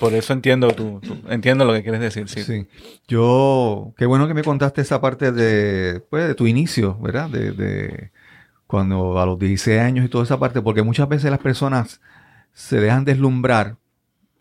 por 0.00 0.14
eso 0.14 0.32
entiendo 0.32 0.68
tu, 0.68 1.00
entiendo 1.28 1.64
lo 1.64 1.72
que 1.72 1.82
quieres 1.82 2.00
decir. 2.00 2.28
Sí. 2.28 2.42
sí. 2.42 2.66
Yo, 3.08 3.92
qué 3.96 4.06
bueno 4.06 4.28
que 4.28 4.34
me 4.34 4.44
contaste 4.44 4.80
esa 4.82 5.00
parte 5.00 5.32
de, 5.32 6.00
pues, 6.10 6.28
de 6.28 6.34
tu 6.34 6.46
inicio, 6.46 6.96
¿verdad? 7.00 7.28
De, 7.30 7.52
de 7.52 8.10
cuando 8.66 9.20
a 9.20 9.26
los 9.26 9.38
16 9.38 9.80
años 9.80 10.04
y 10.04 10.08
toda 10.08 10.24
esa 10.24 10.38
parte, 10.38 10.62
porque 10.62 10.82
muchas 10.82 11.08
veces 11.08 11.30
las 11.30 11.40
personas 11.40 12.00
se 12.52 12.80
dejan 12.80 13.04
deslumbrar 13.04 13.76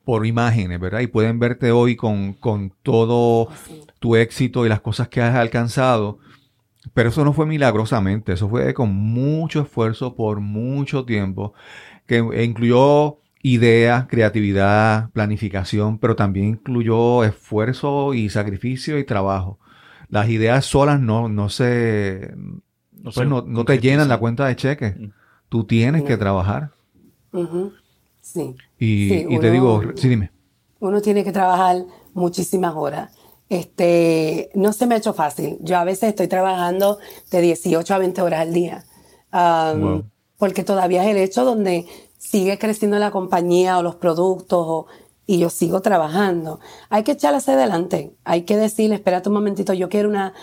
por 0.03 0.25
imágenes, 0.25 0.79
¿verdad? 0.79 0.99
Y 0.99 1.07
pueden 1.07 1.39
verte 1.39 1.71
hoy 1.71 1.95
con, 1.95 2.33
con 2.33 2.73
todo 2.83 3.49
tu 3.99 4.15
éxito 4.15 4.65
y 4.65 4.69
las 4.69 4.81
cosas 4.81 5.07
que 5.07 5.21
has 5.21 5.35
alcanzado. 5.35 6.19
Pero 6.93 7.09
eso 7.09 7.23
no 7.23 7.33
fue 7.33 7.45
milagrosamente, 7.45 8.33
eso 8.33 8.49
fue 8.49 8.73
con 8.73 8.93
mucho 8.93 9.61
esfuerzo 9.61 10.15
por 10.15 10.41
mucho 10.41 11.05
tiempo, 11.05 11.53
que 12.05 12.17
incluyó 12.43 13.19
ideas, 13.41 14.07
creatividad, 14.07 15.09
planificación, 15.11 15.97
pero 15.97 16.15
también 16.15 16.47
incluyó 16.47 17.23
esfuerzo 17.23 18.13
y 18.13 18.29
sacrificio 18.29 18.99
y 18.99 19.05
trabajo. 19.05 19.59
Las 20.09 20.29
ideas 20.29 20.65
solas 20.65 20.99
no, 20.99 21.29
no 21.29 21.49
se, 21.49 22.33
no, 22.91 23.11
pues 23.11 23.27
no, 23.27 23.65
te 23.65 23.79
llenan 23.79 24.09
la 24.09 24.17
cuenta 24.17 24.45
de 24.45 24.55
cheques. 24.55 24.97
Mm. 24.97 25.07
Tú 25.49 25.65
tienes 25.65 26.03
que 26.03 26.17
trabajar. 26.17 26.71
Sí. 28.23 28.55
Y, 28.79 29.37
te 29.39 29.51
digo, 29.51 29.81
sí, 29.95 30.07
dime. 30.07 30.31
Uno 30.79 31.01
tiene 31.01 31.23
que 31.23 31.33
trabajar 31.33 31.83
muchísimas 32.13 32.73
horas. 32.73 33.11
Este, 33.49 34.49
no 34.55 34.71
se 34.71 34.87
me 34.87 34.95
ha 34.95 34.97
hecho 34.97 35.13
fácil. 35.13 35.57
Yo 35.61 35.77
a 35.77 35.83
veces 35.83 36.09
estoy 36.09 36.27
trabajando 36.27 36.99
de 37.29 37.41
18 37.41 37.93
a 37.93 37.97
20 37.97 38.21
horas 38.21 38.39
al 38.39 38.53
día. 38.53 38.85
Porque 40.37 40.63
todavía 40.63 41.03
es 41.03 41.09
el 41.09 41.17
hecho 41.17 41.43
donde 41.43 41.85
sigue 42.17 42.57
creciendo 42.57 42.97
la 42.97 43.11
compañía 43.11 43.77
o 43.77 43.83
los 43.83 43.95
productos 43.95 44.85
y 45.25 45.39
yo 45.39 45.49
sigo 45.49 45.81
trabajando. 45.81 46.61
Hay 46.89 47.03
que 47.03 47.11
echarle 47.11 47.39
hacia 47.39 47.55
adelante. 47.55 48.15
Hay 48.23 48.43
que 48.43 48.55
decirle, 48.55 48.95
espérate 48.95 49.29
un 49.29 49.35
momentito, 49.35 49.73
yo 49.73 49.89
quiero 49.89 50.07
una, 50.09 50.33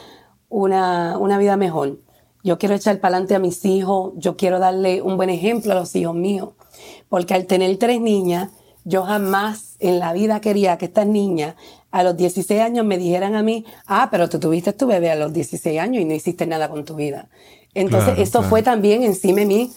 una, 0.50 1.16
una 1.18 1.38
vida 1.38 1.56
mejor. 1.56 1.98
Yo 2.44 2.58
quiero 2.58 2.74
echar 2.74 3.00
para 3.00 3.16
adelante 3.16 3.34
a 3.34 3.38
mis 3.38 3.64
hijos. 3.64 4.12
Yo 4.16 4.36
quiero 4.36 4.58
darle 4.58 5.00
un 5.02 5.16
buen 5.16 5.30
ejemplo 5.30 5.72
a 5.72 5.76
los 5.76 5.94
hijos 5.96 6.14
míos. 6.14 6.50
Porque 7.08 7.34
al 7.34 7.46
tener 7.46 7.76
tres 7.78 8.00
niñas, 8.00 8.50
yo 8.84 9.02
jamás 9.04 9.76
en 9.78 9.98
la 9.98 10.12
vida 10.12 10.40
quería 10.40 10.78
que 10.78 10.86
estas 10.86 11.06
niñas 11.06 11.54
a 11.90 12.02
los 12.02 12.16
16 12.16 12.60
años 12.60 12.86
me 12.86 12.98
dijeran 12.98 13.34
a 13.34 13.42
mí, 13.42 13.64
ah, 13.86 14.08
pero 14.10 14.28
tú 14.28 14.38
tuviste 14.38 14.72
tu 14.72 14.86
bebé 14.86 15.10
a 15.10 15.16
los 15.16 15.32
16 15.32 15.78
años 15.80 16.02
y 16.02 16.04
no 16.04 16.14
hiciste 16.14 16.46
nada 16.46 16.68
con 16.68 16.84
tu 16.84 16.94
vida. 16.94 17.28
Entonces, 17.74 18.18
eso 18.18 18.42
fue 18.42 18.62
también 18.62 19.02
encima 19.02 19.40
de 19.40 19.46
mí, 19.46 19.72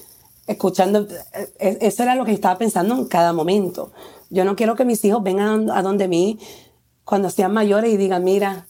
escuchando, 0.47 1.01
eh, 1.33 1.53
eh, 1.59 1.77
eso 1.81 2.03
era 2.03 2.15
lo 2.15 2.25
que 2.25 2.31
estaba 2.31 2.57
pensando 2.57 2.95
en 2.95 3.05
cada 3.05 3.33
momento. 3.33 3.91
Yo 4.29 4.45
no 4.45 4.55
quiero 4.55 4.75
que 4.75 4.85
mis 4.85 5.03
hijos 5.05 5.21
vengan 5.21 5.69
a 5.69 5.81
donde 5.81 6.07
mí 6.07 6.39
cuando 7.03 7.29
sean 7.29 7.53
mayores 7.53 7.93
y 7.93 7.97
digan, 7.97 8.23
mira, 8.23 8.65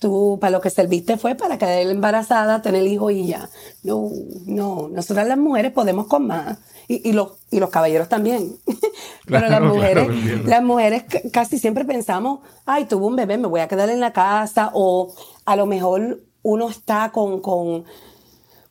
tú 0.00 0.38
para 0.40 0.50
lo 0.50 0.60
que 0.60 0.70
serviste 0.70 1.16
fue 1.16 1.36
para 1.36 1.58
quedar 1.58 1.86
embarazada, 1.86 2.62
tener 2.62 2.84
hijos 2.86 3.12
y 3.12 3.28
ya. 3.28 3.48
No, 3.84 4.10
no, 4.46 4.88
nosotras 4.88 5.28
las 5.28 5.38
mujeres 5.38 5.70
podemos 5.70 6.08
con 6.08 6.26
más 6.26 6.58
y, 6.88 7.12
los, 7.12 7.34
y 7.52 7.60
los 7.60 7.70
caballeros 7.70 8.08
también. 8.08 8.56
Pero 9.26 9.48
las 9.48 9.62
mujeres, 9.62 10.08
las 10.44 10.62
mujeres 10.62 11.04
casi 11.32 11.58
siempre 11.58 11.84
pensamos, 11.84 12.40
ay, 12.66 12.86
tuvo 12.86 13.06
un 13.06 13.14
bebé, 13.14 13.38
me 13.38 13.46
voy 13.46 13.60
a 13.60 13.68
quedar 13.68 13.90
en 13.90 14.00
la 14.00 14.12
casa, 14.12 14.70
o 14.74 15.14
a 15.44 15.54
lo 15.54 15.66
mejor 15.66 16.20
uno 16.42 16.68
está 16.68 17.12
con, 17.12 17.40
con, 17.40 17.84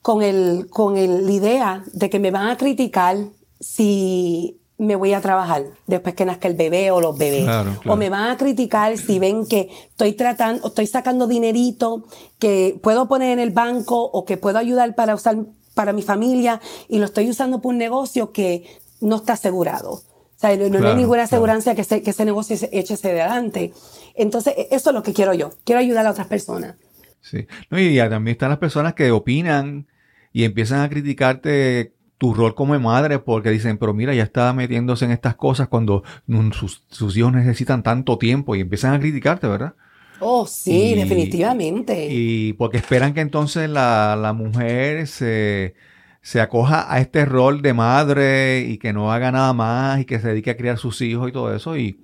con, 0.02 0.22
el, 0.22 0.68
con 0.70 0.98
el, 0.98 1.28
la 1.28 1.32
idea 1.32 1.84
de 1.94 2.10
que 2.10 2.20
me 2.20 2.32
van 2.32 2.48
a 2.48 2.58
criticar 2.58 3.16
si 3.62 4.59
me 4.80 4.96
voy 4.96 5.14
a 5.14 5.22
trabajar 5.22 5.66
después 5.88 6.16
que 6.16 6.26
nazca 6.26 6.48
el 6.48 6.56
bebé 6.56 6.90
o 6.90 7.02
los 7.02 7.18
bebés. 7.18 7.48
O 7.86 7.98
me 7.98 8.10
van 8.10 8.32
a 8.32 8.38
criticar 8.38 8.98
si 8.98 9.20
ven 9.20 9.46
que 9.46 9.70
estoy 9.90 10.14
tratando, 10.14 10.68
estoy 10.68 10.88
sacando 10.88 11.28
dinerito 11.28 12.06
que 12.40 12.80
puedo 12.82 13.08
poner 13.08 13.32
en 13.32 13.40
el 13.40 13.52
banco 13.52 14.02
o 14.02 14.24
que 14.24 14.38
puedo 14.38 14.58
ayudar 14.58 14.96
para 14.96 15.14
usar 15.14 15.38
para 15.74 15.92
mi 15.94 16.02
familia 16.02 16.62
y 16.88 17.00
lo 17.00 17.06
estoy 17.06 17.30
usando 17.30 17.62
por 17.62 17.74
un 17.74 17.78
negocio 17.78 18.32
que 18.32 18.80
no 19.02 19.18
está 19.18 19.34
asegurado. 19.34 19.92
O 19.92 20.40
sea, 20.40 20.56
no, 20.56 20.88
hay 20.88 20.96
ninguna 20.96 21.24
aseguranza 21.24 21.76
que, 21.76 21.84
que 22.02 22.10
ese 22.10 22.24
negocio 22.24 22.56
se 22.56 22.70
eche 22.72 22.94
hacia 22.94 23.10
adelante. 23.10 23.74
Entonces, 24.16 24.54
e, 24.58 24.70
eso 24.72 24.92
es 24.92 24.94
lo 24.94 25.04
que 25.04 25.12
quiero 25.12 25.34
yo. 25.34 25.52
Quiero 25.66 25.82
ayudar 25.82 26.06
a 26.06 26.12
otras 26.12 26.28
personas. 26.28 26.76
Sí. 27.20 27.46
y 27.72 27.98
también 27.98 28.36
están 28.36 28.50
las 28.50 28.60
personas 28.60 28.94
que 28.94 29.12
opinan 29.12 29.88
y 30.32 30.46
empiezan 30.46 30.80
a 30.80 30.90
criticarte 30.90 31.94
tu 32.20 32.34
rol 32.34 32.54
como 32.54 32.78
madre, 32.80 33.18
porque 33.18 33.50
dicen, 33.50 33.78
pero 33.78 33.94
mira, 33.94 34.14
ya 34.14 34.24
está 34.24 34.52
metiéndose 34.54 35.06
en 35.06 35.12
estas 35.12 35.36
cosas 35.36 35.70
cuando 35.70 36.04
sus, 36.52 37.18
hijos 37.18 37.32
necesitan 37.32 37.82
tanto 37.82 38.18
tiempo 38.18 38.56
y 38.56 38.60
empiezan 38.60 38.94
a 38.94 39.00
criticarte, 39.00 39.48
¿verdad? 39.48 39.74
Oh, 40.20 40.46
sí, 40.46 40.96
definitivamente. 40.96 42.10
Y 42.12 42.52
porque 42.54 42.76
esperan 42.76 43.14
que 43.14 43.22
entonces 43.22 43.70
la, 43.70 44.18
la 44.18 44.34
mujer 44.34 45.08
se, 45.08 45.76
se, 46.22 46.42
acoja 46.42 46.94
a 46.94 47.00
este 47.00 47.24
rol 47.24 47.62
de 47.62 47.74
madre 47.74 48.66
y 48.68 48.80
que 48.80 48.92
no 48.92 49.14
haga 49.14 49.32
nada 49.32 49.54
más 49.54 50.02
y 50.02 50.06
que 50.06 50.20
se 50.20 50.28
dedique 50.28 50.52
a 50.52 50.58
criar 50.58 50.78
sus 50.78 51.00
hijos 51.02 51.30
y 51.30 51.32
todo 51.32 51.56
eso. 51.56 51.78
Y 51.78 52.02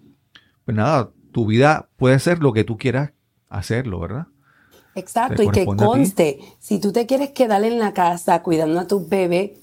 pues 0.63 0.77
nada, 0.77 1.11
tu 1.33 1.45
vida 1.45 1.89
puede 1.97 2.19
ser 2.19 2.39
lo 2.39 2.53
que 2.53 2.63
tú 2.63 2.77
quieras 2.77 3.11
hacerlo, 3.49 3.99
¿verdad? 3.99 4.27
Exacto, 4.95 5.43
y 5.43 5.49
que 5.49 5.65
conste, 5.65 6.39
si 6.57 6.79
tú 6.79 6.93
te 6.93 7.05
quieres 7.05 7.31
quedar 7.31 7.65
en 7.65 7.79
la 7.79 7.93
casa 7.93 8.41
cuidando 8.41 8.79
a 8.79 8.87
tu 8.87 9.05
bebé, 9.05 9.57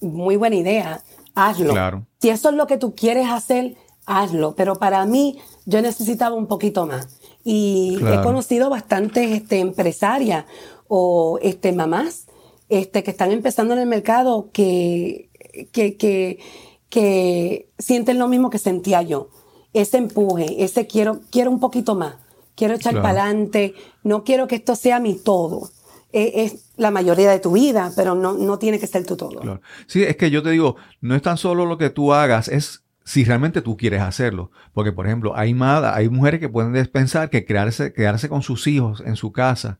muy 0.00 0.36
buena 0.36 0.56
idea, 0.56 1.02
hazlo. 1.34 1.72
Claro. 1.72 2.06
Si 2.20 2.30
eso 2.30 2.50
es 2.50 2.54
lo 2.54 2.66
que 2.66 2.78
tú 2.78 2.94
quieres 2.94 3.28
hacer, 3.28 3.76
hazlo. 4.06 4.54
Pero 4.56 4.76
para 4.76 5.04
mí, 5.06 5.38
yo 5.64 5.82
necesitaba 5.82 6.34
un 6.34 6.46
poquito 6.46 6.86
más. 6.86 7.20
Y 7.44 7.98
he 8.00 8.22
conocido 8.22 8.70
bastantes 8.70 9.30
este, 9.30 9.60
empresarias 9.60 10.46
o 10.88 11.38
este, 11.42 11.72
mamás 11.72 12.26
este, 12.68 13.04
que 13.04 13.12
están 13.12 13.30
empezando 13.30 13.74
en 13.74 13.80
el 13.80 13.86
mercado 13.86 14.50
que, 14.52 15.30
que, 15.72 15.96
que, 15.96 16.40
que 16.88 17.70
sienten 17.78 18.18
lo 18.18 18.26
mismo 18.26 18.50
que 18.50 18.58
sentía 18.58 19.02
yo. 19.02 19.28
Ese 19.72 19.98
empuje, 19.98 20.64
ese 20.64 20.86
quiero, 20.86 21.20
quiero 21.30 21.50
un 21.50 21.60
poquito 21.60 21.94
más 21.94 22.16
quiero 22.56 22.74
echar 22.74 22.94
para 22.94 23.22
adelante, 23.22 23.74
no 24.02 24.24
quiero 24.24 24.48
que 24.48 24.56
esto 24.56 24.74
sea 24.74 24.98
mi 24.98 25.14
todo. 25.14 25.68
E, 26.16 26.44
es, 26.44 26.72
la 26.76 26.90
mayoría 26.90 27.30
de 27.30 27.40
tu 27.40 27.52
vida, 27.52 27.92
pero 27.94 28.14
no, 28.14 28.32
no 28.32 28.58
tiene 28.58 28.78
que 28.78 28.86
ser 28.86 29.04
tu 29.04 29.16
todo. 29.16 29.60
Sí, 29.86 30.02
es 30.02 30.16
que 30.16 30.30
yo 30.30 30.42
te 30.42 30.50
digo, 30.50 30.76
no 31.00 31.14
es 31.14 31.22
tan 31.22 31.36
solo 31.36 31.66
lo 31.66 31.76
que 31.78 31.90
tú 31.90 32.12
hagas, 32.12 32.48
es 32.48 32.84
si 33.04 33.24
realmente 33.24 33.62
tú 33.62 33.76
quieres 33.76 34.00
hacerlo. 34.00 34.50
Porque, 34.72 34.92
por 34.92 35.06
ejemplo, 35.06 35.36
hay, 35.36 35.54
hay 35.60 36.08
mujeres 36.08 36.40
que 36.40 36.48
pueden 36.48 36.86
pensar 36.86 37.30
que 37.30 37.44
quedarse, 37.44 37.92
quedarse 37.92 38.28
con 38.28 38.42
sus 38.42 38.66
hijos 38.66 39.02
en 39.04 39.16
su 39.16 39.32
casa 39.32 39.78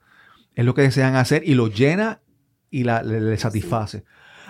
es 0.56 0.64
lo 0.64 0.74
que 0.74 0.82
desean 0.82 1.14
hacer 1.14 1.42
y 1.46 1.54
lo 1.54 1.68
llena 1.68 2.20
y 2.70 2.84
la, 2.84 3.02
le, 3.02 3.36
satisface. 3.36 4.04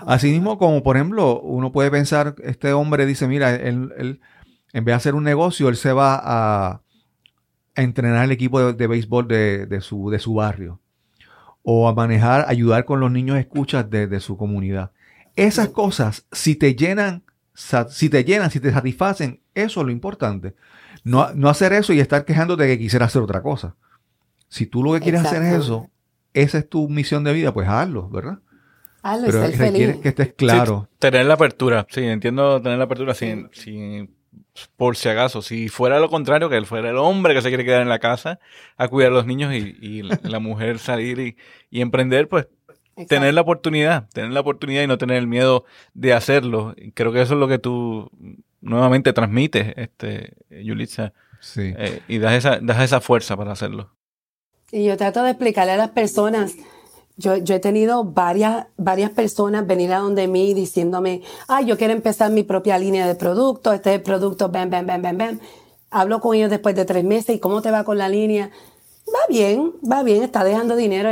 Asimismo, 0.06 0.56
como 0.56 0.82
por 0.82 0.96
ejemplo, 0.96 1.40
uno 1.40 1.72
puede 1.72 1.90
pensar, 1.90 2.36
este 2.42 2.72
hombre 2.72 3.06
dice, 3.06 3.26
mira, 3.26 3.54
él, 3.54 3.92
él, 3.98 4.20
en 4.72 4.84
vez 4.84 4.92
de 4.92 4.96
hacer 4.96 5.14
un 5.14 5.24
negocio, 5.24 5.68
él 5.68 5.76
se 5.76 5.92
va 5.92 6.14
a, 6.14 6.82
a 7.74 7.82
entrenar 7.82 8.24
el 8.24 8.30
equipo 8.30 8.72
de, 8.72 8.86
béisbol 8.86 9.26
de, 9.26 9.80
su, 9.80 10.10
de 10.10 10.18
su 10.18 10.34
barrio. 10.34 10.80
O 11.68 11.88
a 11.88 11.94
manejar, 11.94 12.44
ayudar 12.48 12.84
con 12.84 13.00
los 13.00 13.10
niños 13.10 13.38
escuchas 13.38 13.90
de, 13.90 14.20
su 14.20 14.36
comunidad. 14.36 14.92
Esas 15.34 15.68
cosas, 15.68 16.24
si 16.30 16.54
te 16.54 16.76
llenan, 16.76 17.24
si 17.54 18.08
te 18.08 18.22
llenan, 18.22 18.52
si 18.52 18.60
te 18.60 18.70
satisfacen, 18.70 19.40
eso 19.54 19.80
es 19.80 19.86
lo 19.86 19.90
importante. 19.90 20.54
No, 21.02 21.34
no 21.34 21.48
hacer 21.48 21.72
eso 21.72 21.92
y 21.92 21.98
estar 21.98 22.24
quejándote 22.24 22.62
de 22.62 22.68
que 22.68 22.78
quisiera 22.78 23.06
hacer 23.06 23.20
otra 23.20 23.42
cosa. 23.42 23.74
Si 24.48 24.66
tú 24.66 24.82
lo 24.84 24.92
que 24.94 25.00
quieres 25.00 25.22
hacer 25.22 25.42
es 25.42 25.54
eso, 25.54 25.90
esa 26.34 26.58
es 26.58 26.68
tu 26.68 26.88
misión 26.88 27.24
de 27.24 27.32
vida, 27.32 27.52
pues 27.52 27.68
hazlo, 27.68 28.08
¿verdad? 28.10 28.38
Hazlo 29.02 29.26
Pero 29.26 29.46
requiere 29.48 30.00
que 30.00 30.08
estés 30.10 30.34
claro. 30.34 30.88
tener 31.00 31.26
la 31.26 31.34
apertura, 31.34 31.84
sí, 31.90 32.04
entiendo 32.04 32.62
tener 32.62 32.78
la 32.78 32.84
apertura 32.84 33.12
sin, 33.12 33.48
sin 33.52 34.15
por 34.76 34.96
si 34.96 35.08
acaso, 35.08 35.42
si 35.42 35.68
fuera 35.68 35.98
lo 36.00 36.08
contrario, 36.08 36.48
que 36.48 36.56
él 36.56 36.66
fuera 36.66 36.90
el 36.90 36.96
hombre 36.96 37.34
que 37.34 37.42
se 37.42 37.48
quiere 37.48 37.64
quedar 37.64 37.82
en 37.82 37.88
la 37.88 37.98
casa 37.98 38.38
a 38.76 38.88
cuidar 38.88 39.12
a 39.12 39.14
los 39.14 39.26
niños 39.26 39.52
y, 39.54 40.02
la 40.02 40.38
mujer 40.38 40.78
salir 40.78 41.36
y, 41.70 41.80
emprender, 41.80 42.28
pues 42.28 42.48
tener 43.08 43.34
la 43.34 43.42
oportunidad, 43.42 44.08
tener 44.10 44.30
la 44.30 44.40
oportunidad 44.40 44.82
y 44.82 44.86
no 44.86 44.98
tener 44.98 45.18
el 45.18 45.26
miedo 45.26 45.64
de 45.94 46.12
hacerlo. 46.12 46.74
Creo 46.94 47.12
que 47.12 47.22
eso 47.22 47.34
es 47.34 47.40
lo 47.40 47.48
que 47.48 47.58
tú 47.58 48.10
nuevamente 48.60 49.12
transmites, 49.12 49.74
este, 49.76 50.34
Yulitza. 50.50 51.12
Sí. 51.40 51.74
Eh, 51.76 52.00
y 52.08 52.18
das 52.18 52.34
esa, 52.34 52.58
das 52.60 52.82
esa 52.82 53.00
fuerza 53.00 53.36
para 53.36 53.52
hacerlo. 53.52 53.94
Y 54.72 54.84
yo 54.84 54.96
trato 54.96 55.22
de 55.22 55.30
explicarle 55.30 55.72
a 55.72 55.76
las 55.76 55.90
personas 55.90 56.56
yo, 57.16 57.36
yo, 57.36 57.54
he 57.54 57.60
tenido 57.60 58.04
varias, 58.04 58.66
varias 58.76 59.10
personas 59.10 59.66
venir 59.66 59.92
a 59.92 59.98
donde 59.98 60.28
mí 60.28 60.52
diciéndome, 60.52 61.22
ah, 61.48 61.62
yo 61.62 61.78
quiero 61.78 61.94
empezar 61.94 62.30
mi 62.30 62.42
propia 62.42 62.78
línea 62.78 63.06
de 63.06 63.14
productos, 63.14 63.74
este 63.74 63.90
es 63.90 63.96
el 63.96 64.02
producto, 64.02 64.50
bam, 64.50 64.68
bam, 64.68 64.86
bam, 64.86 65.02
bam, 65.02 65.18
bam. 65.18 65.40
Hablo 65.90 66.20
con 66.20 66.34
ellos 66.34 66.50
después 66.50 66.74
de 66.76 66.84
tres 66.84 67.04
meses 67.04 67.36
y 67.36 67.38
cómo 67.38 67.62
te 67.62 67.70
va 67.70 67.84
con 67.84 67.96
la 67.96 68.08
línea. 68.08 68.50
Va 69.08 69.20
bien, 69.28 69.72
va 69.90 70.02
bien, 70.02 70.22
está 70.22 70.44
dejando 70.44 70.76
dinero. 70.76 71.10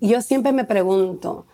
Y 0.00 0.08
yo 0.08 0.22
siempre 0.22 0.52
me 0.52 0.64
pregunto, 0.64 1.46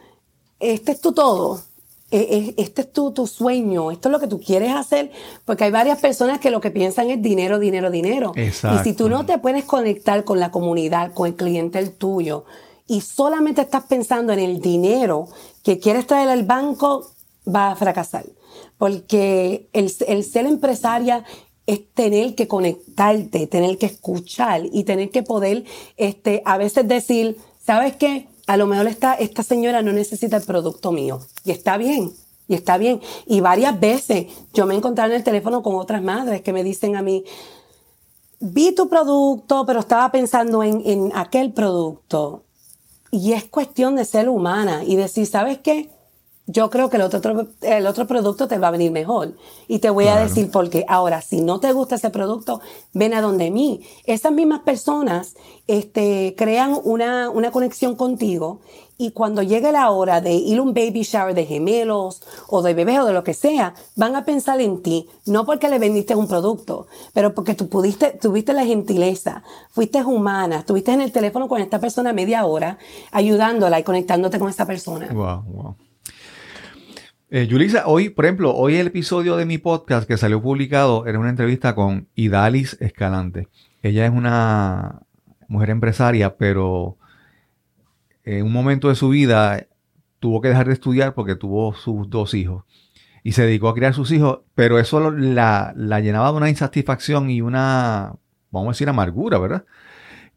¿este 0.60 0.92
es 0.92 1.00
tu 1.00 1.12
todo? 1.12 1.62
¿E, 2.10 2.18
e, 2.18 2.62
¿Este 2.62 2.82
es 2.82 2.92
tu, 2.92 3.12
tu 3.12 3.26
sueño? 3.26 3.90
¿Esto 3.90 4.08
es 4.08 4.12
lo 4.12 4.20
que 4.20 4.28
tú 4.28 4.40
quieres 4.40 4.72
hacer? 4.72 5.10
Porque 5.44 5.64
hay 5.64 5.70
varias 5.70 6.00
personas 6.00 6.38
que 6.38 6.50
lo 6.50 6.60
que 6.60 6.70
piensan 6.70 7.08
es 7.10 7.22
dinero, 7.22 7.58
dinero, 7.58 7.90
dinero. 7.90 8.32
Exacto. 8.36 8.80
Y 8.80 8.84
si 8.84 8.92
tú 8.92 9.08
no 9.08 9.24
te 9.24 9.38
puedes 9.38 9.64
conectar 9.64 10.24
con 10.24 10.38
la 10.38 10.50
comunidad, 10.50 11.14
con 11.14 11.28
el 11.28 11.34
cliente 11.34 11.78
el 11.78 11.92
tuyo, 11.92 12.44
y 12.86 13.00
solamente 13.00 13.62
estás 13.62 13.84
pensando 13.84 14.32
en 14.32 14.38
el 14.38 14.60
dinero 14.60 15.28
que 15.62 15.78
quieres 15.78 16.06
traer 16.06 16.28
al 16.28 16.44
banco, 16.44 17.10
va 17.46 17.72
a 17.72 17.76
fracasar. 17.76 18.26
Porque 18.78 19.68
el, 19.72 19.90
ser 19.90 20.46
empresaria 20.46 21.24
es 21.66 21.92
tener 21.94 22.34
que 22.34 22.46
conectarte, 22.46 23.46
tener 23.46 23.76
que 23.78 23.86
escuchar 23.86 24.62
y 24.70 24.84
tener 24.84 25.10
que 25.10 25.22
poder 25.22 25.64
este, 25.96 26.42
a 26.44 26.58
veces 26.58 26.86
decir, 26.86 27.36
¿sabes 27.64 27.96
qué? 27.96 28.28
A 28.46 28.56
lo 28.56 28.66
mejor 28.66 28.86
esta, 28.86 29.14
esta 29.14 29.42
señora 29.42 29.82
no 29.82 29.92
necesita 29.92 30.36
el 30.36 30.44
producto 30.44 30.92
mío. 30.92 31.20
Y 31.44 31.50
está 31.50 31.76
bien, 31.76 32.12
y 32.46 32.54
está 32.54 32.78
bien. 32.78 33.00
Y 33.26 33.40
varias 33.40 33.78
veces 33.80 34.26
yo 34.54 34.66
me 34.66 34.74
he 34.74 34.76
encontrado 34.76 35.10
en 35.10 35.16
el 35.16 35.24
teléfono 35.24 35.62
con 35.62 35.74
otras 35.74 36.02
madres 36.02 36.42
que 36.42 36.52
me 36.52 36.62
dicen 36.62 36.94
a 36.94 37.02
mí, 37.02 37.24
vi 38.38 38.72
tu 38.72 38.88
producto, 38.88 39.66
pero 39.66 39.80
estaba 39.80 40.12
pensando 40.12 40.62
en, 40.62 40.82
en 40.84 41.10
aquel 41.14 41.52
producto. 41.52 42.45
Y 43.16 43.32
es 43.32 43.44
cuestión 43.44 43.96
de 43.96 44.04
ser 44.04 44.28
humana 44.28 44.84
y 44.84 44.96
decir, 44.96 45.26
¿sabes 45.26 45.58
qué? 45.64 45.88
Yo 46.46 46.70
creo 46.70 46.88
que 46.88 46.96
el 46.96 47.02
otro, 47.02 47.48
el 47.62 47.86
otro 47.86 48.06
producto 48.06 48.46
te 48.46 48.58
va 48.58 48.68
a 48.68 48.70
venir 48.70 48.92
mejor. 48.92 49.34
Y 49.66 49.80
te 49.80 49.90
voy 49.90 50.06
a 50.06 50.16
decir 50.16 50.50
por 50.50 50.70
qué. 50.70 50.84
Ahora, 50.88 51.20
si 51.20 51.40
no 51.40 51.58
te 51.58 51.72
gusta 51.72 51.96
ese 51.96 52.10
producto, 52.10 52.60
ven 52.92 53.14
a 53.14 53.20
donde 53.20 53.50
mí. 53.50 53.82
Esas 54.04 54.32
mismas 54.32 54.60
personas 54.60 55.34
este, 55.66 56.34
crean 56.36 56.78
una, 56.84 57.30
una 57.30 57.50
conexión 57.50 57.96
contigo 57.96 58.60
y 58.98 59.10
cuando 59.10 59.42
llegue 59.42 59.72
la 59.72 59.90
hora 59.90 60.20
de 60.20 60.32
ir 60.34 60.58
a 60.58 60.62
un 60.62 60.72
baby 60.72 61.02
shower 61.02 61.34
de 61.34 61.44
gemelos 61.44 62.22
o 62.48 62.62
de 62.62 62.74
bebés 62.74 63.00
o 63.00 63.04
de 63.04 63.12
lo 63.12 63.24
que 63.24 63.34
sea, 63.34 63.74
van 63.94 64.16
a 64.16 64.24
pensar 64.24 64.60
en 64.60 64.82
ti, 64.82 65.08
no 65.26 65.44
porque 65.44 65.68
le 65.68 65.78
vendiste 65.78 66.14
un 66.14 66.26
producto, 66.26 66.86
pero 67.12 67.34
porque 67.34 67.54
tú 67.54 67.68
pudiste, 67.68 68.12
tuviste 68.12 68.54
la 68.54 68.64
gentileza, 68.64 69.42
fuiste 69.70 70.02
humana, 70.02 70.60
estuviste 70.60 70.92
en 70.92 71.02
el 71.02 71.12
teléfono 71.12 71.48
con 71.48 71.60
esta 71.60 71.78
persona 71.78 72.12
media 72.12 72.46
hora, 72.46 72.78
ayudándola 73.12 73.78
y 73.78 73.82
conectándote 73.82 74.38
con 74.38 74.48
esta 74.48 74.66
persona. 74.66 75.08
Wow, 75.12 75.42
wow. 75.42 75.74
Eh, 77.28 77.48
hoy, 77.84 78.10
por 78.10 78.24
ejemplo, 78.24 78.54
hoy 78.54 78.76
el 78.76 78.86
episodio 78.86 79.36
de 79.36 79.46
mi 79.46 79.58
podcast 79.58 80.06
que 80.06 80.16
salió 80.16 80.40
publicado 80.40 81.06
era 81.06 81.18
una 81.18 81.30
entrevista 81.30 81.74
con 81.74 82.06
Idalis 82.14 82.76
Escalante. 82.80 83.48
Ella 83.82 84.06
es 84.06 84.12
una 84.12 85.02
mujer 85.48 85.70
empresaria, 85.70 86.36
pero 86.36 86.98
en 88.22 88.46
un 88.46 88.52
momento 88.52 88.88
de 88.88 88.94
su 88.94 89.08
vida 89.08 89.66
tuvo 90.20 90.40
que 90.40 90.48
dejar 90.48 90.68
de 90.68 90.74
estudiar 90.74 91.14
porque 91.14 91.34
tuvo 91.34 91.74
sus 91.74 92.08
dos 92.08 92.32
hijos 92.32 92.64
y 93.24 93.32
se 93.32 93.42
dedicó 93.42 93.70
a 93.70 93.74
criar 93.74 93.92
sus 93.92 94.12
hijos, 94.12 94.42
pero 94.54 94.78
eso 94.78 95.10
la, 95.10 95.74
llenaba 95.74 96.30
de 96.30 96.36
una 96.36 96.48
insatisfacción 96.48 97.28
y 97.28 97.40
una, 97.40 98.14
vamos 98.52 98.68
a 98.68 98.70
decir, 98.70 98.88
amargura, 98.88 99.38
¿verdad? 99.38 99.64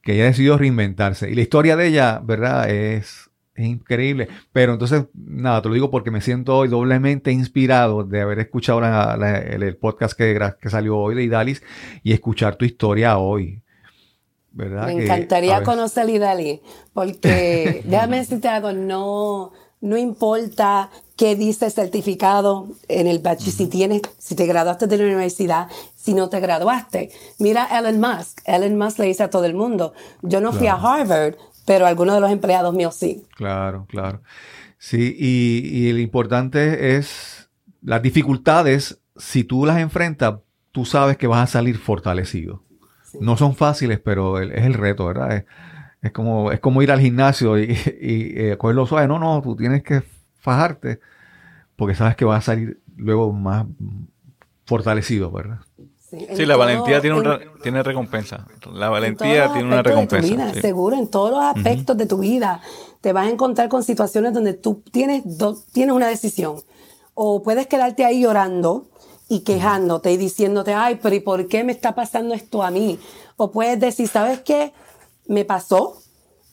Que 0.01 0.15
ella 0.15 0.25
decidió 0.25 0.57
reinventarse. 0.57 1.29
Y 1.29 1.35
la 1.35 1.41
historia 1.41 1.75
de 1.75 1.87
ella, 1.87 2.19
¿verdad? 2.23 2.67
Es, 2.67 3.28
increíble. 3.67 4.27
Pero 4.51 4.73
entonces, 4.73 5.05
nada, 5.13 5.61
te 5.61 5.69
lo 5.69 5.73
digo 5.73 5.91
porque 5.91 6.11
me 6.11 6.21
siento 6.21 6.57
hoy 6.57 6.67
doblemente 6.67 7.31
inspirado 7.31 8.03
de 8.03 8.21
haber 8.21 8.39
escuchado 8.39 8.81
el, 8.83 9.77
podcast 9.77 10.17
que, 10.17 10.37
que 10.61 10.69
salió 10.69 10.97
hoy 10.97 11.15
de 11.15 11.23
Idalis 11.23 11.61
y 12.03 12.13
escuchar 12.13 12.55
tu 12.55 12.65
historia 12.65 13.17
hoy. 13.17 13.61
Me 14.53 15.03
encantaría 15.03 15.63
conocer 15.63 16.07
a 16.07 16.11
Idali, 16.11 16.61
porque 16.93 17.81
déjame 17.85 18.17
decirte 18.17 18.47
algo, 18.47 18.73
no, 18.73 19.51
no 19.81 19.97
importa 19.97 20.89
qué 21.15 21.35
dice 21.35 21.67
el 21.67 21.71
certificado 21.71 22.67
en 22.87 23.07
el 23.07 23.19
bachiller, 23.19 23.53
si 23.53 23.67
tienes, 23.67 24.01
si 24.17 24.35
te 24.35 24.45
graduaste 24.45 24.87
de 24.87 24.97
la 24.97 25.03
universidad, 25.03 25.67
si 25.95 26.13
no 26.13 26.29
te 26.29 26.39
graduaste. 26.39 27.11
Mira 27.37 27.67
Elon 27.77 27.99
Musk, 27.99 28.41
Elon 28.45 28.77
Musk 28.77 28.99
le 28.99 29.05
dice 29.05 29.23
a 29.23 29.29
todo 29.29 29.45
el 29.45 29.53
mundo, 29.53 29.93
yo 30.21 30.41
no 30.41 30.51
fui 30.51 30.67
a 30.67 30.73
Harvard, 30.73 31.35
pero 31.69 31.85
algunos 31.85 32.15
de 32.15 32.21
los 32.21 32.31
empleados 32.31 32.73
míos 32.73 32.95
sí. 32.95 33.27
Claro, 33.35 33.85
claro. 33.87 34.23
Sí, 34.79 35.15
y, 35.19 35.67
y 35.67 35.93
lo 35.93 35.99
importante 35.99 36.95
es 36.95 37.47
las 37.83 38.01
dificultades, 38.01 38.99
si 39.15 39.43
tú 39.43 39.67
las 39.67 39.77
enfrentas, 39.77 40.39
tú 40.71 40.83
sabes 40.83 41.17
que 41.17 41.27
vas 41.27 41.43
a 41.43 41.51
salir 41.51 41.77
fortalecido. 41.77 42.63
No 43.19 43.37
son 43.37 43.55
fáciles, 43.55 43.99
pero 43.99 44.41
es 44.41 44.65
el 44.65 44.73
reto, 44.73 45.05
¿verdad? 45.05 45.45
Es, 46.01 46.11
como, 46.11 46.51
es 46.51 46.59
como 46.59 46.81
ir 46.81 46.91
al 46.91 47.01
gimnasio 47.01 47.59
y, 47.59 47.65
y 48.01 48.33
eh, 48.35 48.55
cogerlo 48.57 48.87
suave. 48.87 49.07
No, 49.07 49.19
no, 49.19 49.39
tú 49.43 49.55
tienes 49.55 49.83
que 49.83 50.01
fajarte 50.39 50.99
porque 51.75 51.93
sabes 51.93 52.15
que 52.15 52.25
va 52.25 52.37
a 52.37 52.41
salir 52.41 52.81
luego 52.97 53.31
más 53.31 53.67
fortalecido, 54.65 55.29
¿verdad? 55.29 55.59
Sí, 56.09 56.45
la 56.45 56.57
valentía 56.57 57.01
tiene, 57.01 57.21
tiene 57.61 57.83
recompensa. 57.83 58.47
La 58.73 58.89
valentía 58.89 59.51
tiene 59.53 59.67
una 59.67 59.83
recompensa. 59.83 60.53
Seguro, 60.53 60.95
en 60.97 61.07
todos 61.07 61.31
los 61.31 61.41
aspectos 61.41 61.97
de 61.97 62.05
tu 62.07 62.17
vida 62.17 62.61
te 63.01 63.13
vas 63.13 63.27
a 63.27 63.29
encontrar 63.29 63.69
con 63.69 63.83
situaciones 63.83 64.33
donde 64.33 64.53
tú 64.53 64.83
tienes, 64.91 65.23
tienes 65.71 65.95
una 65.95 66.07
decisión. 66.07 66.55
O 67.13 67.43
puedes 67.43 67.67
quedarte 67.67 68.05
ahí 68.05 68.21
llorando 68.21 68.87
y 69.27 69.41
quejándote 69.41 70.11
y 70.11 70.17
diciéndote, 70.17 70.73
ay, 70.73 70.99
pero 71.01 71.15
¿y 71.15 71.19
por 71.19 71.47
qué 71.47 71.63
me 71.63 71.71
está 71.71 71.93
pasando 71.93 72.33
esto 72.33 72.63
a 72.63 72.71
mí? 72.71 72.99
O 73.37 73.51
puedes 73.51 73.79
decir, 73.79 74.07
¿sabes 74.07 74.39
qué? 74.39 74.73
Me 75.27 75.45
pasó, 75.45 75.97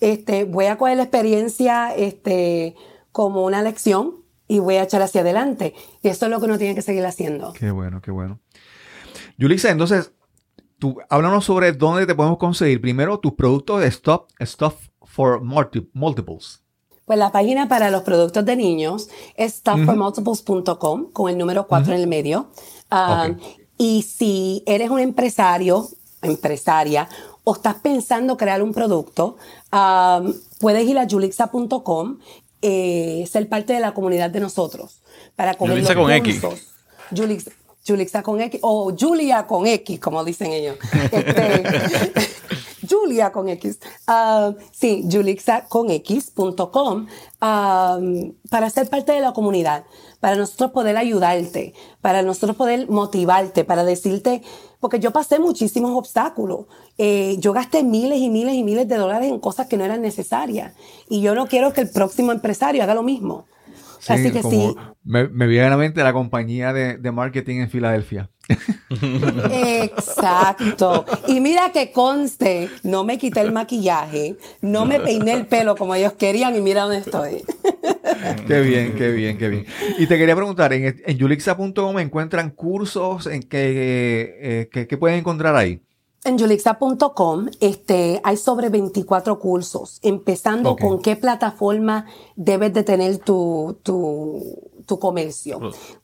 este, 0.01 0.45
voy 0.45 0.67
a 0.67 0.77
coger 0.77 0.99
la 0.99 1.05
experiencia 1.05 1.95
este, 1.95 2.75
como 3.11 3.45
una 3.45 3.63
lección 3.63 4.27
y 4.49 4.59
voy 4.59 4.77
a 4.77 4.83
echar 4.83 5.03
hacia 5.03 5.23
adelante. 5.23 5.75
Y 6.03 6.09
eso 6.09 6.27
es 6.27 6.31
lo 6.31 6.39
que 6.39 6.47
uno 6.47 6.59
tiene 6.59 6.75
que 6.75 6.83
seguir 6.83 7.05
haciendo. 7.07 7.53
Qué 7.55 7.71
bueno, 7.71 8.01
qué 8.01 8.11
bueno. 8.11 8.39
Yulisa, 9.39 9.71
entonces, 9.71 10.13
tú, 10.79 10.99
háblanos 11.09 11.45
sobre 11.45 11.73
dónde 11.73 12.07
te 12.07 12.15
podemos 12.15 12.39
conseguir 12.39 12.81
primero 12.81 13.19
tus 13.19 13.35
productos 13.35 13.81
de 13.81 13.89
Stop, 13.89 14.31
Stuff 14.41 14.89
for 15.05 15.43
Multiples. 15.43 16.63
Pues 17.05 17.19
la 17.19 17.31
página 17.31 17.69
para 17.69 17.91
los 17.91 18.03
productos 18.03 18.45
de 18.45 18.57
niños 18.57 19.09
es 19.37 19.55
stuffformultiples.com 19.55 21.13
con 21.13 21.31
el 21.31 21.39
número 21.39 21.67
4 21.67 21.95
en 21.95 22.01
el 22.01 22.07
medio. 22.09 22.51
Ah, 22.91 23.29
y 23.79 24.03
si 24.03 24.63
eres 24.67 24.91
un 24.91 24.99
empresario, 24.99 25.87
empresaria, 26.23 27.09
o 27.45 27.55
estás 27.55 27.77
pensando 27.77 28.37
crear 28.37 28.63
un 28.63 28.73
producto, 28.73 29.37
ah, 29.71 30.23
puedes 30.59 30.89
ir 30.89 30.99
a 30.99 31.07
julixa.com, 31.09 32.19
eh, 32.63 33.25
ser 33.31 33.49
parte 33.49 33.75
de 33.75 33.81
la 33.81 33.95
comunidad 33.95 34.31
de 34.31 34.41
nosotros. 34.41 35.03
Para 35.37 35.55
coger 35.55 35.75
Julixa 35.75 35.95
con 35.95 36.11
X. 36.11 36.43
Julixa 37.15 37.53
con 38.23 38.41
X, 38.41 38.61
o 38.63 38.93
Julia 38.99 39.47
con 39.47 39.67
X, 39.67 40.01
como 40.01 40.25
dicen 40.25 40.53
ellos. 40.53 40.77
Este, 41.13 41.63
Julia 42.89 43.33
con 43.33 43.49
X. 43.49 43.79
Uh, 44.09 44.55
sí, 44.73 45.05
julixaconx.com 45.11 47.07
uh, 47.07 48.35
para 48.51 48.71
ser 48.71 48.89
parte 48.89 49.13
de 49.13 49.21
la 49.21 49.33
comunidad, 49.33 49.85
para 50.21 50.37
nosotros 50.37 50.71
poder 50.71 50.97
ayudarte, 50.97 51.75
para 52.01 52.23
nosotros 52.23 52.57
poder 52.57 52.89
motivarte, 52.89 53.65
para 53.65 53.85
decirte, 53.85 54.43
porque 54.81 55.01
yo 55.01 55.11
pasé 55.11 55.39
muchísimos 55.39 55.93
obstáculos. 55.97 56.67
Eh, 56.99 57.37
yo 57.39 57.53
gasté 57.53 57.83
miles 57.83 58.19
y 58.19 58.31
miles 58.31 58.55
y 58.55 58.63
miles 58.63 58.89
de 58.89 58.97
dólares 58.97 59.29
en 59.31 59.41
cosas 59.41 59.67
que 59.67 59.77
no 59.77 59.85
eran 59.85 60.01
necesarias. 60.03 60.75
Y 61.09 61.21
yo 61.21 61.35
no 61.35 61.47
quiero 61.47 61.73
que 61.73 61.81
el 61.83 61.91
próximo 61.91 62.33
empresario 62.33 62.83
haga 62.83 62.95
lo 62.95 63.03
mismo. 63.03 63.47
Así 64.09 64.31
que 64.31 64.43
sí. 64.43 64.75
Me, 65.05 65.27
viene 65.47 65.67
a 65.67 65.71
la 65.71 65.77
mente 65.77 66.03
la 66.03 66.13
compañía 66.13 66.73
de, 66.73 67.13
marketing 67.13 67.61
en 67.61 67.71
Filadelfia. 67.71 68.31
Exacto. 69.53 71.05
Y 71.29 71.41
mira 71.41 71.71
que 71.73 71.93
conste, 71.93 72.69
no 72.83 73.05
me 73.05 73.19
quité 73.19 73.41
el 73.41 73.53
maquillaje, 73.53 74.37
no 74.61 74.85
me 74.85 75.01
peiné 75.01 75.33
el 75.33 75.47
pelo 75.47 75.77
como 75.77 75.95
ellos 75.95 76.13
querían 76.15 76.57
y 76.57 76.61
mira 76.61 76.83
dónde 76.83 76.99
estoy. 76.99 77.45
qué 78.47 78.61
bien, 78.61 78.95
qué 78.97 79.11
bien, 79.11 79.39
qué 79.39 79.49
bien. 79.49 79.67
Y 79.99 80.07
te 80.07 80.19
quería 80.19 80.37
preguntar, 80.37 80.73
en, 80.73 81.03
en 81.05 81.17
yulixa.com 81.17 81.99
encuentran 81.99 82.51
cursos 82.51 83.27
en 83.27 83.43
que, 83.43 84.69
eh, 84.73 84.87
que 84.87 84.97
pueden 84.99 85.19
encontrar 85.19 85.57
ahí. 85.57 85.86
En 86.27 86.37
julixa.com 86.37 87.47
este, 87.61 88.21
hay 88.25 88.37
sobre 88.37 88.69
24 88.69 89.39
cursos, 89.39 90.01
empezando 90.03 90.75
con 90.75 91.01
qué 91.01 91.15
plataforma 91.15 92.07
debes 92.35 92.75
de 92.75 92.83
tener 92.83 93.19
tu, 93.19 93.79
tu, 93.85 94.99
comercio, 94.99 95.61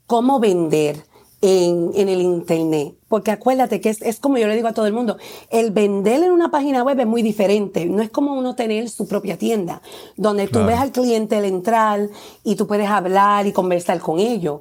cómo 0.07 0.39
vender 0.39 1.03
en, 1.41 1.91
en, 1.97 2.09
el 2.09 2.21
Internet. 2.21 2.95
Porque 3.09 3.33
acuérdate 3.33 3.81
que 3.81 3.91
es, 3.91 4.01
es, 4.01 4.21
como 4.21 4.39
yo 4.39 4.47
le 4.47 4.55
digo 4.55 4.69
a 4.69 4.75
todo 4.75 4.87
el 4.87 4.93
mundo, 4.93 5.17
el 5.51 5.73
vender 5.73 6.23
en 6.23 6.31
una 6.31 6.53
página 6.53 6.85
web 6.85 7.01
es 7.01 7.07
muy 7.07 7.23
diferente. 7.23 7.87
No 7.87 8.01
es 8.01 8.11
como 8.11 8.35
uno 8.35 8.55
tener 8.55 8.91
su 8.91 9.09
propia 9.09 9.37
tienda, 9.37 9.83
donde 10.17 10.47
tú 10.47 10.65
ves 10.65 10.79
al 10.79 10.93
cliente 10.93 11.39
el 11.39 11.47
entrar 11.47 12.09
y 12.45 12.55
tú 12.55 12.69
puedes 12.69 12.89
hablar 12.89 13.49
y 13.49 13.53
conversar 13.53 13.99
con 13.99 14.21
ellos. 14.21 14.61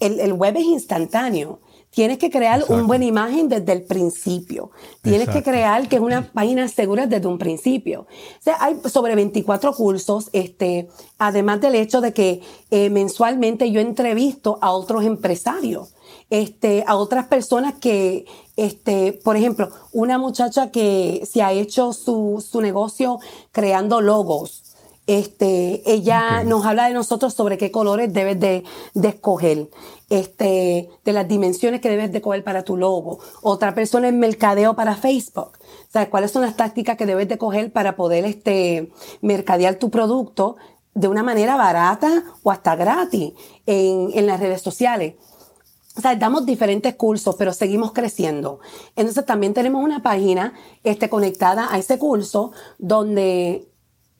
El, 0.00 0.18
el 0.18 0.32
web 0.32 0.56
es 0.56 0.64
instantáneo. 0.64 1.60
Tienes 1.90 2.18
que 2.18 2.30
crear 2.30 2.64
una 2.68 2.82
buena 2.82 3.06
imagen 3.06 3.48
desde 3.48 3.72
el 3.72 3.82
principio. 3.82 4.70
Tienes 5.02 5.28
que 5.28 5.42
crear 5.42 5.88
que 5.88 5.96
es 5.96 6.02
una 6.02 6.30
página 6.32 6.68
segura 6.68 7.06
desde 7.06 7.26
un 7.26 7.38
principio. 7.38 8.02
O 8.02 8.42
sea, 8.42 8.56
hay 8.60 8.76
sobre 8.88 9.14
24 9.14 9.72
cursos, 9.72 10.28
este, 10.32 10.88
además 11.18 11.60
del 11.60 11.74
hecho 11.74 12.00
de 12.00 12.12
que 12.12 12.40
eh, 12.70 12.90
mensualmente 12.90 13.70
yo 13.70 13.80
entrevisto 13.80 14.58
a 14.60 14.70
otros 14.70 15.04
empresarios, 15.04 15.94
este, 16.30 16.84
a 16.86 16.96
otras 16.96 17.26
personas 17.26 17.74
que, 17.74 18.26
este, 18.56 19.14
por 19.24 19.36
ejemplo, 19.36 19.70
una 19.92 20.18
muchacha 20.18 20.70
que 20.70 21.26
se 21.30 21.42
ha 21.42 21.52
hecho 21.52 21.92
su, 21.92 22.44
su 22.46 22.60
negocio 22.60 23.18
creando 23.50 24.00
logos, 24.00 24.67
este, 25.08 25.90
ella 25.90 26.44
nos 26.44 26.66
habla 26.66 26.86
de 26.86 26.92
nosotros 26.92 27.32
sobre 27.32 27.56
qué 27.56 27.70
colores 27.70 28.12
debes 28.12 28.38
de, 28.38 28.62
escoger, 28.94 29.70
este, 30.10 30.90
de 31.02 31.12
las 31.14 31.26
dimensiones 31.26 31.80
que 31.80 31.88
debes 31.88 32.12
de 32.12 32.20
coger 32.20 32.44
para 32.44 32.62
tu 32.62 32.76
logo. 32.76 33.18
Otra 33.40 33.74
persona 33.74 34.08
en 34.08 34.18
mercadeo 34.18 34.76
para 34.76 34.96
Facebook. 34.96 35.52
¿Sabes 35.90 36.10
cuáles 36.10 36.30
son 36.30 36.42
las 36.42 36.56
tácticas 36.56 36.98
que 36.98 37.06
debes 37.06 37.26
de 37.26 37.38
coger 37.38 37.72
para 37.72 37.96
poder 37.96 38.26
este, 38.26 38.92
mercadear 39.22 39.76
tu 39.76 39.88
producto 39.88 40.56
de 40.92 41.08
una 41.08 41.22
manera 41.22 41.56
barata 41.56 42.24
o 42.42 42.50
hasta 42.50 42.76
gratis 42.76 43.32
en, 43.64 44.10
en 44.12 44.26
las 44.26 44.38
redes 44.38 44.60
sociales? 44.60 45.14
O 45.96 46.02
sea, 46.02 46.14
damos 46.16 46.44
diferentes 46.44 46.94
cursos, 46.96 47.34
pero 47.36 47.54
seguimos 47.54 47.92
creciendo. 47.92 48.60
Entonces 48.94 49.24
también 49.24 49.54
tenemos 49.54 49.82
una 49.82 50.02
página 50.02 50.52
este, 50.84 51.08
conectada 51.08 51.72
a 51.72 51.78
ese 51.78 51.98
curso 51.98 52.52
donde 52.78 53.67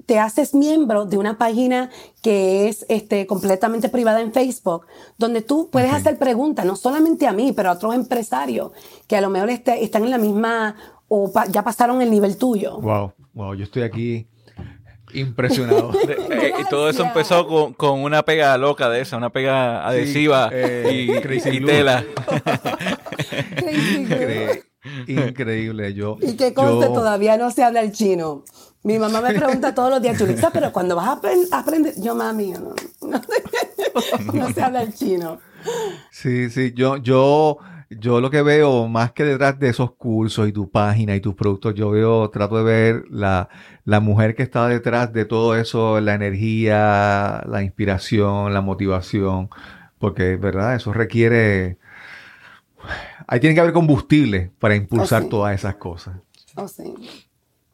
te 0.09 0.18
haces 0.18 0.54
miembro 0.54 1.04
de 1.04 1.18
una 1.18 1.36
página 1.36 1.90
que 2.22 2.66
es 2.66 2.86
este, 2.88 3.26
completamente 3.26 3.90
privada 3.90 4.22
en 4.22 4.32
Facebook, 4.32 4.86
donde 5.18 5.42
tú 5.42 5.68
puedes 5.70 5.92
hacer 5.92 6.16
preguntas, 6.16 6.64
no 6.64 6.76
solamente 6.76 7.26
a 7.26 7.32
mí, 7.32 7.52
pero 7.52 7.68
a 7.68 7.72
otros 7.72 7.94
empresarios 7.94 8.72
que 9.06 9.16
a 9.16 9.20
lo 9.20 9.28
mejor 9.28 9.50
este, 9.50 9.84
están 9.84 10.04
en 10.04 10.11
la 10.11 10.16
misma 10.16 10.76
o 11.09 11.30
ya 11.50 11.62
pasaron 11.62 12.00
el 12.00 12.11
nivel 12.11 12.38
tuyo. 12.38 12.80
Wow, 12.80 13.12
wow, 13.34 13.54
yo 13.54 13.64
estoy 13.64 13.82
aquí 13.82 14.26
impresionado. 15.12 15.92
Eh, 16.30 16.52
y 16.59 16.64
todo 16.68 16.88
eso 16.88 17.02
empezó 17.04 17.74
con, 17.76 18.00
una 18.00 18.22
pega 18.22 18.56
loca 18.56 18.88
de 18.88 19.00
esa, 19.02 19.16
una 19.16 19.30
pega 19.30 19.86
adhesiva 19.86 20.50
eh, 20.52 21.06
y, 21.11 21.64
tela. 21.64 22.04
Increíble, 25.07 25.94
yo. 25.94 26.16
Y 26.20 26.34
que 26.36 26.55
conste, 26.55 26.86
todavía 26.86 27.36
no 27.36 27.51
se 27.51 27.62
habla 27.62 27.80
el 27.80 27.92
chino. 27.92 28.44
Mi 28.82 28.99
mamá 28.99 29.20
me 29.20 29.34
pregunta 29.34 29.74
todos 29.74 29.90
los 29.90 30.01
días, 30.01 30.16
Chulita, 30.18 30.51
pero 30.51 30.72
cuando 30.72 30.96
vas 30.96 31.09
a, 31.09 31.59
aprender, 31.59 31.94
yo 31.99 32.14
mami, 32.14 32.53
no, 32.53 32.74
no, 34.32 34.53
se 34.53 34.62
habla 34.62 34.82
el 34.82 34.94
chino. 34.94 35.38
Sí, 36.11 36.49
sí, 36.49 36.72
yo, 36.74 36.96
yo, 36.96 37.59
yo 37.90 38.20
lo 38.20 38.30
que 38.30 38.40
veo, 38.42 38.86
más 38.86 39.12
que 39.12 39.24
detrás 39.24 39.59
de 39.59 39.68
esos 39.68 39.92
cursos 39.96 40.49
y 40.49 40.53
tu 40.53 40.70
página 40.70 41.16
y 41.16 41.20
tus 41.20 41.34
productos, 41.34 41.74
yo 41.74 41.90
veo, 41.90 42.30
trato 42.30 42.57
de 42.57 42.62
ver 42.62 43.05
la, 43.11 43.49
la 43.84 44.01
mujer 44.01 44.36
que 44.36 44.44
está 44.44 44.68
detrás 44.68 45.12
de 45.12 45.24
todo 45.24 45.57
eso, 45.57 46.01
la 46.01 46.14
energía, 46.14 47.42
la 47.46 47.62
inspiración, 47.62 48.55
la 48.55 48.61
motivación, 48.61 49.51
porque, 49.99 50.36
¿verdad? 50.36 50.76
Eso 50.76 50.92
requiere... 50.92 51.78
Ahí 53.30 53.40
tiene 53.40 53.54
que 53.54 53.60
haber 53.60 53.74
combustible 53.74 54.50
para 54.58 54.74
impulsar 54.74 55.24
oh, 55.24 55.28
todas 55.28 55.54
esas 55.54 55.76
cosas. 55.76 56.16
Oh, 56.56 56.66
sí. 56.66 56.94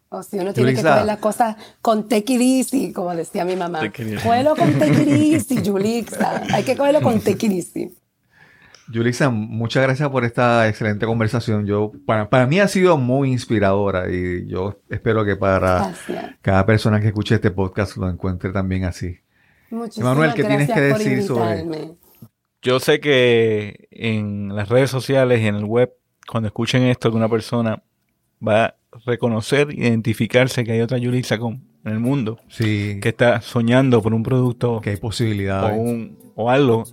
O 0.08 0.20
si 0.22 0.38
uno 0.38 0.52
tiene 0.52 0.74
que 0.74 0.82
coger 0.82 1.04
las 1.04 1.18
cosas 1.18 1.56
con 1.80 2.08
tequirisi, 2.08 2.92
como 2.92 3.14
decía 3.14 3.44
mi 3.44 3.54
mamá. 3.54 3.80
Cógelo 4.22 4.56
con 4.56 4.72
tequirisi, 4.78 5.62
Yulixa. 5.62 6.42
Hay 6.52 6.64
que 6.64 6.76
cogerlo 6.76 7.00
con 7.00 7.20
tequirisi. 7.20 7.96
Yulixa, 8.92 9.30
muchas 9.30 9.84
gracias 9.84 10.08
por 10.08 10.24
esta 10.24 10.68
excelente 10.68 11.06
conversación. 11.06 11.66
Yo, 11.66 11.92
para, 12.04 12.28
para, 12.28 12.46
mí 12.46 12.58
ha 12.58 12.66
sido 12.66 12.98
muy 12.98 13.30
inspiradora 13.30 14.10
y 14.10 14.46
yo 14.48 14.80
espero 14.90 15.24
que 15.24 15.36
para 15.36 15.94
cada 16.42 16.66
persona 16.66 17.00
que 17.00 17.06
escuche 17.06 17.36
este 17.36 17.52
podcast 17.52 17.96
lo 17.96 18.10
encuentre 18.10 18.50
también 18.50 18.84
así. 18.84 19.18
Manuel, 19.70 20.34
¿qué 20.34 20.42
tienes 20.42 20.70
que 20.70 20.80
decir 20.80 21.22
sobre 21.22 21.96
Yo 22.64 22.80
sé 22.80 22.98
que 22.98 23.88
en 23.90 24.56
las 24.56 24.70
redes 24.70 24.90
sociales 24.90 25.42
y 25.42 25.46
en 25.46 25.54
el 25.54 25.66
web, 25.66 25.92
cuando 26.26 26.46
escuchen 26.48 26.82
esto, 26.84 27.10
que 27.10 27.16
una 27.16 27.28
persona 27.28 27.82
va 28.46 28.76
reconocer, 29.04 29.72
identificarse 29.72 30.64
que 30.64 30.72
hay 30.72 30.80
otra 30.80 30.98
Yulisa 30.98 31.34
en 31.34 31.60
el 31.84 32.00
mundo 32.00 32.38
sí. 32.48 32.98
que 33.02 33.10
está 33.10 33.42
soñando 33.42 34.00
por 34.00 34.14
un 34.14 34.22
producto 34.22 34.80
que 34.80 34.90
hay 34.90 34.96
posibilidades. 34.96 35.78
o, 36.34 36.50
algo 36.50 36.84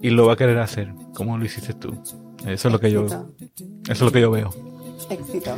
y 0.00 0.10
lo 0.10 0.26
va 0.26 0.34
a 0.34 0.36
querer 0.36 0.58
hacer. 0.58 0.92
Como 1.14 1.36
lo 1.36 1.44
hiciste 1.44 1.74
tú 1.74 2.00
eso 2.46 2.68
es 2.68 2.72
lo 2.72 2.80
que 2.80 2.90
yo 2.90 3.06
eso 3.06 3.26
es 3.88 4.00
lo 4.00 4.12
que 4.12 4.20
yo 4.20 4.30
veo. 4.30 4.50
Éxito 5.10 5.56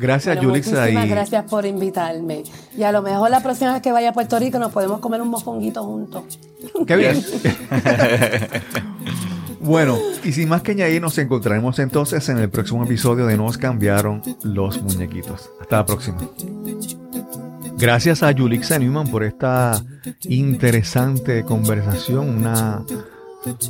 Gracias, 0.00 0.36
bueno, 0.36 0.54
Muchísimas 0.54 1.08
gracias 1.08 1.44
por 1.44 1.66
invitarme. 1.66 2.42
Y 2.74 2.84
a 2.84 2.90
lo 2.90 3.02
mejor 3.02 3.30
la 3.30 3.42
próxima 3.42 3.74
vez 3.74 3.82
que 3.82 3.92
vaya 3.92 4.08
a 4.08 4.12
Puerto 4.14 4.38
Rico 4.38 4.58
nos 4.58 4.72
podemos 4.72 4.98
comer 4.98 5.20
un 5.20 5.28
mofonguito 5.28 5.84
juntos. 5.84 6.38
Qué 6.86 6.96
bien. 6.96 7.20
bueno, 9.60 9.98
y 10.24 10.32
sin 10.32 10.48
más 10.48 10.62
que 10.62 10.72
añadir, 10.72 11.02
nos 11.02 11.18
encontraremos 11.18 11.78
entonces 11.80 12.26
en 12.30 12.38
el 12.38 12.48
próximo 12.48 12.82
episodio 12.82 13.26
de 13.26 13.36
Nos 13.36 13.58
cambiaron 13.58 14.22
los 14.42 14.80
muñequitos. 14.80 15.50
Hasta 15.60 15.76
la 15.76 15.84
próxima. 15.84 16.16
Gracias 17.76 18.22
a 18.22 18.30
Yulixa 18.30 18.78
Newman 18.78 19.10
por 19.10 19.22
esta 19.22 19.84
interesante 20.22 21.44
conversación, 21.44 22.38
una 22.38 22.82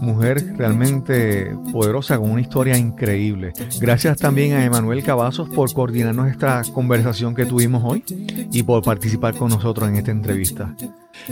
mujer 0.00 0.56
realmente 0.56 1.56
poderosa 1.72 2.18
con 2.18 2.30
una 2.30 2.40
historia 2.40 2.76
increíble. 2.76 3.52
Gracias 3.80 4.18
también 4.18 4.54
a 4.54 4.64
Emanuel 4.64 5.02
Cavazos 5.02 5.48
por 5.48 5.72
coordinarnos 5.72 6.28
esta 6.28 6.62
conversación 6.74 7.34
que 7.34 7.46
tuvimos 7.46 7.82
hoy 7.84 8.04
y 8.52 8.62
por 8.62 8.82
participar 8.82 9.34
con 9.34 9.50
nosotros 9.50 9.88
en 9.88 9.96
esta 9.96 10.10
entrevista. 10.10 10.74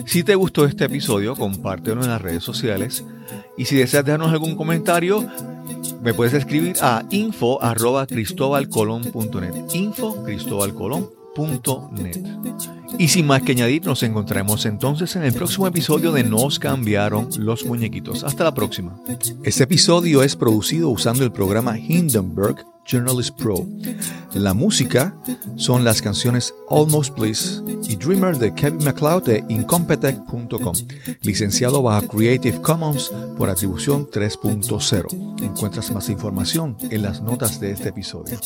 Si 0.06 0.22
te 0.22 0.34
gustó 0.34 0.64
este 0.66 0.84
episodio, 0.84 1.34
compártelo 1.34 2.02
en 2.02 2.10
las 2.10 2.20
redes 2.20 2.44
sociales 2.44 3.04
y 3.56 3.64
si 3.64 3.76
deseas 3.76 4.04
dejarnos 4.04 4.32
algún 4.32 4.56
comentario, 4.56 5.26
me 6.02 6.14
puedes 6.14 6.34
escribir 6.34 6.76
a 6.80 7.04
info 7.10 7.62
arroba 7.62 8.06
info 9.72 10.24
y 12.98 13.08
sin 13.08 13.26
más 13.26 13.42
que 13.42 13.52
añadir, 13.52 13.84
nos 13.84 14.02
encontraremos 14.02 14.66
entonces 14.66 15.14
en 15.16 15.22
el 15.22 15.32
próximo 15.32 15.66
episodio 15.66 16.12
de 16.12 16.24
Nos 16.24 16.58
cambiaron 16.58 17.28
los 17.38 17.64
muñequitos. 17.64 18.24
Hasta 18.24 18.44
la 18.44 18.54
próxima. 18.54 18.98
Este 19.44 19.64
episodio 19.64 20.22
es 20.22 20.36
producido 20.36 20.88
usando 20.88 21.24
el 21.24 21.32
programa 21.32 21.78
Hindenburg 21.78 22.64
Journalist 22.88 23.38
Pro. 23.38 23.66
La 24.34 24.54
música 24.54 25.14
son 25.56 25.84
las 25.84 26.00
canciones 26.00 26.54
Almost 26.70 27.14
Please 27.14 27.62
y 27.88 27.96
Dreamer 27.96 28.38
de 28.38 28.54
Kevin 28.54 28.82
MacLeod 28.84 29.24
de 29.24 29.44
Incompetech.com, 29.48 30.74
licenciado 31.22 31.82
bajo 31.82 32.08
Creative 32.08 32.60
Commons 32.62 33.12
por 33.36 33.50
atribución 33.50 34.08
3.0. 34.08 35.42
Encuentras 35.42 35.90
más 35.92 36.08
información 36.08 36.76
en 36.90 37.02
las 37.02 37.20
notas 37.20 37.60
de 37.60 37.72
este 37.72 37.90
episodio. 37.90 38.38